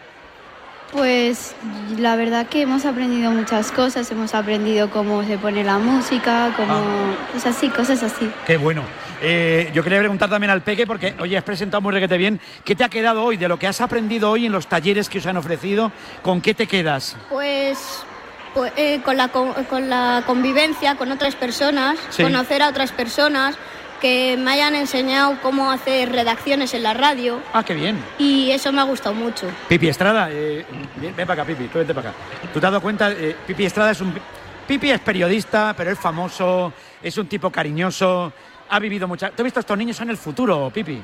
Pues 0.92 1.54
la 1.98 2.16
verdad 2.16 2.46
que 2.48 2.62
hemos 2.62 2.84
aprendido 2.84 3.30
muchas 3.30 3.70
cosas, 3.70 4.10
hemos 4.10 4.34
aprendido 4.34 4.90
cómo 4.90 5.22
se 5.22 5.38
pone 5.38 5.62
la 5.62 5.78
música, 5.78 6.52
cómo... 6.56 6.82
pues 7.30 7.46
así, 7.46 7.68
cosas 7.68 8.02
así. 8.02 8.28
Qué 8.44 8.56
bueno. 8.56 8.82
Eh, 9.22 9.70
yo 9.72 9.84
quería 9.84 10.00
preguntar 10.00 10.28
también 10.28 10.50
al 10.50 10.62
Peque, 10.62 10.86
porque 10.86 11.14
oye, 11.20 11.36
has 11.36 11.44
presentado 11.44 11.80
muy 11.80 11.92
requete 11.92 12.18
bien. 12.18 12.40
¿Qué 12.64 12.74
te 12.74 12.82
ha 12.82 12.88
quedado 12.88 13.22
hoy 13.22 13.36
de 13.36 13.46
lo 13.46 13.56
que 13.56 13.68
has 13.68 13.80
aprendido 13.80 14.30
hoy 14.30 14.46
en 14.46 14.52
los 14.52 14.66
talleres 14.66 15.08
que 15.08 15.18
os 15.18 15.26
han 15.26 15.36
ofrecido? 15.36 15.92
¿Con 16.22 16.40
qué 16.40 16.54
te 16.54 16.66
quedas? 16.66 17.16
Pues, 17.28 18.04
pues, 18.54 18.72
eh, 18.76 19.00
con, 19.04 19.16
la, 19.16 19.28
co- 19.28 19.54
con 19.68 19.88
la 19.88 20.22
convivencia 20.26 20.96
con 20.96 21.10
otras 21.12 21.34
personas, 21.36 21.98
Sí. 22.10 22.22
conocer 22.22 22.62
a 22.62 22.68
otras 22.68 22.92
personas 22.92 23.56
que 24.00 24.36
me 24.38 24.52
hayan 24.52 24.74
enseñado 24.74 25.36
cómo 25.42 25.70
hacer 25.70 26.10
redacciones 26.10 26.72
en 26.72 26.82
la 26.84 26.94
radio 26.94 27.38
Ah, 27.52 27.62
qué 27.62 27.74
bien. 27.74 27.98
y 28.18 28.50
eso 28.50 28.72
me 28.72 28.80
ha 28.80 28.84
gustado 28.84 29.14
mucho. 29.14 29.46
Pipi 29.68 29.88
Estrada, 29.88 30.28
eh, 30.30 30.64
ven, 30.96 31.14
ven 31.14 31.26
para 31.26 31.42
acá, 31.42 31.44
Pipi, 31.52 31.68
tú 31.68 31.78
vente 31.78 31.92
para 31.94 32.10
acá. 32.10 32.18
¿Tú 32.52 32.58
te 32.58 32.66
has 32.66 32.72
dado 32.72 32.80
cuenta? 32.80 33.10
Eh, 33.12 33.36
Pipi 33.46 33.64
Estrada 33.66 33.90
es 33.90 34.00
un... 34.00 34.14
Pipi 34.66 34.90
es 34.90 35.00
periodista, 35.00 35.74
pero 35.76 35.90
es 35.90 35.98
famoso, 35.98 36.72
es 37.02 37.18
un 37.18 37.26
tipo 37.26 37.50
cariñoso, 37.50 38.32
ha 38.70 38.78
vivido 38.78 39.06
mucha... 39.06 39.28
¿Tú 39.30 39.42
has 39.42 39.44
visto 39.44 39.60
estos 39.60 39.76
niños 39.76 39.96
son 39.96 40.08
el 40.10 40.16
futuro, 40.16 40.70
Pipi? 40.72 40.98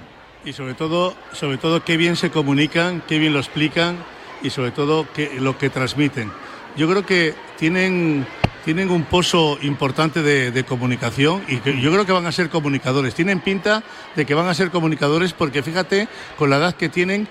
Y 0.44 0.52
sobre 0.52 0.74
todo, 0.74 1.14
sobre 1.32 1.58
todo 1.58 1.84
qué 1.84 1.96
bien 1.98 2.16
se 2.16 2.30
comunican, 2.30 3.02
qué 3.06 3.18
bien 3.18 3.32
lo 3.34 3.40
explican 3.40 3.96
y 4.42 4.50
sobre 4.50 4.70
todo 4.70 5.06
qué- 5.12 5.32
lo 5.40 5.58
que 5.58 5.68
transmiten. 5.68 6.30
Yo 6.76 6.88
creo 6.88 7.04
que 7.06 7.34
tienen, 7.58 8.26
tienen 8.64 8.90
un 8.90 9.04
pozo 9.04 9.58
importante 9.62 10.22
de, 10.22 10.50
de 10.50 10.64
comunicación 10.64 11.42
y 11.48 11.56
que 11.58 11.80
yo 11.80 11.90
creo 11.92 12.04
que 12.06 12.12
van 12.12 12.26
a 12.26 12.32
ser 12.32 12.50
comunicadores. 12.50 13.14
Tienen 13.14 13.40
pinta 13.40 13.82
de 14.14 14.26
que 14.26 14.34
van 14.34 14.46
a 14.48 14.54
ser 14.54 14.70
comunicadores 14.70 15.32
porque 15.32 15.62
fíjate 15.62 16.08
con 16.36 16.50
la 16.50 16.56
edad 16.58 16.74
que 16.74 16.88
tienen 16.88 17.28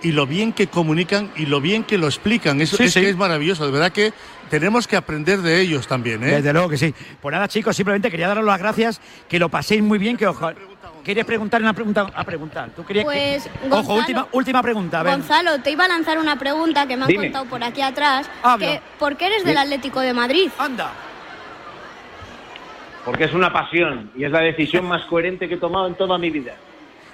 y 0.00 0.12
lo 0.12 0.26
bien 0.26 0.52
que 0.52 0.68
comunican 0.68 1.30
y 1.36 1.46
lo 1.46 1.60
bien 1.60 1.82
que 1.84 1.98
lo 1.98 2.06
explican. 2.06 2.60
Eso 2.60 2.76
Sí, 2.76 2.84
es 2.84 2.92
sí. 2.92 3.00
que 3.00 3.08
es 3.10 3.16
maravilloso. 3.16 3.66
De 3.66 3.72
verdad 3.72 3.90
que 3.92 4.12
tenemos 4.48 4.86
que 4.86 4.96
aprender 4.96 5.40
de 5.42 5.60
ellos 5.60 5.86
también. 5.88 6.22
¿eh? 6.22 6.36
Desde 6.36 6.52
luego 6.52 6.68
que 6.68 6.78
sí. 6.78 6.94
Pues 7.20 7.32
nada, 7.32 7.48
chicos, 7.48 7.74
simplemente 7.76 8.10
quería 8.10 8.28
daros 8.28 8.44
las 8.44 8.58
gracias, 8.58 9.00
que 9.28 9.38
lo 9.38 9.48
paséis 9.48 9.82
muy 9.82 9.98
bien, 9.98 10.16
que 10.16 10.26
ojo... 10.26 10.50
¿Querías 11.04 11.26
preguntar 11.26 11.60
una 11.62 11.72
pregunta? 11.72 12.06
A 12.14 12.24
preguntar. 12.24 12.70
¿Tú 12.76 12.84
querías 12.84 13.06
que- 13.06 13.10
Pues, 13.40 13.50
Ojo, 13.70 13.82
Gonzalo- 13.94 13.98
última, 13.98 14.26
última 14.32 14.62
pregunta. 14.62 15.00
A 15.00 15.02
ver. 15.04 15.12
Gonzalo, 15.14 15.58
te 15.60 15.70
iba 15.70 15.84
a 15.84 15.88
lanzar 15.88 16.18
una 16.18 16.36
pregunta 16.38 16.86
que 16.86 16.96
me 16.96 17.02
han 17.04 17.08
Dime. 17.08 17.24
contado 17.26 17.44
por 17.46 17.64
aquí 17.64 17.80
atrás. 17.82 18.28
Que, 18.58 18.80
¿Por 18.98 19.16
qué 19.16 19.26
eres 19.26 19.44
del. 19.44 19.56
Atlético 19.56 20.00
de 20.00 20.12
Madrid? 20.12 20.50
Anda. 20.58 20.90
Porque 23.04 23.24
es 23.24 23.32
una 23.32 23.52
pasión 23.52 24.10
y 24.16 24.24
es 24.24 24.30
la 24.30 24.40
decisión 24.40 24.84
más 24.86 25.04
coherente 25.06 25.48
que 25.48 25.54
he 25.54 25.58
tomado 25.58 25.86
en 25.86 25.94
toda 25.94 26.18
mi 26.18 26.30
vida. 26.30 26.54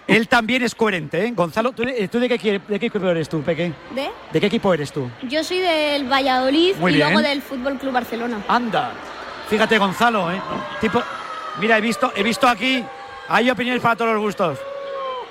Él 0.07 0.29
también 0.29 0.63
es 0.63 0.75
coherente, 0.75 1.25
¿eh? 1.25 1.31
Gonzalo, 1.35 1.73
¿tú, 1.73 1.83
de- 1.85 2.09
tú 2.09 2.19
de, 2.19 2.29
qué, 2.29 2.39
quiere- 2.39 2.61
de 2.67 2.79
qué 2.79 2.87
equipo 2.87 3.09
eres 3.09 3.29
tú, 3.29 3.41
Peque? 3.43 3.73
¿De? 3.95 4.11
¿De 4.33 4.41
qué 4.41 4.47
equipo 4.47 4.75
eres 4.75 4.93
tú? 4.93 5.09
Yo 5.23 5.43
soy 5.43 5.61
del 5.61 6.11
Valladolid 6.11 6.77
Muy 6.77 6.93
y 6.93 6.97
bien. 6.97 7.09
luego 7.13 7.27
del 7.27 7.41
Fútbol 7.41 7.79
Club 7.79 7.93
Barcelona. 7.93 8.39
Anda. 8.49 8.93
Fíjate, 9.49 9.79
Gonzalo, 9.79 10.31
¿eh? 10.31 10.41
Tipo, 10.81 11.03
mira, 11.61 11.79
he 11.79 11.81
visto, 11.81 12.13
he 12.15 12.23
visto 12.23 12.47
aquí, 12.47 12.85
hay 13.29 13.51
opiniones 13.51 13.83
para 13.83 13.97
todos 13.97 14.13
los 14.13 14.23
gustos. 14.23 14.59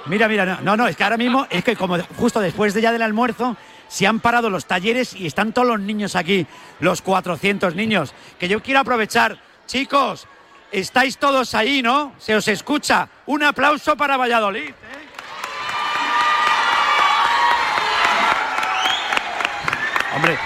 Mira, 0.05 0.27
mira, 0.27 0.59
no, 0.61 0.75
no, 0.75 0.87
es 0.87 0.95
que 0.97 1.03
ahora 1.03 1.17
mismo, 1.17 1.47
es 1.49 1.63
que 1.63 1.75
como 1.75 1.97
justo 2.17 2.39
después 2.39 2.73
de 2.73 2.81
ya 2.81 2.91
del 2.91 3.01
almuerzo, 3.01 3.55
se 3.87 4.07
han 4.07 4.19
parado 4.19 4.49
los 4.49 4.65
talleres 4.65 5.13
y 5.13 5.27
están 5.27 5.53
todos 5.53 5.67
los 5.67 5.79
niños 5.79 6.15
aquí, 6.15 6.45
los 6.79 7.01
400 7.01 7.75
niños, 7.75 8.13
que 8.39 8.47
yo 8.47 8.61
quiero 8.61 8.81
aprovechar. 8.81 9.37
Chicos, 9.65 10.27
estáis 10.71 11.17
todos 11.17 11.55
ahí, 11.55 11.81
¿no? 11.81 12.13
Se 12.17 12.35
os 12.35 12.47
escucha. 12.47 13.07
Un 13.27 13.43
aplauso 13.43 13.95
para 13.95 14.17
Valladolid. 14.17 14.69
¿eh? 14.69 14.73
Hombre, 20.15 20.37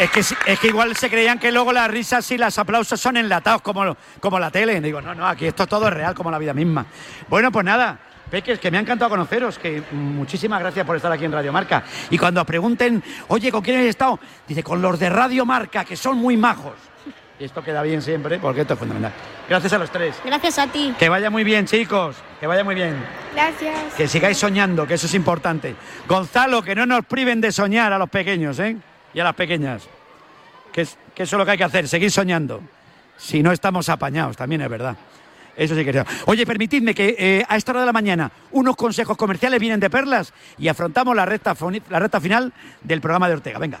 es 0.00 0.10
que, 0.10 0.22
si- 0.22 0.34
es 0.46 0.58
que 0.58 0.68
igual 0.68 0.94
se 0.96 1.08
creían 1.10 1.38
que 1.38 1.50
luego 1.52 1.72
las 1.72 1.88
risas 1.90 2.30
y 2.30 2.38
los 2.38 2.58
aplausos 2.58 3.00
son 3.00 3.16
enlatados 3.16 3.62
como, 3.62 3.96
como 4.20 4.38
la 4.38 4.50
tele. 4.50 4.80
Digo, 4.80 5.00
no, 5.00 5.14
no, 5.14 5.26
aquí 5.26 5.46
esto 5.46 5.66
todo 5.66 5.88
es 5.88 5.94
real 5.94 6.14
como 6.14 6.30
la 6.30 6.38
vida 6.38 6.52
misma. 6.54 6.86
Bueno, 7.28 7.50
pues 7.52 7.64
nada, 7.64 7.98
Peques, 8.30 8.58
que 8.58 8.70
me 8.70 8.78
ha 8.78 8.80
encantado 8.80 9.10
conoceros, 9.10 9.58
que 9.58 9.82
muchísimas 9.92 10.60
gracias 10.60 10.84
por 10.84 10.96
estar 10.96 11.10
aquí 11.12 11.24
en 11.24 11.32
Radio 11.32 11.52
Marca. 11.52 11.84
Y 12.10 12.18
cuando 12.18 12.40
os 12.40 12.46
pregunten, 12.46 13.02
oye, 13.28 13.50
¿con 13.52 13.62
quién 13.62 13.78
has 13.78 13.84
estado? 13.86 14.18
Dice, 14.46 14.62
con 14.62 14.82
los 14.82 14.98
de 14.98 15.08
Radio 15.10 15.46
Marca, 15.46 15.84
que 15.84 15.96
son 15.96 16.16
muy 16.18 16.36
majos. 16.36 16.74
Y 17.38 17.44
esto 17.44 17.62
queda 17.62 17.82
bien 17.82 18.00
siempre, 18.00 18.38
porque 18.38 18.62
esto 18.62 18.72
es 18.72 18.78
fundamental. 18.78 19.12
Gracias 19.46 19.70
a 19.74 19.78
los 19.78 19.90
tres. 19.90 20.16
Gracias 20.24 20.58
a 20.58 20.66
ti. 20.68 20.94
Que 20.98 21.10
vaya 21.10 21.28
muy 21.28 21.44
bien, 21.44 21.66
chicos. 21.66 22.16
Que 22.40 22.46
vaya 22.46 22.64
muy 22.64 22.74
bien. 22.74 22.96
Gracias. 23.34 23.92
Que 23.94 24.08
sigáis 24.08 24.38
soñando, 24.38 24.86
que 24.86 24.94
eso 24.94 25.06
es 25.06 25.12
importante. 25.14 25.76
Gonzalo, 26.08 26.62
que 26.62 26.74
no 26.74 26.86
nos 26.86 27.04
priven 27.04 27.40
de 27.42 27.52
soñar 27.52 27.92
a 27.92 27.98
los 27.98 28.08
pequeños, 28.08 28.58
¿eh? 28.58 28.76
Y 29.16 29.20
a 29.20 29.24
las 29.24 29.34
pequeñas. 29.34 29.82
Que, 30.72 30.82
es- 30.82 30.98
eso 31.16 31.22
es 31.24 31.32
lo 31.32 31.44
que 31.46 31.52
hay 31.52 31.56
que 31.58 31.64
hacer, 31.64 31.88
seguir 31.88 32.10
soñando. 32.10 32.60
Si 33.16 33.42
no 33.42 33.50
estamos 33.50 33.88
apañados, 33.88 34.36
también 34.36 34.60
es 34.60 34.68
verdad. 34.68 34.94
Eso 35.56 35.74
sí 35.74 35.82
que 35.86 35.90
es. 35.90 36.04
Oye, 36.26 36.44
permitidme 36.44 36.94
que 36.94 37.16
eh, 37.18 37.44
a 37.48 37.56
esta 37.56 37.72
hora 37.72 37.80
de 37.80 37.86
la 37.86 37.92
mañana 37.94 38.30
unos 38.52 38.76
consejos 38.76 39.16
comerciales 39.16 39.58
vienen 39.58 39.80
de 39.80 39.88
perlas 39.88 40.34
y 40.58 40.68
afrontamos 40.68 41.16
la 41.16 41.24
recta, 41.24 41.56
la 41.88 41.98
recta 41.98 42.20
final 42.20 42.52
del 42.82 43.00
programa 43.00 43.26
de 43.28 43.34
Ortega. 43.36 43.58
Venga. 43.58 43.80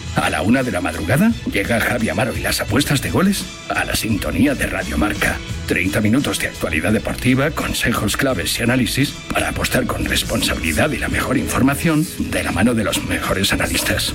A 0.15 0.29
la 0.29 0.41
una 0.41 0.61
de 0.61 0.71
la 0.71 0.81
madrugada 0.81 1.31
llega 1.51 1.79
Javi 1.79 2.09
Amaro 2.09 2.35
y 2.35 2.41
las 2.41 2.59
apuestas 2.59 3.01
de 3.01 3.11
goles 3.11 3.45
a 3.69 3.85
la 3.85 3.95
sintonía 3.95 4.55
de 4.55 4.67
Radio 4.67 4.97
Marca. 4.97 5.37
30 5.67 6.01
minutos 6.01 6.37
de 6.39 6.47
actualidad 6.47 6.91
deportiva, 6.91 7.49
consejos 7.51 8.17
claves 8.17 8.59
y 8.59 8.63
análisis 8.63 9.11
para 9.31 9.49
apostar 9.49 9.85
con 9.87 10.03
responsabilidad 10.03 10.91
y 10.91 10.97
la 10.97 11.07
mejor 11.07 11.37
información 11.37 12.05
de 12.19 12.43
la 12.43 12.51
mano 12.51 12.73
de 12.73 12.83
los 12.83 13.03
mejores 13.05 13.53
analistas. 13.53 14.13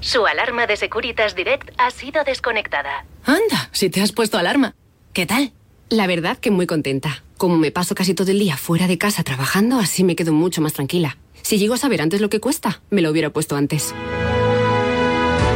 Su 0.00 0.24
alarma 0.24 0.68
de 0.68 0.76
Securitas 0.76 1.34
Direct 1.34 1.70
ha 1.78 1.90
sido 1.90 2.22
desconectada. 2.22 3.04
Anda, 3.24 3.68
si 3.72 3.90
te 3.90 4.00
has 4.00 4.12
puesto 4.12 4.38
alarma. 4.38 4.76
¿Qué 5.12 5.26
tal? 5.26 5.52
La 5.88 6.06
verdad 6.06 6.38
que 6.38 6.52
muy 6.52 6.66
contenta. 6.66 7.24
Como 7.36 7.56
me 7.56 7.72
paso 7.72 7.96
casi 7.96 8.14
todo 8.14 8.30
el 8.30 8.38
día 8.38 8.56
fuera 8.56 8.86
de 8.86 8.98
casa 8.98 9.24
trabajando, 9.24 9.80
así 9.80 10.04
me 10.04 10.14
quedo 10.14 10.32
mucho 10.32 10.60
más 10.60 10.72
tranquila. 10.72 11.18
Si 11.46 11.58
llego 11.58 11.74
a 11.74 11.76
saber 11.76 12.02
antes 12.02 12.20
lo 12.20 12.28
que 12.28 12.40
cuesta, 12.40 12.82
me 12.90 13.02
lo 13.02 13.10
hubiera 13.12 13.30
puesto 13.30 13.54
antes. 13.54 13.94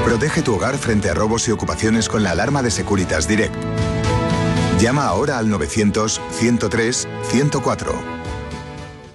Protege 0.04 0.40
tu 0.40 0.54
hogar 0.54 0.78
frente 0.78 1.10
a 1.10 1.14
robos 1.14 1.48
y 1.48 1.50
ocupaciones 1.50 2.08
con 2.08 2.22
la 2.22 2.30
alarma 2.30 2.62
de 2.62 2.70
Securitas 2.70 3.26
Direct. 3.26 3.56
Llama 4.78 5.06
ahora 5.06 5.38
al 5.38 5.48
900-103-104. 5.48 8.19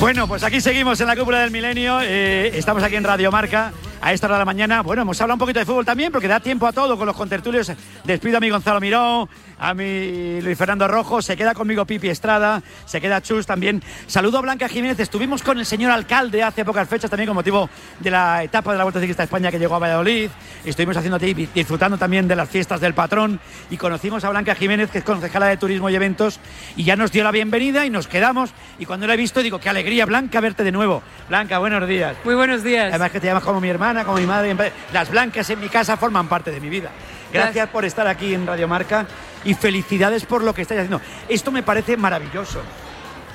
Bueno, 0.00 0.26
pues 0.26 0.42
aquí 0.42 0.62
seguimos 0.62 0.98
en 1.02 1.08
la 1.08 1.14
cúpula 1.14 1.40
del 1.40 1.50
milenio. 1.50 2.00
eh, 2.00 2.52
estamos 2.54 2.82
aquí 2.82 2.96
en 2.96 3.04
Radio 3.04 3.30
Marca 3.30 3.70
a 4.00 4.14
esta 4.14 4.26
hora 4.26 4.36
de 4.36 4.40
la 4.40 4.44
mañana. 4.46 4.82
Bueno, 4.82 5.02
hemos 5.02 5.20
hablado 5.20 5.34
un 5.34 5.40
poquito 5.40 5.58
de 5.58 5.66
fútbol 5.66 5.84
también 5.84 6.10
porque 6.10 6.26
da 6.26 6.40
tiempo 6.40 6.66
a 6.66 6.72
todo 6.72 6.96
con 6.96 7.06
los 7.06 7.14
contertulios. 7.14 7.70
Despido 8.04 8.38
a 8.38 8.40
mi 8.40 8.48
Gonzalo 8.48 8.80
Miró, 8.80 9.28
a 9.60 9.74
mi 9.74 10.40
Luis 10.40 10.58
Fernando 10.58 10.88
Rojo. 10.88 11.22
Se 11.22 11.36
queda 11.36 11.54
conmigo 11.54 11.84
Pipi 11.84 12.08
Estrada, 12.08 12.62
se 12.86 13.00
queda 13.00 13.20
Chus 13.20 13.46
también. 13.46 13.82
Saludo 14.06 14.38
a 14.38 14.40
Blanca 14.40 14.68
Jiménez. 14.68 14.98
Estuvimos 14.98 15.42
con 15.42 15.58
el 15.58 15.66
señor 15.66 15.92
alcalde 15.92 16.42
hace 16.42 16.64
pocas 16.64 16.88
fechas 16.88 17.10
también 17.10 17.28
con 17.28 17.36
motivo 17.36 17.68
de 18.00 18.10
la 18.10 18.42
etapa 18.42 18.72
de 18.72 18.78
la 18.78 18.84
Vuelta 18.84 18.98
Ciclista 18.98 19.22
a 19.22 19.24
España 19.24 19.50
que 19.50 19.58
llegó 19.58 19.76
a 19.76 19.78
Valladolid. 19.78 20.30
Estuvimos 20.64 20.96
haciendo 20.96 21.18
disfrutando 21.18 21.98
también 21.98 22.26
de 22.26 22.34
las 22.34 22.48
fiestas 22.48 22.80
del 22.80 22.94
patrón 22.94 23.38
y 23.70 23.76
conocimos 23.76 24.24
a 24.24 24.30
Blanca 24.30 24.54
Jiménez, 24.54 24.90
que 24.90 24.98
es 24.98 25.04
concejala 25.04 25.46
de 25.46 25.58
Turismo 25.58 25.90
y 25.90 25.94
Eventos, 25.94 26.40
y 26.76 26.84
ya 26.84 26.96
nos 26.96 27.12
dio 27.12 27.22
la 27.22 27.30
bienvenida 27.30 27.84
y 27.84 27.90
nos 27.90 28.08
quedamos. 28.08 28.52
Y 28.78 28.86
cuando 28.86 29.06
la 29.06 29.14
he 29.14 29.16
visto, 29.18 29.42
digo, 29.42 29.60
qué 29.60 29.68
alegría, 29.68 30.06
Blanca, 30.06 30.40
verte 30.40 30.64
de 30.64 30.72
nuevo. 30.72 31.02
Blanca, 31.28 31.58
buenos 31.58 31.86
días. 31.86 32.16
Muy 32.24 32.34
buenos 32.34 32.62
días. 32.62 32.88
Además 32.88 33.10
que 33.10 33.20
te 33.20 33.26
llamas 33.26 33.44
como 33.44 33.60
mi 33.60 33.68
hermana, 33.68 34.04
como 34.04 34.16
mi 34.16 34.26
madre. 34.26 34.56
Las 34.92 35.10
blancas 35.10 35.48
en 35.50 35.60
mi 35.60 35.68
casa 35.68 35.96
forman 35.96 36.28
parte 36.28 36.50
de 36.50 36.60
mi 36.60 36.70
vida. 36.70 36.90
Gracias 37.32 37.68
por 37.68 37.84
estar 37.84 38.06
aquí 38.06 38.34
en 38.34 38.46
Radio 38.46 38.66
Marca 38.66 39.06
y 39.44 39.54
felicidades 39.54 40.24
por 40.24 40.42
lo 40.42 40.54
que 40.54 40.62
estáis 40.62 40.80
haciendo. 40.80 41.00
Esto 41.28 41.50
me 41.50 41.62
parece 41.62 41.96
maravilloso. 41.96 42.60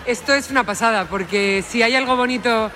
Esto 0.06 0.34
es 0.34 0.52
una 0.52 0.64
pasada, 0.64 1.06
porque 1.06 1.64
si 1.68 1.82
hay 1.82 1.96
algo 1.96 2.16
bonito 2.16 2.72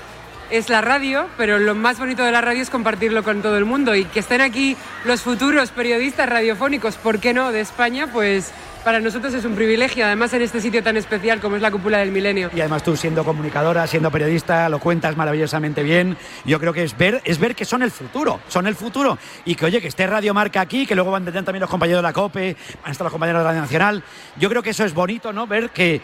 es 0.49 0.69
la 0.69 0.81
radio, 0.81 1.27
pero 1.37 1.59
lo 1.59 1.75
más 1.75 1.99
bonito 1.99 2.23
de 2.23 2.31
la 2.31 2.41
radio 2.41 2.61
es 2.61 2.71
compartirlo 2.71 3.23
con 3.23 3.41
todo 3.41 3.57
el 3.57 3.65
mundo 3.65 3.95
y 3.95 4.05
que 4.05 4.19
estén 4.19 4.41
aquí 4.41 4.75
los 5.05 5.21
futuros 5.21 5.69
periodistas 5.69 6.27
radiofónicos, 6.27 6.95
¿por 6.95 7.19
qué 7.19 7.33
no?, 7.33 7.51
de 7.51 7.61
España, 7.61 8.07
pues 8.11 8.51
para 8.83 8.99
nosotros 8.99 9.33
es 9.33 9.45
un 9.45 9.55
privilegio, 9.55 10.05
además 10.05 10.33
en 10.33 10.41
este 10.41 10.61
sitio 10.61 10.81
tan 10.81 10.97
especial 10.97 11.39
como 11.39 11.55
es 11.55 11.61
la 11.61 11.71
cúpula 11.71 11.99
del 11.99 12.11
milenio. 12.11 12.49
Y 12.55 12.59
además 12.59 12.83
tú 12.83 12.95
siendo 12.95 13.23
comunicadora, 13.23 13.85
siendo 13.87 14.11
periodista, 14.11 14.69
lo 14.69 14.79
cuentas 14.79 15.17
maravillosamente 15.17 15.83
bien. 15.83 16.17
Yo 16.45 16.59
creo 16.59 16.73
que 16.73 16.83
es 16.83 16.97
ver, 16.97 17.21
es 17.25 17.39
ver 17.39 17.55
que 17.55 17.65
son 17.65 17.83
el 17.83 17.91
futuro, 17.91 18.39
son 18.47 18.67
el 18.67 18.75
futuro. 18.75 19.17
Y 19.45 19.55
que 19.55 19.65
oye, 19.65 19.81
que 19.81 19.87
esté 19.87 20.07
Radio 20.07 20.33
Marca 20.33 20.61
aquí, 20.61 20.85
que 20.85 20.95
luego 20.95 21.11
van 21.11 21.23
a 21.23 21.25
tener 21.27 21.43
también 21.43 21.61
los 21.61 21.69
compañeros 21.69 21.99
de 21.99 22.07
la 22.07 22.13
COPE, 22.13 22.55
van 22.81 22.89
a 22.89 22.91
estar 22.91 23.05
los 23.05 23.11
compañeros 23.11 23.41
de 23.41 23.47
Radio 23.47 23.61
Nacional. 23.61 24.03
Yo 24.37 24.49
creo 24.49 24.63
que 24.63 24.71
eso 24.71 24.85
es 24.85 24.93
bonito, 24.93 25.33
¿no? 25.33 25.47
Ver 25.47 25.69
que, 25.71 26.01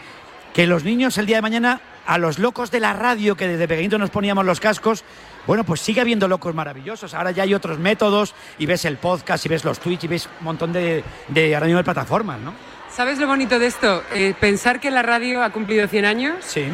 que 0.52 0.66
los 0.66 0.84
niños 0.84 1.18
el 1.18 1.26
día 1.26 1.36
de 1.36 1.42
mañana, 1.42 1.80
a 2.06 2.18
los 2.18 2.38
locos 2.38 2.70
de 2.70 2.80
la 2.80 2.92
radio, 2.92 3.36
que 3.36 3.48
desde 3.48 3.68
pequeñito 3.68 3.98
nos 3.98 4.10
poníamos 4.10 4.44
los 4.44 4.60
cascos, 4.60 5.04
bueno, 5.46 5.64
pues 5.64 5.80
sigue 5.80 6.00
habiendo 6.00 6.28
locos 6.28 6.54
maravillosos. 6.54 7.14
Ahora 7.14 7.30
ya 7.30 7.42
hay 7.44 7.54
otros 7.54 7.78
métodos 7.78 8.34
y 8.58 8.66
ves 8.66 8.84
el 8.84 8.96
podcast 8.96 9.44
y 9.46 9.48
ves 9.48 9.64
los 9.64 9.78
tweets 9.78 10.04
y 10.04 10.08
ves 10.08 10.28
un 10.40 10.44
montón 10.44 10.72
de, 10.72 11.04
de 11.28 11.54
ahora 11.54 11.66
mismo 11.66 11.78
de 11.78 11.84
plataformas, 11.84 12.40
¿no? 12.40 12.52
¿Sabes 12.90 13.18
lo 13.18 13.26
bonito 13.26 13.58
de 13.58 13.66
esto? 13.66 14.02
Eh, 14.14 14.34
pensar 14.40 14.80
que 14.80 14.90
la 14.90 15.02
radio 15.02 15.42
ha 15.42 15.50
cumplido 15.50 15.86
100 15.86 16.04
años 16.04 16.34
Sí. 16.40 16.64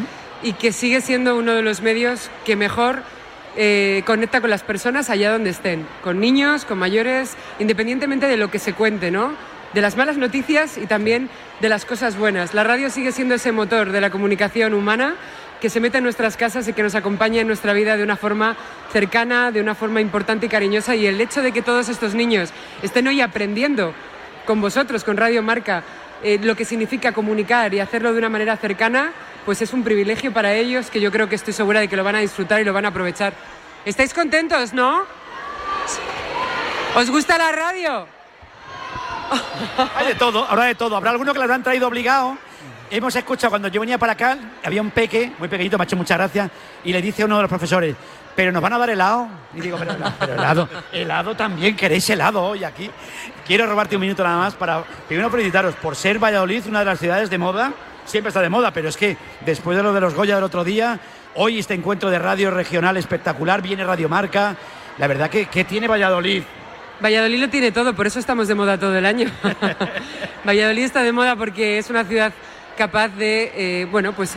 y 0.42 0.52
que 0.54 0.72
sigue 0.72 1.00
siendo 1.00 1.36
uno 1.36 1.52
de 1.52 1.62
los 1.62 1.80
medios 1.82 2.30
que 2.44 2.54
mejor 2.56 3.02
eh, 3.56 4.02
conecta 4.06 4.40
con 4.40 4.48
las 4.48 4.62
personas 4.62 5.10
allá 5.10 5.30
donde 5.32 5.50
estén, 5.50 5.86
con 6.02 6.20
niños, 6.20 6.64
con 6.64 6.78
mayores, 6.78 7.36
independientemente 7.58 8.26
de 8.26 8.36
lo 8.36 8.50
que 8.50 8.58
se 8.58 8.72
cuente, 8.72 9.10
¿no? 9.10 9.34
De 9.74 9.80
las 9.80 9.96
malas 9.96 10.16
noticias 10.16 10.78
y 10.78 10.86
también 10.86 11.28
de 11.60 11.68
las 11.68 11.84
cosas 11.84 12.16
buenas. 12.16 12.54
La 12.54 12.62
radio 12.64 12.88
sigue 12.90 13.10
siendo 13.12 13.34
ese 13.34 13.52
motor 13.52 13.90
de 13.90 14.00
la 14.00 14.10
comunicación 14.10 14.74
humana 14.74 15.16
que 15.62 15.70
se 15.70 15.78
mete 15.78 15.98
en 15.98 16.04
nuestras 16.04 16.36
casas 16.36 16.66
y 16.66 16.72
que 16.72 16.82
nos 16.82 16.96
acompaña 16.96 17.40
en 17.40 17.46
nuestra 17.46 17.72
vida 17.72 17.96
de 17.96 18.02
una 18.02 18.16
forma 18.16 18.56
cercana, 18.92 19.52
de 19.52 19.60
una 19.60 19.76
forma 19.76 20.00
importante 20.00 20.46
y 20.46 20.48
cariñosa. 20.48 20.96
Y 20.96 21.06
el 21.06 21.20
hecho 21.20 21.40
de 21.40 21.52
que 21.52 21.62
todos 21.62 21.88
estos 21.88 22.16
niños 22.16 22.50
estén 22.82 23.06
hoy 23.06 23.20
aprendiendo 23.20 23.94
con 24.44 24.60
vosotros, 24.60 25.04
con 25.04 25.16
Radio 25.16 25.40
Marca, 25.40 25.84
eh, 26.24 26.40
lo 26.42 26.56
que 26.56 26.64
significa 26.64 27.12
comunicar 27.12 27.72
y 27.74 27.78
hacerlo 27.78 28.12
de 28.12 28.18
una 28.18 28.28
manera 28.28 28.56
cercana, 28.56 29.12
pues 29.44 29.62
es 29.62 29.72
un 29.72 29.84
privilegio 29.84 30.32
para 30.32 30.52
ellos 30.52 30.90
que 30.90 31.00
yo 31.00 31.12
creo 31.12 31.28
que 31.28 31.36
estoy 31.36 31.52
segura 31.54 31.78
de 31.78 31.86
que 31.86 31.94
lo 31.94 32.02
van 32.02 32.16
a 32.16 32.18
disfrutar 32.18 32.60
y 32.60 32.64
lo 32.64 32.72
van 32.72 32.86
a 32.86 32.88
aprovechar. 32.88 33.32
¿Estáis 33.84 34.12
contentos, 34.12 34.72
no? 34.72 35.04
¿Os 36.96 37.08
gusta 37.08 37.38
la 37.38 37.52
radio? 37.52 38.08
Hay 39.94 40.08
de 40.08 40.14
todo, 40.16 40.44
habrá 40.44 40.64
de 40.64 40.74
todo. 40.74 40.96
Habrá 40.96 41.12
alguno 41.12 41.32
que 41.32 41.38
los 41.38 41.48
han 41.48 41.62
traído 41.62 41.86
obligado. 41.86 42.36
Hemos 42.95 43.16
escuchado 43.16 43.49
cuando 43.49 43.68
yo 43.68 43.80
venía 43.80 43.97
para 43.97 44.12
acá, 44.12 44.36
había 44.62 44.82
un 44.82 44.90
peque, 44.90 45.32
muy 45.38 45.49
pequeñito, 45.49 45.78
me 45.78 45.82
ha 45.82 45.86
hecho 45.86 45.97
muchas 45.97 46.18
gracias, 46.18 46.51
y 46.84 46.93
le 46.93 47.01
dice 47.01 47.22
a 47.22 47.24
uno 47.24 47.36
de 47.36 47.43
los 47.45 47.49
profesores, 47.49 47.97
pero 48.36 48.53
nos 48.53 48.61
van 48.61 48.74
a 48.74 48.78
dar 48.78 48.90
helado. 48.90 49.28
Y 49.55 49.62
digo, 49.62 49.78
pero, 49.78 49.95
pero 50.20 50.34
helado, 50.34 50.68
helado 50.93 51.34
también, 51.34 51.74
queréis 51.74 52.11
helado 52.11 52.43
hoy 52.43 52.64
aquí. 52.64 52.90
Quiero 53.47 53.64
robarte 53.64 53.97
un 53.97 54.03
minuto 54.03 54.22
nada 54.22 54.36
más 54.36 54.53
para, 54.53 54.84
primero 55.09 55.30
felicitaros 55.30 55.74
por 55.76 55.97
ser 55.97 56.22
Valladolid, 56.22 56.66
una 56.68 56.80
de 56.80 56.84
las 56.84 56.99
ciudades 56.99 57.30
de 57.30 57.38
moda, 57.38 57.72
siempre 58.05 58.28
está 58.28 58.43
de 58.43 58.51
moda, 58.51 58.72
pero 58.72 58.90
es 58.90 58.99
que 58.99 59.16
después 59.40 59.74
de 59.74 59.82
lo 59.82 59.95
de 59.95 60.01
los 60.03 60.12
Goya 60.12 60.34
del 60.34 60.45
otro 60.45 60.62
día, 60.62 61.01
hoy 61.36 61.61
este 61.61 61.72
encuentro 61.72 62.11
de 62.11 62.18
radio 62.18 62.51
regional 62.51 62.99
espectacular, 62.99 63.62
viene 63.62 63.84
Radio 63.84 64.11
Marca, 64.11 64.55
la 64.99 65.07
verdad 65.07 65.30
que, 65.30 65.47
que 65.47 65.64
tiene 65.64 65.88
Valladolid. 65.88 66.43
Valladolid 67.03 67.40
lo 67.40 67.49
tiene 67.49 67.72
todo, 67.72 67.95
por 67.95 68.07
eso 68.07 68.18
estamos 68.18 68.49
de 68.49 68.55
moda 68.55 68.76
todo 68.76 68.95
el 68.99 69.07
año. 69.07 69.30
Valladolid 70.47 70.84
está 70.84 71.03
de 71.03 71.12
moda 71.12 71.36
porque 71.36 71.78
es 71.78 71.88
una 71.88 72.05
ciudad 72.05 72.34
capaz 72.76 73.08
de, 73.08 73.52
eh, 73.54 73.86
bueno, 73.90 74.12
pues 74.12 74.36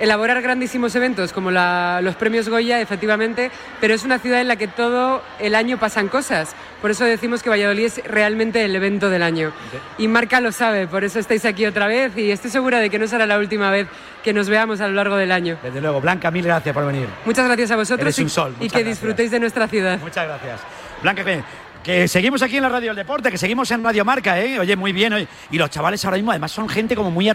elaborar 0.00 0.42
grandísimos 0.42 0.92
eventos 0.96 1.32
como 1.32 1.52
la- 1.52 2.00
los 2.02 2.16
premios 2.16 2.48
Goya, 2.48 2.80
efectivamente, 2.80 3.52
pero 3.80 3.94
es 3.94 4.02
una 4.02 4.18
ciudad 4.18 4.40
en 4.40 4.48
la 4.48 4.56
que 4.56 4.66
todo 4.66 5.22
el 5.38 5.54
año 5.54 5.78
pasan 5.78 6.08
cosas. 6.08 6.56
Por 6.82 6.90
eso 6.90 7.04
decimos 7.04 7.44
que 7.44 7.48
Valladolid 7.50 7.84
es 7.84 8.00
realmente 8.04 8.64
el 8.64 8.74
evento 8.74 9.08
del 9.08 9.22
año. 9.22 9.52
Y 9.96 10.08
Marca 10.08 10.40
lo 10.40 10.50
sabe, 10.50 10.88
por 10.88 11.04
eso 11.04 11.20
estáis 11.20 11.44
aquí 11.44 11.64
otra 11.64 11.86
vez 11.86 12.16
y 12.18 12.32
estoy 12.32 12.50
segura 12.50 12.80
de 12.80 12.90
que 12.90 12.98
no 12.98 13.06
será 13.06 13.24
la 13.24 13.38
última 13.38 13.70
vez 13.70 13.86
que 14.24 14.32
nos 14.32 14.48
veamos 14.48 14.80
a 14.80 14.88
lo 14.88 14.94
largo 14.94 15.14
del 15.16 15.30
año. 15.30 15.58
Desde 15.62 15.80
luego, 15.80 16.00
Blanca, 16.00 16.28
mil 16.32 16.44
gracias 16.44 16.74
por 16.74 16.84
venir. 16.86 17.06
Muchas 17.24 17.46
gracias 17.46 17.70
a 17.70 17.76
vosotros 17.76 18.00
Eres 18.06 18.18
y, 18.18 18.22
un 18.24 18.30
sol, 18.30 18.50
y 18.58 18.64
muchas 18.64 18.72
que 18.72 18.78
gracias. 18.80 18.88
disfrutéis 19.00 19.30
de 19.30 19.38
nuestra 19.40 19.68
ciudad. 19.68 19.98
Muchas 20.00 20.26
gracias. 20.26 20.60
Blanca, 21.02 21.24
que, 21.24 21.42
que 21.84 22.08
seguimos 22.08 22.42
aquí 22.42 22.56
en 22.56 22.62
la 22.62 22.68
Radio 22.70 22.88
del 22.88 22.96
Deporte, 22.96 23.30
que 23.30 23.38
seguimos 23.38 23.70
en 23.70 23.84
Radio 23.84 24.04
Marca, 24.04 24.40
¿eh? 24.40 24.58
Oye, 24.58 24.74
muy 24.74 24.92
bien. 24.92 25.12
oye. 25.12 25.28
Y 25.50 25.58
los 25.58 25.68
chavales 25.70 26.04
ahora 26.04 26.16
mismo, 26.16 26.30
además, 26.32 26.50
son 26.50 26.68
gente 26.68 26.96
como 26.96 27.10
muy, 27.10 27.30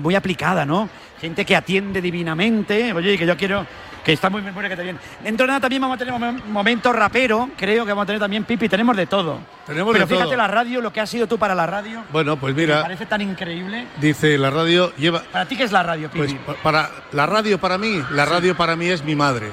muy 0.00 0.14
aplicada, 0.14 0.64
¿no? 0.64 0.88
Gente 1.20 1.44
que 1.44 1.56
atiende 1.56 2.00
divinamente. 2.00 2.92
Oye, 2.92 3.14
y 3.14 3.18
que 3.18 3.26
yo 3.26 3.36
quiero. 3.36 3.66
Que 4.04 4.12
está 4.14 4.30
muy 4.30 4.40
bien, 4.40 4.54
muy 4.54 4.62
bien, 4.62 4.70
que 4.70 4.76
te 4.76 4.82
bien. 4.84 4.98
Dentro 5.22 5.44
de 5.44 5.48
nada 5.48 5.60
también 5.60 5.82
vamos 5.82 5.96
a 5.96 5.98
tener 5.98 6.14
un 6.14 6.52
momento 6.52 6.92
rapero, 6.94 7.50
creo 7.58 7.84
que 7.84 7.90
vamos 7.90 8.04
a 8.04 8.06
tener 8.06 8.20
también 8.20 8.44
Pipi, 8.44 8.66
tenemos 8.66 8.96
de 8.96 9.06
todo. 9.06 9.38
Tenemos 9.66 9.92
Pero 9.92 10.06
de 10.06 10.08
fíjate 10.14 10.28
todo. 10.30 10.36
la 10.38 10.46
radio, 10.48 10.80
lo 10.80 10.90
que 10.90 11.00
has 11.00 11.10
sido 11.10 11.26
tú 11.26 11.36
para 11.36 11.54
la 11.54 11.66
radio. 11.66 12.04
Bueno, 12.10 12.38
pues 12.38 12.54
que 12.54 12.60
Me 12.62 12.66
mira, 12.68 12.80
parece 12.82 13.04
tan 13.04 13.20
increíble. 13.20 13.86
dice 14.00 14.38
la 14.38 14.48
radio 14.48 14.94
lleva 14.96 15.24
¿Para 15.30 15.44
ti 15.44 15.56
qué 15.56 15.64
es 15.64 15.72
la 15.72 15.82
radio, 15.82 16.08
Pipi? 16.10 16.26
Pues 16.26 16.56
pa- 16.56 16.62
para 16.62 16.90
la 17.12 17.26
radio 17.26 17.58
para 17.58 17.76
mí, 17.76 18.02
la 18.12 18.24
radio 18.24 18.56
para 18.56 18.76
mí 18.76 18.86
es 18.86 19.04
mi 19.04 19.14
madre, 19.14 19.50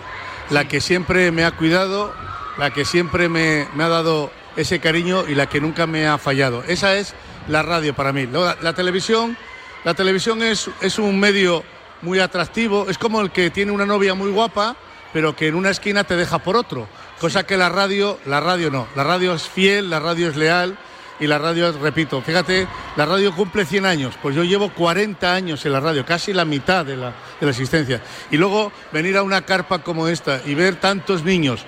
la 0.51 0.65
que 0.65 0.79
siempre 0.79 1.31
me 1.33 1.43
ha 1.43 1.51
cuidado, 1.51 2.13
la 2.57 2.71
que 2.71 2.85
siempre 2.85 3.29
me, 3.29 3.67
me 3.75 3.83
ha 3.83 3.89
dado 3.89 4.31
ese 4.55 4.79
cariño 4.79 5.25
y 5.27 5.35
la 5.35 5.47
que 5.47 5.61
nunca 5.61 5.87
me 5.87 6.07
ha 6.07 6.17
fallado. 6.17 6.63
Esa 6.63 6.95
es 6.95 7.13
la 7.47 7.61
radio 7.63 7.93
para 7.95 8.13
mí. 8.13 8.27
La 8.61 8.73
televisión, 8.73 9.37
la 9.83 9.93
televisión 9.93 10.41
es, 10.43 10.69
es 10.81 10.99
un 10.99 11.19
medio 11.19 11.63
muy 12.01 12.19
atractivo, 12.19 12.87
es 12.89 12.97
como 12.97 13.21
el 13.21 13.31
que 13.31 13.49
tiene 13.49 13.71
una 13.71 13.85
novia 13.85 14.13
muy 14.13 14.31
guapa, 14.31 14.75
pero 15.13 15.35
que 15.35 15.47
en 15.47 15.55
una 15.55 15.69
esquina 15.69 16.03
te 16.03 16.15
deja 16.15 16.39
por 16.39 16.55
otro. 16.55 16.87
Cosa 17.19 17.45
que 17.45 17.57
la 17.57 17.69
radio, 17.69 18.19
la 18.25 18.39
radio 18.39 18.69
no. 18.69 18.87
La 18.95 19.03
radio 19.03 19.33
es 19.33 19.43
fiel, 19.43 19.89
la 19.89 19.99
radio 19.99 20.29
es 20.29 20.35
leal 20.35 20.77
y 21.19 21.27
la 21.27 21.37
radio, 21.37 21.71
repito, 21.71 22.21
fíjate, 22.21 22.67
la 22.97 23.05
radio 23.05 23.33
cumple 23.33 23.65
100 23.65 23.85
años, 23.85 24.15
pues 24.21 24.35
yo 24.35 24.43
llevo 24.43 24.69
40 24.73 25.33
años 25.33 25.65
en 25.65 25.71
la 25.71 25.79
radio, 25.79 26.05
casi 26.05 26.33
la 26.33 26.43
mitad 26.43 26.85
de 26.85 26.97
la, 26.97 27.13
de 27.39 27.45
la 27.45 27.51
existencia. 27.51 28.01
Y 28.31 28.37
luego 28.37 28.71
venir 28.91 29.15
a 29.15 29.23
una 29.23 29.43
carpa 29.43 29.79
como 29.79 30.09
esta 30.09 30.41
y 30.45 30.55
ver 30.55 30.75
tantos 30.75 31.23
niños, 31.23 31.65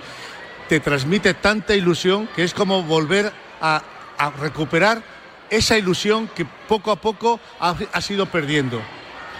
te 0.68 0.80
transmite 0.80 1.34
tanta 1.34 1.74
ilusión 1.74 2.28
que 2.34 2.44
es 2.44 2.54
como 2.54 2.82
volver 2.82 3.32
a, 3.60 3.82
a 4.18 4.30
recuperar 4.30 5.02
esa 5.50 5.78
ilusión 5.78 6.28
que 6.28 6.44
poco 6.44 6.90
a 6.90 6.96
poco 6.96 7.40
ha, 7.60 7.74
ha 7.92 8.12
ido 8.12 8.26
perdiendo. 8.26 8.80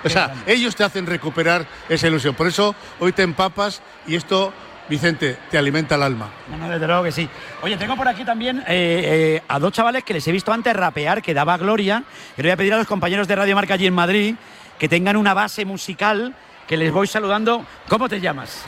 O 0.04 0.08
sea, 0.08 0.32
ellos 0.46 0.76
te 0.76 0.84
hacen 0.84 1.06
recuperar 1.06 1.66
esa 1.88 2.06
ilusión. 2.06 2.34
Por 2.34 2.46
eso 2.46 2.74
hoy 3.00 3.12
te 3.12 3.22
empapas 3.22 3.82
y 4.06 4.14
esto, 4.14 4.52
Vicente, 4.88 5.36
te 5.50 5.58
alimenta 5.58 5.96
el 5.96 6.02
alma. 6.02 6.30
No, 6.48 6.56
no, 6.56 6.68
desde 6.68 6.86
luego 6.86 7.02
que 7.02 7.12
sí. 7.12 7.28
Oye, 7.62 7.76
tengo 7.76 7.96
por 7.96 8.06
aquí 8.08 8.24
también 8.24 8.60
eh, 8.60 8.64
eh, 8.68 9.42
a 9.48 9.58
dos 9.58 9.72
chavales 9.72 10.04
que 10.04 10.14
les 10.14 10.26
he 10.28 10.32
visto 10.32 10.52
antes 10.52 10.74
rapear, 10.74 11.20
que 11.20 11.34
daba 11.34 11.58
gloria. 11.58 12.04
Que 12.36 12.42
le 12.42 12.48
voy 12.48 12.52
a 12.52 12.56
pedir 12.56 12.74
a 12.74 12.78
los 12.78 12.86
compañeros 12.86 13.26
de 13.26 13.36
Radio 13.36 13.54
Marca 13.56 13.74
allí 13.74 13.86
en 13.86 13.94
Madrid 13.94 14.34
que 14.78 14.88
tengan 14.88 15.16
una 15.16 15.34
base 15.34 15.64
musical, 15.64 16.34
que 16.66 16.76
les 16.76 16.92
voy 16.92 17.06
saludando. 17.06 17.66
¿Cómo 17.88 18.08
te 18.08 18.20
llamas? 18.20 18.64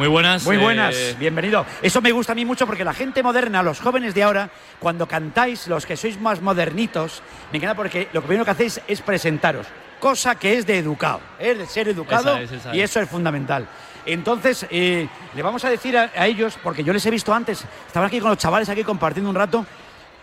Muy 0.00 0.08
buenas. 0.08 0.46
Muy 0.46 0.56
buenas, 0.56 0.96
eh, 0.96 1.14
bienvenido. 1.18 1.66
Eso 1.82 2.00
me 2.00 2.10
gusta 2.10 2.32
a 2.32 2.34
mí 2.34 2.46
mucho 2.46 2.66
porque 2.66 2.86
la 2.86 2.94
gente 2.94 3.22
moderna, 3.22 3.62
los 3.62 3.80
jóvenes 3.80 4.14
de 4.14 4.22
ahora, 4.22 4.48
cuando 4.78 5.06
cantáis, 5.06 5.68
los 5.68 5.84
que 5.84 5.94
sois 5.94 6.18
más 6.18 6.40
modernitos, 6.40 7.22
me 7.52 7.58
encanta 7.58 7.76
porque 7.76 8.08
lo 8.14 8.22
primero 8.22 8.46
que 8.46 8.52
hacéis 8.52 8.80
es 8.88 9.02
presentaros, 9.02 9.66
cosa 10.00 10.36
que 10.36 10.56
es 10.56 10.66
de 10.66 10.78
educado, 10.78 11.20
es 11.38 11.58
de 11.58 11.66
ser 11.66 11.88
educado 11.88 12.38
Esa 12.38 12.40
es, 12.44 12.52
esa 12.52 12.74
y 12.74 12.80
es. 12.80 12.88
eso 12.90 13.00
es 13.00 13.10
fundamental. 13.10 13.66
Entonces, 14.06 14.66
eh, 14.70 15.06
le 15.34 15.42
vamos 15.42 15.66
a 15.66 15.68
decir 15.68 15.98
a, 15.98 16.10
a 16.16 16.26
ellos, 16.26 16.58
porque 16.62 16.82
yo 16.82 16.94
les 16.94 17.04
he 17.04 17.10
visto 17.10 17.34
antes, 17.34 17.62
estaban 17.86 18.06
aquí 18.06 18.20
con 18.20 18.30
los 18.30 18.38
chavales 18.38 18.70
aquí 18.70 18.82
compartiendo 18.82 19.28
un 19.28 19.36
rato, 19.36 19.66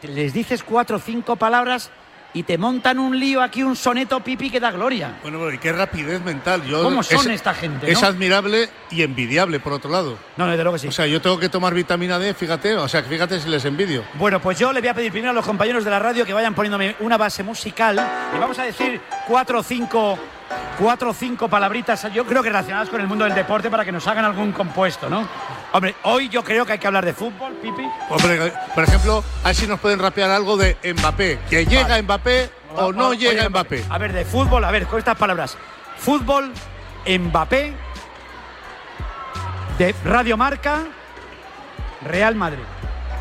les 0.01 0.33
dices 0.33 0.63
cuatro 0.63 0.97
o 0.97 0.99
cinco 0.99 1.35
palabras 1.35 1.91
y 2.37 2.43
te 2.43 2.55
montan 2.55 2.99
un 2.99 3.19
lío 3.19 3.41
aquí, 3.41 3.63
un 3.63 3.75
soneto 3.75 4.19
pipi 4.19 4.51
que 4.51 4.59
da 4.59 4.69
gloria. 4.69 5.15
Bueno, 5.23 5.39
bueno, 5.39 5.53
y 5.55 5.57
qué 5.57 5.71
rapidez 5.73 6.21
mental. 6.21 6.63
Yo, 6.65 6.83
¿Cómo 6.83 7.01
son 7.01 7.21
es- 7.21 7.25
esta 7.37 7.53
gente, 7.55 7.91
Es 7.91 7.99
no? 8.01 8.07
admirable 8.07 8.69
y 8.91 9.01
envidiable, 9.01 9.59
por 9.59 9.73
otro 9.73 9.89
lado. 9.89 10.19
No, 10.37 10.45
desde 10.45 10.61
luego 10.63 10.75
que 10.75 10.79
sí. 10.81 10.87
O 10.87 10.91
sea, 10.91 11.07
yo 11.07 11.19
tengo 11.19 11.39
que 11.39 11.49
tomar 11.49 11.73
vitamina 11.73 12.19
D, 12.19 12.35
fíjate, 12.35 12.75
o 12.75 12.87
sea, 12.87 13.01
fíjate 13.01 13.39
si 13.39 13.49
les 13.49 13.65
envidio. 13.65 14.03
Bueno, 14.19 14.39
pues 14.39 14.59
yo 14.59 14.71
le 14.71 14.81
voy 14.81 14.89
a 14.89 14.93
pedir 14.93 15.11
primero 15.11 15.31
a 15.31 15.33
los 15.33 15.45
compañeros 15.45 15.83
de 15.83 15.89
la 15.89 15.97
radio 15.97 16.25
que 16.25 16.33
vayan 16.33 16.53
poniéndome 16.53 16.95
una 16.99 17.17
base 17.17 17.41
musical 17.41 17.95
y 18.35 18.39
vamos 18.39 18.59
a 18.59 18.63
decir 18.63 19.01
cuatro 19.25 19.59
o 19.59 19.63
cinco, 19.63 20.19
cuatro 20.77 21.09
o 21.09 21.13
cinco 21.15 21.47
palabritas, 21.49 22.05
yo 22.13 22.23
creo 22.23 22.43
que 22.43 22.49
relacionadas 22.49 22.89
con 22.89 23.01
el 23.01 23.07
mundo 23.07 23.25
del 23.25 23.33
deporte 23.33 23.71
para 23.71 23.83
que 23.83 23.91
nos 23.91 24.05
hagan 24.07 24.25
algún 24.25 24.51
compuesto, 24.51 25.09
¿no? 25.09 25.27
Hombre, 25.77 25.93
hoy 26.05 26.27
yo 26.27 26.43
creo 26.43 26.65
que 26.65 26.71
hay 26.71 26.79
que 26.79 26.87
hablar 26.87 27.05
de 27.05 27.13
fútbol, 27.13 27.53
Pipi. 27.61 27.87
Hombre, 28.09 28.51
por 28.73 28.83
ejemplo, 28.83 29.23
a 29.43 29.47
ver 29.49 29.55
si 29.55 29.67
nos 29.67 29.79
pueden 29.79 29.99
rapear 29.99 30.31
algo 30.31 30.57
de 30.57 30.75
Mbappé. 30.83 31.37
Que 31.47 31.67
llega 31.67 32.01
Mbappé 32.01 32.49
o 32.77 32.91
no 32.91 33.13
llega 33.13 33.47
Mbappé. 33.47 33.85
A 33.87 33.99
ver, 33.99 34.11
de 34.11 34.25
fútbol, 34.25 34.63
a 34.65 34.71
ver, 34.71 34.87
con 34.87 34.97
estas 34.97 35.15
palabras. 35.15 35.55
Fútbol, 35.99 36.51
Mbappé, 37.07 37.73
de 39.77 39.95
Radio 40.03 40.35
Marca, 40.35 40.79
Real 42.01 42.33
Madrid. 42.33 42.63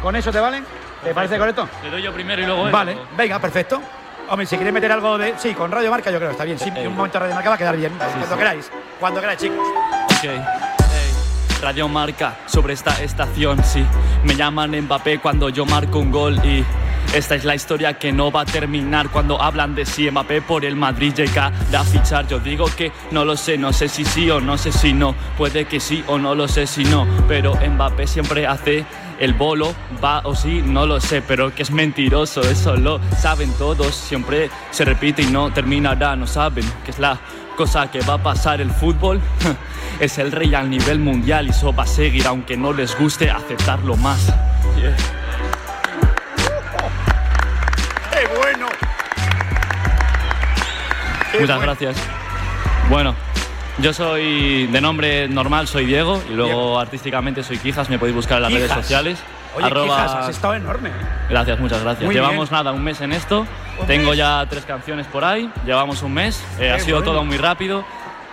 ¿Con 0.00 0.16
eso 0.16 0.32
te 0.32 0.40
vale? 0.40 0.62
¿Te 1.04 1.12
parece 1.12 1.36
correcto? 1.36 1.68
Le 1.82 1.90
doy 1.90 2.00
yo 2.00 2.14
primero 2.14 2.40
y 2.40 2.46
luego 2.46 2.64
él, 2.68 2.72
Vale, 2.72 2.94
o- 2.94 3.16
venga, 3.18 3.38
perfecto. 3.38 3.82
Hombre, 4.30 4.46
si 4.46 4.56
queréis 4.56 4.72
meter 4.72 4.90
algo 4.92 5.18
de. 5.18 5.34
Sí, 5.36 5.52
con 5.52 5.70
Radio 5.70 5.90
Marca 5.90 6.10
yo 6.10 6.16
creo 6.16 6.30
que 6.30 6.32
está 6.32 6.44
bien. 6.44 6.58
Sí, 6.58 6.70
un 6.70 6.96
momento 6.96 7.18
Radio 7.18 7.34
Marca 7.34 7.50
va 7.50 7.54
a 7.56 7.58
quedar 7.58 7.76
bien. 7.76 7.92
Cuando 7.98 8.38
queráis. 8.38 8.70
Cuando 8.98 9.20
queráis, 9.20 9.40
chicos. 9.40 9.58
Ok. 10.16 10.85
Radio 11.60 11.88
Marca 11.88 12.36
sobre 12.46 12.74
esta 12.74 13.02
estación, 13.02 13.62
sí. 13.64 13.84
Me 14.24 14.36
llaman 14.36 14.78
Mbappé 14.82 15.18
cuando 15.18 15.48
yo 15.48 15.64
marco 15.64 15.98
un 15.98 16.10
gol 16.10 16.36
y 16.44 16.64
esta 17.14 17.34
es 17.34 17.44
la 17.44 17.54
historia 17.54 17.94
que 17.94 18.12
no 18.12 18.30
va 18.30 18.42
a 18.42 18.44
terminar 18.44 19.08
cuando 19.10 19.40
hablan 19.40 19.74
de 19.74 19.86
si 19.86 20.10
Mbappé 20.10 20.42
por 20.42 20.64
el 20.64 20.76
Madrid 20.76 21.14
llega 21.14 21.46
a 21.46 21.84
fichar. 21.84 22.26
Yo 22.26 22.38
digo 22.38 22.66
que 22.76 22.92
no 23.10 23.24
lo 23.24 23.36
sé, 23.36 23.56
no 23.58 23.72
sé 23.72 23.88
si 23.88 24.04
sí 24.04 24.30
o 24.30 24.40
no 24.40 24.58
sé 24.58 24.72
si 24.72 24.92
no. 24.92 25.14
Puede 25.36 25.64
que 25.66 25.80
sí 25.80 26.04
o 26.06 26.18
no 26.18 26.34
lo 26.34 26.48
sé 26.48 26.66
si 26.66 26.84
no. 26.84 27.06
Pero 27.28 27.54
Mbappé 27.54 28.06
siempre 28.06 28.46
hace 28.46 28.84
el 29.18 29.34
bolo, 29.34 29.74
va 30.02 30.20
o 30.24 30.34
sí, 30.34 30.62
no 30.64 30.86
lo 30.86 31.00
sé, 31.00 31.22
pero 31.22 31.54
que 31.54 31.62
es 31.62 31.70
mentiroso, 31.70 32.42
eso 32.42 32.76
lo 32.76 33.00
saben 33.18 33.52
todos. 33.54 33.94
Siempre 33.94 34.50
se 34.70 34.84
repite 34.84 35.22
y 35.22 35.26
no 35.26 35.52
terminará, 35.52 36.16
no 36.16 36.26
saben 36.26 36.64
que 36.84 36.90
es 36.90 36.98
la 36.98 37.18
cosa 37.56 37.90
que 37.90 38.00
va 38.00 38.14
a 38.14 38.22
pasar 38.22 38.60
el 38.60 38.70
fútbol. 38.70 39.20
Es 39.98 40.18
el 40.18 40.30
rey 40.30 40.54
al 40.54 40.68
nivel 40.68 40.98
mundial 40.98 41.46
y 41.46 41.50
eso 41.50 41.72
va 41.72 41.84
a 41.84 41.86
seguir, 41.86 42.26
aunque 42.26 42.54
no 42.54 42.74
les 42.74 42.98
guste 42.98 43.30
aceptarlo 43.30 43.96
más. 43.96 44.30
Muchas 51.40 51.60
gracias. 51.60 51.96
Bueno, 52.90 53.14
yo 53.78 53.92
soy 53.92 54.66
de 54.68 54.80
nombre 54.80 55.28
normal, 55.28 55.66
soy 55.68 55.86
Diego, 55.86 56.22
y 56.30 56.34
luego 56.34 56.48
Diego. 56.52 56.78
artísticamente 56.80 57.42
soy 57.42 57.58
Quijas, 57.58 57.90
me 57.90 57.98
podéis 57.98 58.16
buscar 58.16 58.38
en 58.38 58.42
las 58.44 58.52
redes 58.52 58.70
sociales. 58.72 59.18
Oye, 59.56 59.66
Arroba- 59.66 59.84
Quijas, 59.96 60.14
has 60.14 60.28
estado 60.28 60.54
enorme. 60.54 60.90
Gracias, 61.30 61.58
muchas 61.58 61.82
gracias. 61.82 62.04
Muy 62.04 62.14
Llevamos 62.14 62.50
bien. 62.50 62.58
nada, 62.58 62.72
un 62.72 62.84
mes 62.84 63.00
en 63.00 63.12
esto. 63.12 63.46
¿Un 63.80 63.86
Tengo 63.86 64.10
mes? 64.10 64.18
ya 64.18 64.44
tres 64.48 64.64
canciones 64.64 65.06
por 65.06 65.24
ahí. 65.24 65.50
Llevamos 65.64 66.02
un 66.02 66.12
mes. 66.14 66.44
Eh, 66.60 66.70
ha 66.70 66.78
sido 66.78 66.98
bueno. 66.98 67.12
todo 67.12 67.24
muy 67.24 67.38
rápido. 67.38 67.84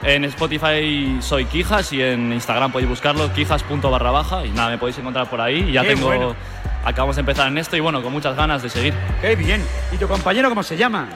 En 0.03 0.25
Spotify 0.25 1.17
soy 1.21 1.45
Quijas 1.45 1.93
y 1.93 2.01
en 2.01 2.33
Instagram 2.33 2.73
podéis 2.73 2.89
buscarlo, 2.89 3.31
quijas.barra 3.31 4.11
baja. 4.11 4.45
Y 4.45 4.49
nada, 4.49 4.69
me 4.69 4.77
podéis 4.77 4.97
encontrar 4.97 5.29
por 5.29 5.39
ahí. 5.39 5.65
Y 5.69 5.71
ya 5.71 5.81
Qué 5.83 5.89
tengo. 5.95 6.07
bueno. 6.07 6.35
Acabamos 6.83 7.15
de 7.15 7.21
empezar 7.21 7.47
en 7.47 7.57
esto 7.57 7.77
y 7.77 7.79
bueno, 7.79 8.01
con 8.03 8.11
muchas 8.11 8.35
ganas 8.35 8.61
de 8.61 8.67
seguir. 8.69 8.93
¡Qué 9.21 9.37
bien! 9.37 9.65
¿Y 9.93 9.97
tu 9.97 10.05
compañero 10.09 10.49
cómo 10.49 10.61
se 10.61 10.75
llama? 10.75 11.07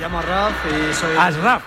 Llamo 0.00 0.22
Raf 0.22 0.52
y 0.66 0.94
soy. 0.94 1.16
Asraf. 1.18 1.62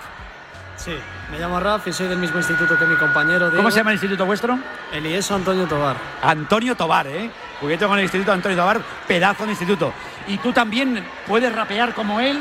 Sí, 0.76 0.92
me 1.30 1.38
llamo 1.38 1.60
Raf 1.60 1.86
y 1.86 1.92
soy 1.92 2.08
del 2.08 2.18
mismo 2.18 2.38
instituto 2.38 2.76
que 2.78 2.84
mi 2.86 2.96
compañero. 2.96 3.46
¿Cómo 3.46 3.52
Diego. 3.52 3.70
se 3.70 3.78
llama 3.78 3.90
el 3.90 3.94
instituto 3.94 4.26
vuestro? 4.26 4.58
Elieso 4.92 5.34
Antonio 5.34 5.66
Tobar. 5.66 5.96
Antonio 6.22 6.74
Tobar, 6.74 7.06
¿eh? 7.06 7.30
Juguete 7.60 7.86
con 7.86 7.96
el 7.98 8.04
Instituto 8.04 8.32
Antonio 8.32 8.56
Tobar, 8.58 8.80
pedazo 9.06 9.44
de 9.44 9.50
instituto. 9.50 9.92
y 10.26 10.38
tú 10.38 10.52
también 10.52 11.04
puedes 11.26 11.54
rapear 11.54 11.94
como 11.94 12.18
él. 12.20 12.38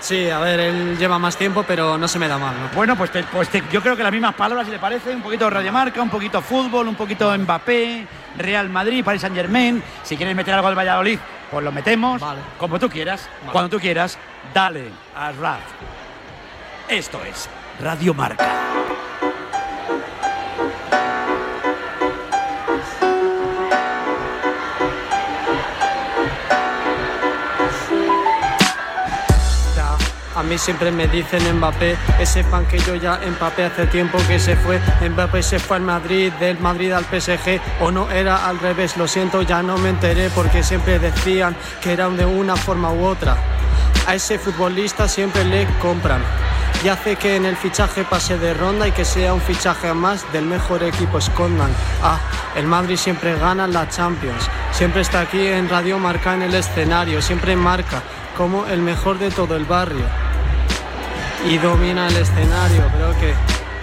Sí, 0.00 0.28
a 0.30 0.38
ver, 0.38 0.60
él 0.60 0.96
lleva 0.98 1.18
más 1.18 1.36
tiempo, 1.36 1.62
pero 1.66 1.96
no 1.98 2.08
se 2.08 2.18
me 2.18 2.28
da 2.28 2.36
mal, 2.38 2.54
¿no? 2.60 2.68
Bueno, 2.76 2.96
pues, 2.96 3.10
te- 3.10 3.22
pues 3.24 3.48
te- 3.48 3.62
yo 3.72 3.80
creo 3.80 3.96
que 3.96 4.02
las 4.02 4.12
mismas 4.12 4.34
palabras, 4.34 4.66
si 4.66 4.72
le 4.72 4.78
parece, 4.78 5.14
un 5.14 5.22
poquito 5.22 5.48
Radiomarca, 5.48 6.02
un 6.02 6.10
poquito 6.10 6.42
fútbol, 6.42 6.88
un 6.88 6.94
poquito 6.94 7.36
Mbappé, 7.36 8.06
Real 8.38 8.68
Madrid, 8.68 9.04
Paris 9.04 9.20
Saint 9.22 9.34
Germain. 9.36 9.82
Si 10.02 10.16
quieres 10.16 10.34
meter 10.36 10.54
algo 10.54 10.68
al 10.68 10.76
Valladolid, 10.76 11.18
pues 11.54 11.64
lo 11.64 11.70
metemos, 11.70 12.20
como 12.58 12.80
tú 12.80 12.90
quieras, 12.90 13.28
cuando 13.52 13.70
tú 13.70 13.80
quieras. 13.80 14.18
Dale 14.52 14.90
a 15.14 15.30
Raf. 15.30 15.60
Esto 16.88 17.20
es 17.24 17.48
Radio 17.80 18.12
Marca. 18.12 18.44
Mí 30.44 30.58
siempre 30.58 30.90
me 30.90 31.08
dicen 31.08 31.42
Mbappé, 31.56 31.96
ese 32.20 32.44
pan 32.44 32.66
que 32.66 32.78
yo 32.78 32.94
ya 32.94 33.20
empapé 33.22 33.64
hace 33.64 33.86
tiempo 33.86 34.18
que 34.28 34.38
se 34.38 34.56
fue. 34.56 34.80
Mbappé 35.08 35.42
se 35.42 35.58
fue 35.58 35.76
al 35.76 35.82
Madrid, 35.82 36.32
del 36.34 36.58
Madrid 36.58 36.92
al 36.92 37.04
PSG, 37.04 37.60
o 37.80 37.90
no 37.90 38.10
era 38.10 38.46
al 38.46 38.58
revés, 38.58 38.96
lo 38.96 39.08
siento, 39.08 39.42
ya 39.42 39.62
no 39.62 39.78
me 39.78 39.90
enteré 39.90 40.30
porque 40.30 40.62
siempre 40.62 40.98
decían 40.98 41.56
que 41.80 41.92
era 41.92 42.08
de 42.08 42.24
una 42.24 42.56
forma 42.56 42.92
u 42.92 43.04
otra. 43.04 43.36
A 44.06 44.14
ese 44.14 44.38
futbolista 44.38 45.08
siempre 45.08 45.44
le 45.44 45.66
compran 45.80 46.22
y 46.84 46.88
hace 46.88 47.16
que 47.16 47.36
en 47.36 47.46
el 47.46 47.56
fichaje 47.56 48.04
pase 48.04 48.36
de 48.36 48.52
ronda 48.52 48.86
y 48.86 48.92
que 48.92 49.06
sea 49.06 49.32
un 49.32 49.40
fichaje 49.40 49.94
más 49.94 50.30
del 50.32 50.44
mejor 50.44 50.82
equipo 50.82 51.18
escondan. 51.18 51.70
Ah, 52.02 52.18
el 52.54 52.66
Madrid 52.66 52.96
siempre 52.96 53.38
gana 53.38 53.66
la 53.66 53.88
Champions, 53.88 54.50
siempre 54.72 55.00
está 55.00 55.20
aquí 55.20 55.46
en 55.46 55.68
Radio 55.70 55.98
Marca 55.98 56.34
en 56.34 56.42
el 56.42 56.54
escenario, 56.54 57.22
siempre 57.22 57.56
marca 57.56 58.02
como 58.36 58.66
el 58.66 58.80
mejor 58.80 59.18
de 59.18 59.30
todo 59.30 59.56
el 59.56 59.64
barrio 59.64 60.23
y 61.44 61.58
domina 61.58 62.08
el 62.08 62.16
escenario. 62.16 62.82
Creo 62.96 63.18
que 63.18 63.34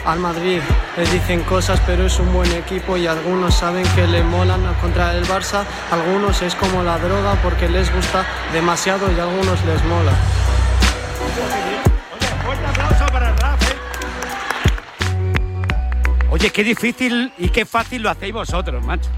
al 0.05 0.19
Madrid 0.19 0.59
le 0.97 1.05
dicen 1.05 1.43
cosas, 1.43 1.79
pero 1.85 2.05
es 2.05 2.19
un 2.19 2.33
buen 2.33 2.51
equipo 2.53 2.97
y 2.97 3.07
algunos 3.07 3.53
saben 3.55 3.85
que 3.95 4.07
le 4.07 4.23
molan 4.23 4.61
contra 4.81 5.15
el 5.15 5.25
Barça, 5.25 5.63
algunos 5.91 6.41
es 6.41 6.55
como 6.55 6.83
la 6.83 6.97
droga 6.97 7.35
porque 7.43 7.69
les 7.69 7.93
gusta 7.93 8.25
demasiado 8.51 9.11
y 9.11 9.19
a 9.19 9.23
algunos 9.23 9.63
les 9.65 9.83
mola. 9.85 10.11
Fuerte 12.43 12.65
aplauso 12.65 13.05
para 13.11 13.29
el 13.29 13.37
Raf, 13.37 13.61
¿eh? 13.61 13.75
Oye, 16.31 16.49
qué 16.49 16.63
difícil 16.63 17.31
y 17.37 17.49
qué 17.49 17.65
fácil 17.65 18.01
lo 18.01 18.09
hacéis 18.09 18.33
vosotros, 18.33 18.83
macho. 18.83 19.09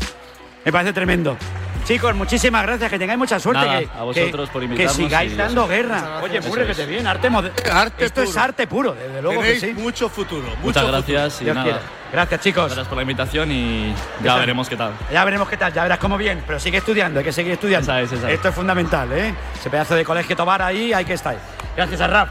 Me 0.66 0.72
parece 0.72 0.94
tremendo. 0.94 1.38
Chicos, 1.86 2.16
muchísimas 2.16 2.64
gracias, 2.64 2.90
que 2.90 2.98
tengáis 2.98 3.20
mucha 3.20 3.40
suerte. 3.40 3.66
Nada, 3.66 3.80
que, 3.80 3.90
a 3.94 4.04
vosotros 4.04 4.48
que- 4.50 4.54
por 4.54 4.62
Que 4.62 4.66
invitarnos 4.68 4.96
sigáis 4.96 5.34
y 5.34 5.36
dando 5.36 5.68
guerra. 5.68 6.20
Oye, 6.22 6.34
gracias. 6.34 6.46
Murre, 6.48 6.66
que 6.66 6.72
Eso 6.72 6.78
te 6.78 6.84
es. 6.84 6.90
bien, 6.90 7.08
arte 7.08 7.30
Arte 7.72 8.06
Esto 8.06 8.22
es 8.24 8.38
arte 8.38 8.68
puro, 8.68 8.94
desde 8.94 9.22
luego 9.22 9.42
Tenéis 9.42 9.60
que 9.62 9.68
sí. 9.68 9.74
mucho 9.74 10.08
futuro. 10.08 10.48
Muchas 10.62 10.88
gracias 10.88 11.42
y 11.42 11.44
Dios 11.44 11.56
nada. 11.56 11.66
quiera. 11.66 11.82
Gracias, 12.14 12.42
chicos. 12.42 12.66
Gracias 12.68 12.88
por 12.88 12.96
la 12.96 13.02
invitación 13.02 13.52
y 13.52 13.94
ya 14.24 14.36
veremos 14.38 14.70
qué 14.70 14.78
tal. 14.78 14.94
Ya 15.12 15.26
veremos 15.26 15.50
qué 15.50 15.58
tal, 15.58 15.74
ya 15.74 15.84
verás 15.84 15.98
cómo 15.98 16.16
bien, 16.18 16.42
pero 16.48 16.60
sigue 16.60 16.78
estudiando, 16.78 17.20
hay 17.20 17.26
que 17.26 17.34
seguir 17.34 17.52
estudiando. 17.54 17.92
Esa 17.92 18.02
es, 18.02 18.12
esa 18.14 18.28
es. 18.30 18.36
Esto 18.36 18.50
es 18.50 18.56
fundamental, 18.56 19.12
¿eh? 19.12 19.34
Ese 19.60 19.70
pedazo 19.70 19.96
de 19.96 20.06
colegio 20.06 20.36
Tobar 20.38 20.62
ahí, 20.62 20.94
hay 20.94 21.04
que 21.04 21.14
estar. 21.14 21.36
Gracias 21.76 22.02
a 22.02 22.08
Rap. 22.08 22.30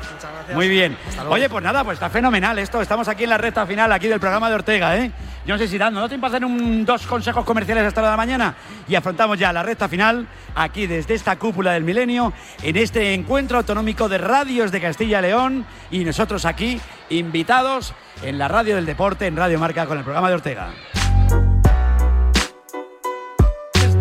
Muy 0.55 0.69
bien. 0.69 0.97
Oye, 1.29 1.49
pues 1.49 1.65
nada, 1.65 1.85
pues 1.85 1.97
está 1.97 2.11
fenomenal 2.11 2.59
esto. 2.59 2.81
Estamos 2.81 3.09
aquí 3.09 3.25
en 3.25 3.31
la 3.31 3.39
recta 3.39 3.67
final 3.67 3.91
aquí 3.93 4.09
del 4.09 4.21
programa 4.21 4.49
de 4.49 4.55
Ortega, 4.55 4.97
¿eh? 4.97 5.11
Yo 5.45 5.55
no 5.55 5.59
sé 5.59 5.67
si 5.67 5.77
dando, 5.77 5.99
¿no 5.99 6.09
te 6.09 6.25
hacer 6.25 6.45
un, 6.45 6.85
dos 6.85 7.05
consejos 7.05 7.45
comerciales 7.45 7.85
hasta 7.85 8.01
la 8.01 8.17
mañana? 8.17 8.55
Y 8.87 8.95
afrontamos 8.95 9.37
ya 9.37 9.53
la 9.53 9.65
recta 9.65 9.89
final 9.89 10.29
aquí 10.55 10.87
desde 10.87 11.15
esta 11.15 11.37
cúpula 11.37 11.73
del 11.73 11.83
milenio 11.83 12.33
en 12.63 12.77
este 12.77 13.13
encuentro 13.13 13.59
autonómico 13.59 14.09
de 14.09 14.19
radios 14.19 14.71
de 14.71 14.81
Castilla 14.81 15.19
y 15.19 15.23
León 15.23 15.67
y 15.91 16.05
nosotros 16.05 16.45
aquí 16.45 16.81
invitados 17.11 17.93
en 18.23 18.39
la 18.39 18.47
radio 18.47 18.77
del 18.77 18.87
deporte 18.87 19.27
en 19.27 19.37
Radio 19.37 19.59
Marca 19.59 19.87
con 19.87 19.99
el 19.99 20.05
programa 20.05 20.29
de 20.29 20.35
Ortega. 20.35 20.71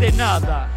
de 0.02 0.12
nada. 0.14 0.68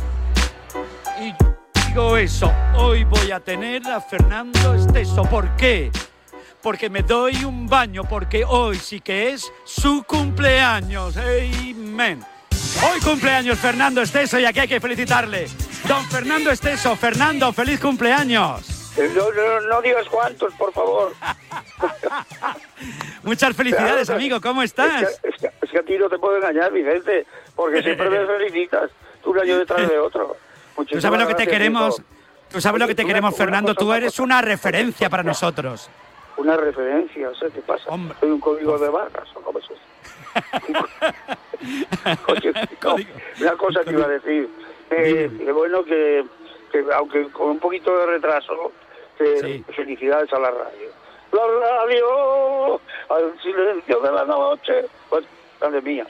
Y 1.19 1.54
digo 1.95 2.17
eso, 2.17 2.53
hoy 2.77 3.05
voy 3.05 3.31
a 3.31 3.39
tener 3.39 3.89
a 3.89 4.01
Fernando 4.01 4.75
Esteso. 4.75 5.23
¿Por 5.23 5.49
qué? 5.55 5.93
Porque 6.61 6.91
me 6.91 7.03
doy 7.03 7.45
un 7.45 7.69
baño, 7.69 8.03
porque 8.03 8.45
hoy 8.45 8.79
sí 8.79 9.01
que 9.01 9.31
es 9.31 9.53
su 9.63 10.03
cumpleaños. 10.03 11.17
Amen. 11.17 12.21
Hoy 12.83 13.01
cumpleaños 13.01 13.61
Fernando 13.61 14.03
Esteso 14.03 14.41
y 14.41 14.45
aquí 14.45 14.59
hay 14.59 14.67
que 14.67 14.81
felicitarle. 14.81 15.47
Don 15.87 16.05
Fernando 16.07 16.51
Esteso, 16.51 16.97
Fernando, 16.97 17.53
feliz 17.53 17.79
cumpleaños. 17.79 18.93
No, 19.15 19.31
no, 19.31 19.61
no 19.61 19.81
digas 19.81 20.07
cuántos, 20.11 20.53
por 20.55 20.73
favor. 20.73 21.13
Muchas 23.23 23.55
felicidades, 23.55 24.09
Claro, 24.09 24.19
amigo, 24.21 24.41
¿cómo 24.41 24.65
Es 24.65 24.71
estás? 24.71 25.21
que, 25.23 25.29
es 25.29 25.37
que- 25.41 25.51
es 25.63 25.71
que 25.71 25.79
a 25.79 25.83
ti 25.85 25.97
no 25.97 26.09
te 26.09 26.19
puedo 26.19 26.39
engañar, 26.39 26.73
Vicente, 26.73 27.25
porque 27.55 27.85
siempre 27.85 28.11
me 28.11 28.27
felicitas, 28.39 28.91
un 29.25 29.39
año 29.39 29.59
detrás 29.59 29.89
de 29.89 29.97
otro. 29.97 30.37
Tú 30.77 31.01
sabes 31.01 31.21
lo 31.21 31.27
que 31.29 31.35
te 31.35 31.47
queremos. 31.47 32.03
Tú 32.51 32.61
sabes 32.61 32.81
lo 32.81 32.87
que 32.87 32.95
te 32.95 33.05
queremos, 33.05 33.35
una 33.35 33.39
Fernando. 33.39 33.75
cosa, 33.75 33.85
Tú 33.85 33.93
eres 33.93 34.19
una 34.21 34.41
referencia 34.41 35.11
para 35.11 35.23
nosotros. 35.23 35.91
Una 36.37 36.57
referencia, 36.57 37.31
o 37.31 37.35
sea, 37.35 37.49
¿qué 37.51 37.61
pasa? 37.61 37.85
Soy 38.21 38.31
un 38.31 38.41
código 38.41 38.79
de 38.79 38.89
barras, 38.89 39.29
¿o 39.35 39.41
cómo 39.41 39.59
es 39.59 39.65
eso? 39.65 39.75
Oye, 42.29 42.53
no, 42.83 42.97
una 43.41 43.53
cosa 43.57 43.81
que 43.85 43.91
iba 43.91 44.05
a 44.05 44.09
decir. 44.09 44.49
Eh, 44.91 45.31
que 45.39 45.53
bueno 45.53 45.85
que, 45.85 46.25
que, 46.71 46.85
aunque 46.95 47.29
con 47.29 47.51
un 47.51 47.59
poquito 47.59 47.97
de 47.99 48.07
retraso, 48.07 48.73
felicidades 49.75 50.33
a 50.33 50.39
la 50.39 50.51
radio. 50.51 50.91
La 51.33 51.43
radio, 51.61 52.81
al 53.09 53.41
silencio 53.43 54.01
de 54.01 54.13
la 54.13 54.25
noche. 54.25 54.87
Pues, 55.09 55.25
madre 55.61 55.81
mía. 55.83 56.07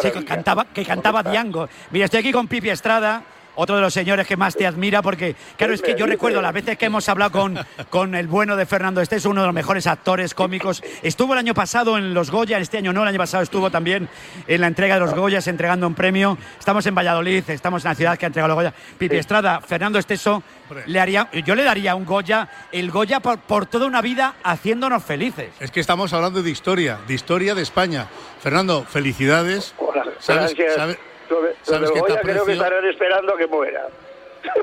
Sí, 0.00 0.10
que 0.10 0.24
cantaba, 0.24 0.66
que 0.66 0.84
cantaba 0.84 1.22
Diango. 1.22 1.68
Mira, 1.90 2.04
estoy 2.04 2.20
aquí 2.20 2.32
con 2.32 2.46
Pipi 2.48 2.68
Estrada, 2.68 3.22
otro 3.60 3.76
de 3.76 3.82
los 3.82 3.92
señores 3.92 4.26
que 4.26 4.38
más 4.38 4.56
te 4.56 4.66
admira, 4.66 5.02
porque, 5.02 5.36
claro, 5.56 5.74
es 5.74 5.82
que 5.82 5.94
yo 5.94 6.06
recuerdo 6.06 6.40
las 6.40 6.54
veces 6.54 6.78
que 6.78 6.86
hemos 6.86 7.06
hablado 7.10 7.30
con, 7.30 7.58
con 7.90 8.14
el 8.14 8.26
bueno 8.26 8.56
de 8.56 8.64
Fernando 8.64 9.02
Estés, 9.02 9.26
uno 9.26 9.42
de 9.42 9.48
los 9.48 9.54
mejores 9.54 9.86
actores 9.86 10.32
cómicos. 10.32 10.82
Estuvo 11.02 11.34
el 11.34 11.38
año 11.38 11.52
pasado 11.52 11.98
en 11.98 12.14
los 12.14 12.30
Goya, 12.30 12.56
este 12.56 12.78
año 12.78 12.94
no, 12.94 13.02
el 13.02 13.08
año 13.08 13.18
pasado 13.18 13.42
estuvo 13.42 13.70
también 13.70 14.08
en 14.46 14.60
la 14.62 14.66
entrega 14.66 14.94
de 14.94 15.00
los 15.00 15.14
Goyas, 15.14 15.46
entregando 15.46 15.86
un 15.86 15.94
premio. 15.94 16.38
Estamos 16.58 16.86
en 16.86 16.94
Valladolid, 16.94 17.44
estamos 17.50 17.84
en 17.84 17.90
la 17.90 17.94
ciudad 17.94 18.18
que 18.18 18.24
ha 18.24 18.28
entregado 18.28 18.48
los 18.48 18.56
Goya. 18.56 18.74
Pipi 18.96 19.16
Estrada, 19.16 19.60
Fernando 19.60 19.98
Esteso, 19.98 20.42
le 20.86 20.98
haría, 20.98 21.28
yo 21.44 21.54
le 21.54 21.62
daría 21.62 21.94
un 21.94 22.06
Goya, 22.06 22.48
el 22.72 22.90
Goya 22.90 23.20
por, 23.20 23.40
por 23.40 23.66
toda 23.66 23.84
una 23.86 24.00
vida 24.00 24.36
haciéndonos 24.42 25.04
felices. 25.04 25.50
Es 25.60 25.70
que 25.70 25.80
estamos 25.80 26.14
hablando 26.14 26.42
de 26.42 26.50
historia, 26.50 26.98
de 27.06 27.12
historia 27.12 27.54
de 27.54 27.62
España. 27.62 28.06
Fernando, 28.40 28.84
felicidades. 28.84 29.74
¿Sabes, 30.18 30.54
Gracias. 30.54 30.98
Lo 31.30 31.42
de- 31.42 31.50
lo 31.50 31.54
sabes 31.64 31.80
del 31.88 31.88
que 31.92 31.94
te 31.94 32.00
Goya 32.12 32.20
creo 32.22 32.44
que 32.44 32.52
estarán 32.52 32.84
esperando 32.86 33.34
a 33.34 33.38
que 33.38 33.46
muera. 33.46 33.86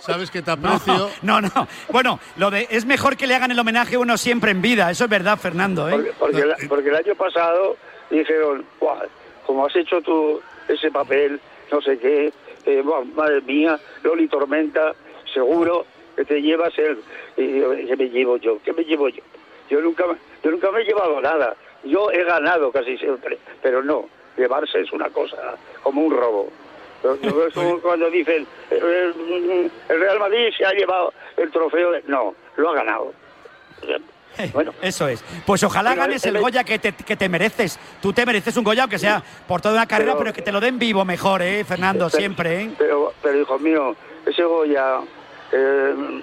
sabes 0.01 0.29
que 0.31 0.41
te 0.41 0.51
aprecio. 0.51 1.09
No, 1.21 1.39
no, 1.41 1.49
no. 1.55 1.67
Bueno, 1.89 2.19
lo 2.37 2.49
de 2.51 2.67
es 2.69 2.85
mejor 2.85 3.15
que 3.15 3.27
le 3.27 3.35
hagan 3.35 3.51
el 3.51 3.59
homenaje 3.59 3.95
a 3.95 3.99
uno 3.99 4.17
siempre 4.17 4.51
en 4.51 4.61
vida. 4.61 4.89
Eso 4.91 5.03
es 5.05 5.09
verdad, 5.09 5.37
Fernando. 5.37 5.87
¿eh? 5.89 6.11
Porque, 6.19 6.41
el, 6.41 6.55
porque 6.67 6.89
el 6.89 6.95
año 6.95 7.15
pasado 7.15 7.77
dijeron, 8.09 8.65
"Buah, 8.79 9.03
como 9.45 9.65
has 9.65 9.75
hecho 9.75 10.01
tú 10.01 10.41
ese 10.67 10.91
papel, 10.91 11.39
no 11.71 11.81
sé 11.81 11.97
qué, 11.99 12.33
eh, 12.65 12.83
madre 13.15 13.41
mía, 13.41 13.79
Loli 14.03 14.27
Tormenta, 14.27 14.93
seguro 15.33 15.85
que 16.15 16.25
te 16.25 16.41
llevas 16.41 16.73
el... 16.79 16.97
¿Qué 17.35 17.95
me 17.97 18.09
llevo 18.09 18.37
yo? 18.37 18.59
¿Qué 18.65 18.73
me 18.73 18.83
llevo 18.83 19.07
yo? 19.09 19.21
Yo 19.69 19.79
nunca, 19.81 20.05
me- 20.07 20.17
yo 20.43 20.51
nunca 20.51 20.71
me 20.71 20.81
he 20.81 20.85
llevado 20.85 21.21
nada. 21.21 21.55
Yo 21.83 22.09
he 22.11 22.23
ganado 22.23 22.71
casi 22.71 22.97
siempre, 22.97 23.37
pero 23.61 23.83
no, 23.83 24.09
llevarse 24.37 24.79
es 24.81 24.91
una 24.93 25.09
cosa, 25.09 25.37
como 25.83 26.01
un 26.01 26.15
robo. 26.15 26.49
Es 27.47 27.53
como 27.53 27.79
cuando 27.79 28.09
dicen, 28.09 28.45
el, 28.71 29.71
el 29.89 29.99
Real 29.99 30.19
Madrid 30.19 30.49
se 30.57 30.65
ha 30.65 30.71
llevado 30.73 31.13
el 31.37 31.51
trofeo 31.51 31.91
de... 31.91 32.03
No, 32.07 32.33
lo 32.55 32.69
ha 32.71 32.73
ganado. 32.73 33.13
Bueno. 34.53 34.71
Eso 34.81 35.07
es. 35.07 35.23
Pues 35.45 35.63
ojalá 35.63 35.95
ganes 35.95 36.23
el- 36.25 36.35
el 36.35 36.41
Goya 36.41 36.63
que 36.63 36.77
te, 36.79 36.93
que 36.93 37.15
te 37.15 37.27
mereces. 37.29 37.79
Tú 38.01 38.13
te 38.13 38.25
mereces 38.25 38.55
un 38.57 38.63
Goya, 38.63 38.83
aunque 38.83 38.99
sea 38.99 39.23
por 39.47 39.61
toda 39.61 39.75
una 39.75 39.85
carrera, 39.87 40.11
Pero- 40.13 40.19
pero, 40.25 40.33
que 40.33 40.41
te 40.41 40.51
lo 40.51 40.59
den 40.59 40.77
vivo 40.77 41.05
mejor, 41.05 41.41
¿eh, 41.41 41.63
Fernando? 41.63 42.07
Pero- 42.07 42.19
Siempre, 42.19 42.61
¿eh? 42.63 42.69
Pero, 42.77 43.13
pero 43.21 43.39
hijo 43.41 43.57
mío, 43.59 43.95
ese 44.25 44.43
Goya 44.43 44.99
eh, 45.51 46.21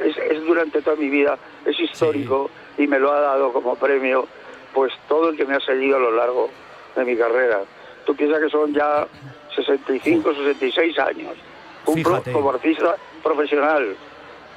es, 0.00 0.16
es 0.16 0.44
durante 0.44 0.80
toda 0.82 0.96
mi 0.96 1.08
vida, 1.08 1.38
es 1.64 1.78
histórico 1.78 2.50
y 2.78 2.86
me 2.88 2.98
lo 2.98 3.12
ha 3.12 3.20
dado 3.20 3.52
como 3.52 3.76
premio, 3.76 4.26
pues 4.72 4.92
todo 5.08 5.30
el 5.30 5.36
que 5.36 5.44
me 5.44 5.54
ha 5.56 5.60
seguido 5.60 5.96
a 5.96 6.00
lo 6.00 6.10
largo 6.12 6.50
de 6.96 7.04
mi 7.04 7.16
carrera. 7.16 7.60
Tú 8.06 8.14
piensas 8.14 8.40
que 8.40 8.50
son 8.50 8.72
ya 8.74 9.06
65, 9.54 10.34
66 10.34 10.98
años. 10.98 11.34
Fíjate. 11.92 12.32
como 12.32 12.50
artista 12.50 12.96
profesional. 13.22 13.94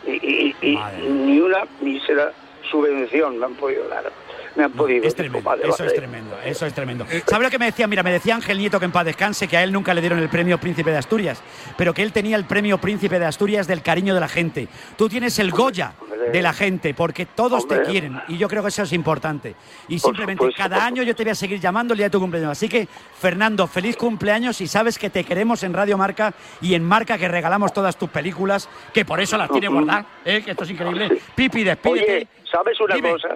Y, 0.05 0.11
y- 0.11 0.55
y- 0.61 0.73
y 0.73 1.09
ni 1.09 1.39
una 1.41 1.65
mísera 1.81 2.31
subvención 2.69 3.37
me 3.37 3.45
han 3.45 3.55
podido 3.55 3.87
dar. 3.89 4.11
Me 4.57 4.63
han 4.65 4.71
podido. 4.71 5.05
Es 5.07 5.15
tremendo, 5.15 5.47
Vale, 5.49 5.63
eso 5.63 5.75
vale. 5.77 5.87
es 5.87 5.93
tremendo, 5.95 6.37
eso 6.43 6.65
es 6.65 6.73
tremendo. 6.73 7.05
¿Sabe 7.27 7.45
lo 7.45 7.49
que 7.49 7.59
me 7.59 7.65
decía? 7.67 7.87
Mira, 7.87 8.03
me 8.03 8.11
decía 8.11 8.35
Ángel 8.35 8.57
Nieto 8.57 8.79
que 8.79 8.85
en 8.85 8.91
paz 8.91 9.05
descanse, 9.05 9.47
que 9.47 9.55
a 9.57 9.63
él 9.63 9.71
nunca 9.71 9.93
le 9.93 10.01
dieron 10.01 10.19
el 10.19 10.29
premio 10.29 10.57
Príncipe 10.59 10.91
de 10.91 10.97
Asturias, 10.97 11.41
pero 11.77 11.93
que 11.93 12.03
él 12.03 12.11
tenía 12.11 12.35
el 12.35 12.45
premio 12.45 12.77
Príncipe 12.79 13.19
de 13.19 13.25
Asturias 13.25 13.67
del 13.67 13.81
cariño 13.81 14.13
de 14.13 14.19
la 14.19 14.27
gente. 14.27 14.67
Tú 14.97 15.07
tienes 15.07 15.37
el 15.39 15.51
Goya 15.51 15.93
de 16.31 16.41
la 16.41 16.51
gente, 16.51 16.93
porque 16.93 17.25
todos 17.25 17.67
te 17.67 17.75
Hombre. 17.75 17.89
quieren, 17.89 18.21
y 18.27 18.37
yo 18.37 18.49
creo 18.49 18.61
que 18.61 18.67
eso 18.69 18.83
es 18.83 18.91
importante. 18.91 19.55
Y 19.87 19.97
Por 19.99 20.09
simplemente 20.11 20.43
supuesto, 20.43 20.61
cada 20.61 20.85
año 20.85 21.01
yo 21.03 21.15
te 21.15 21.23
voy 21.23 21.31
a 21.31 21.35
seguir 21.35 21.59
llamando 21.59 21.93
el 21.93 21.97
día 21.99 22.07
de 22.07 22.09
tu 22.11 22.19
cumpleaños. 22.19 22.51
Así 22.51 22.67
que, 22.67 22.85
Fernando, 23.19 23.65
feliz 23.67 23.95
cumpleaños 23.95 24.59
y 24.59 24.67
sabes 24.67 24.97
que 24.99 25.09
te 25.09 25.23
queremos 25.23 25.63
en 25.63 25.73
Radio 25.73 25.97
Marca 25.97 26.33
y 26.59 26.73
en 26.73 26.83
Marca 26.83 27.17
que 27.17 27.27
regalamos 27.29 27.71
todas 27.71 27.95
tus 27.97 28.09
películas, 28.09 28.67
que 28.93 29.05
por 29.05 29.21
eso 29.21 29.37
las 29.37 29.49
tiene 29.49 29.69
Ujú. 29.69 29.77
guardadas, 29.77 30.05
¿eh? 30.25 30.41
que 30.43 30.51
esto 30.51 30.65
es 30.65 30.71
increíble. 30.71 31.21
Pipi, 31.33 31.63
despídete. 31.63 32.15
Oye, 32.17 32.27
¿sabes 32.51 32.77
una 32.81 32.95
Dime. 32.95 33.11
cosa? 33.11 33.29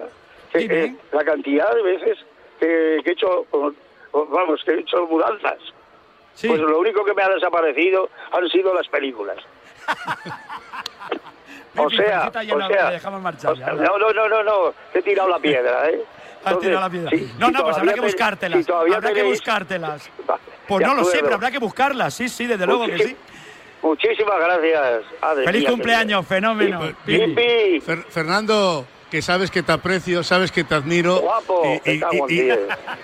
Eh, 0.54 0.94
la 1.12 1.24
cantidad 1.24 1.74
de 1.74 1.82
veces 1.82 2.18
que, 2.60 3.00
que 3.04 3.10
he 3.10 3.12
hecho, 3.12 3.46
vamos, 4.12 4.62
que 4.64 4.72
he 4.72 4.80
hecho 4.80 5.06
mudanzas. 5.06 5.58
Pues 6.46 6.60
lo 6.60 6.78
único 6.78 7.04
que 7.04 7.14
me 7.14 7.22
ha 7.22 7.28
desaparecido 7.28 8.08
han 8.32 8.48
sido 8.48 8.74
las 8.74 8.88
películas. 8.88 9.36
o 11.76 11.90
sea, 11.90 12.30
o 12.52 12.58
no, 12.58 12.68
sea, 12.68 12.90
dejamos 12.90 13.20
marchar 13.22 13.52
o 13.52 13.56
no, 13.56 13.98
no, 13.98 14.12
no, 14.12 14.28
no, 14.28 14.42
no, 14.42 14.74
he 14.94 15.02
tirado 15.02 15.28
la 15.28 15.38
piedra, 15.38 15.88
¿eh? 15.88 16.00
Entonces, 16.44 16.60
tirado 16.68 16.80
la 16.80 16.90
piedra. 16.90 17.10
si- 17.10 17.32
no, 17.38 17.46
si 17.46 17.52
no, 17.52 17.64
pues 17.64 17.76
habrá 17.76 17.92
que 17.94 18.00
te- 18.00 18.06
buscártelas. 18.06 18.58
si 18.60 18.64
todavía 18.64 18.96
habrá 18.96 19.12
que 19.12 19.22
buscártelas. 19.22 20.10
Pues 20.68 20.86
no 20.86 20.94
lo 20.94 21.04
sé, 21.04 21.18
pero 21.22 21.34
habrá 21.34 21.50
que 21.50 21.58
buscarlas. 21.58 22.14
Sí, 22.14 22.28
sí, 22.28 22.46
desde 22.46 22.64
luego 22.66 22.86
que 22.86 22.96
sí. 22.98 23.16
Muchísimas 23.82 24.38
gracias. 24.38 25.02
Feliz 25.44 25.68
cumpleaños, 25.68 26.24
fenómeno. 26.24 26.80
Pipi. 27.04 27.80
Fer- 27.80 28.04
Fernando, 28.04 28.86
que 29.12 29.20
sabes 29.20 29.50
que 29.50 29.62
te 29.62 29.72
aprecio, 29.72 30.22
sabes 30.24 30.50
que 30.50 30.64
te 30.64 30.74
admiro. 30.74 31.20
Guapo, 31.20 31.78
y, 31.84 31.90
y- 31.90 32.48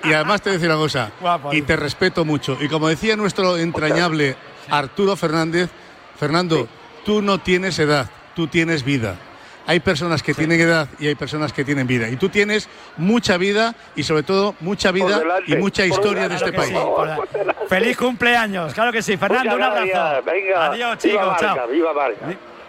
y 0.09 0.13
además 0.15 0.41
te 0.41 0.49
voy 0.49 0.55
a 0.55 0.59
decir 0.59 0.71
una 0.71 0.79
cosa, 0.79 1.13
Guapo, 1.21 1.53
y 1.53 1.61
te 1.61 1.77
respeto 1.77 2.25
mucho. 2.25 2.57
Y 2.59 2.67
como 2.69 2.89
decía 2.89 3.15
nuestro 3.15 3.59
entrañable 3.59 4.35
Arturo 4.71 5.17
Fernández, 5.17 5.69
Fernando, 6.19 6.67
tú 7.05 7.21
no 7.21 7.37
tienes 7.41 7.79
edad, 7.79 8.09
tú 8.35 8.47
tienes 8.47 8.85
vida. 8.85 9.17
Hay 9.67 9.81
personas 9.81 10.23
que 10.23 10.33
tienen 10.33 10.59
edad 10.63 10.89
y 10.99 11.09
hay 11.09 11.15
personas 11.15 11.53
que 11.53 11.63
tienen 11.63 11.87
vida. 11.87 12.09
Y 12.09 12.17
tú 12.17 12.31
tienes 12.31 12.71
mucha 12.97 13.37
vida 13.37 13.75
y 13.95 14.03
sobre 14.03 14.23
todo 14.23 14.55
mucha 14.61 14.91
vida 14.93 15.19
delante, 15.19 15.53
y 15.53 15.57
mucha 15.57 15.85
historia 15.85 16.27
de 16.27 16.37
delante. 16.37 16.47
este 16.47 16.71
Claro 16.73 17.05
que 17.05 17.35
país. 17.37 17.53
sí, 17.61 17.67
Feliz 17.69 17.97
cumpleaños, 17.99 18.73
claro 18.73 18.93
que 18.93 19.03
sí. 19.03 19.19
Fernando, 19.19 19.57
un 19.57 19.63
abrazo. 19.63 19.87
gracias, 19.87 20.25
venga. 20.25 20.67
Adiós, 20.69 21.03
Viva 21.03 21.21
chicos. 21.21 21.27
Marca, 21.43 21.55
chao. 21.55 21.69
Viva 21.69 21.93
Marca. 21.93 22.27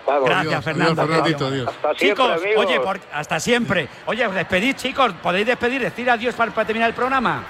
Vamos. 0.10 0.26
Gracias, 0.30 0.48
Adiós, 0.48 0.64
Fernando. 0.66 1.02
adiós, 1.02 1.08
Fernandito, 1.16 1.46
Adiós. 1.48 1.68
adiós. 1.68 1.76
Hasta 1.76 2.00
siempre, 2.00 2.08
Chicos, 2.26 2.42
amigos. 2.42 2.66
oye, 2.66 2.80
por- 2.80 3.00
hasta 3.14 3.40
siempre. 3.40 3.90
Oye, 4.06 4.28
os 4.28 4.34
despedid, 4.36 4.76
chicos. 4.76 5.14
¿Podéis 5.22 5.46
despedir, 5.46 5.82
decir 5.82 6.10
adiós 6.10 6.36
para, 6.36 6.52
para 6.52 6.66
terminar 6.68 6.90
el 6.90 6.96
programa? 6.96 7.44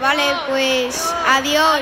Vale, 0.00 0.22
pues 0.48 1.14
adiós. 1.28 1.80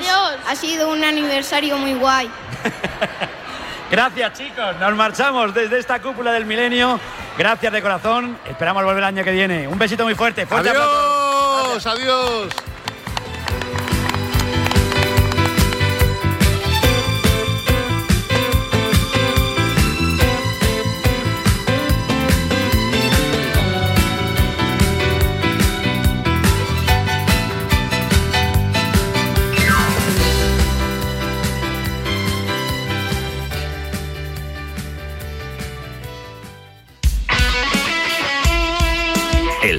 Ha 0.48 0.54
sido 0.56 0.90
un 0.90 1.02
aniversario 1.04 1.76
muy 1.78 1.94
guay. 1.94 2.30
Gracias, 3.90 4.32
chicos. 4.38 4.76
Nos 4.80 4.94
marchamos 4.94 5.52
desde 5.54 5.78
esta 5.78 6.00
cúpula 6.00 6.32
del 6.32 6.46
milenio. 6.46 6.98
Gracias 7.36 7.72
de 7.72 7.82
corazón. 7.82 8.38
Esperamos 8.44 8.82
volver 8.84 8.98
el 8.98 9.04
año 9.04 9.24
que 9.24 9.30
viene. 9.32 9.68
Un 9.68 9.78
besito 9.78 10.04
muy 10.04 10.14
fuerte. 10.14 10.46
Fuerte. 10.46 10.70
Adiós, 10.70 11.86
adiós. 11.86 12.48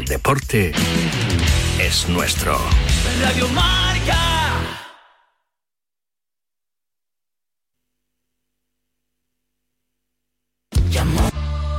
El 0.06 0.10
deporte 0.10 0.72
es 1.80 2.08
nuestro. 2.10 2.60
Radio 3.24 3.47
Marca. 3.47 4.20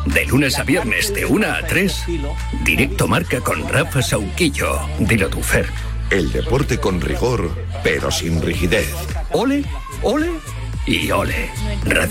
De 0.07 0.25
lunes 0.27 0.59
a 0.59 0.65
viernes 0.65 1.15
de 1.15 1.25
1 1.25 1.47
a 1.47 1.63
3, 1.69 2.05
directo 2.65 3.07
marca 3.07 3.41
con 3.43 3.69
Rafa 3.69 4.03
Sauquillo. 4.03 4.81
Dilo 4.99 5.29
tu 5.29 5.41
Fer. 5.41 5.69
El 6.11 6.33
deporte 6.33 6.79
con 6.79 7.01
rigor, 7.01 7.49
pero 7.85 8.11
sin 8.11 8.43
rigidez. 8.43 8.93
Ole, 9.31 9.65
ole 10.03 10.33
y 10.85 11.13
ole. 11.13 11.49
Radio 11.85 12.03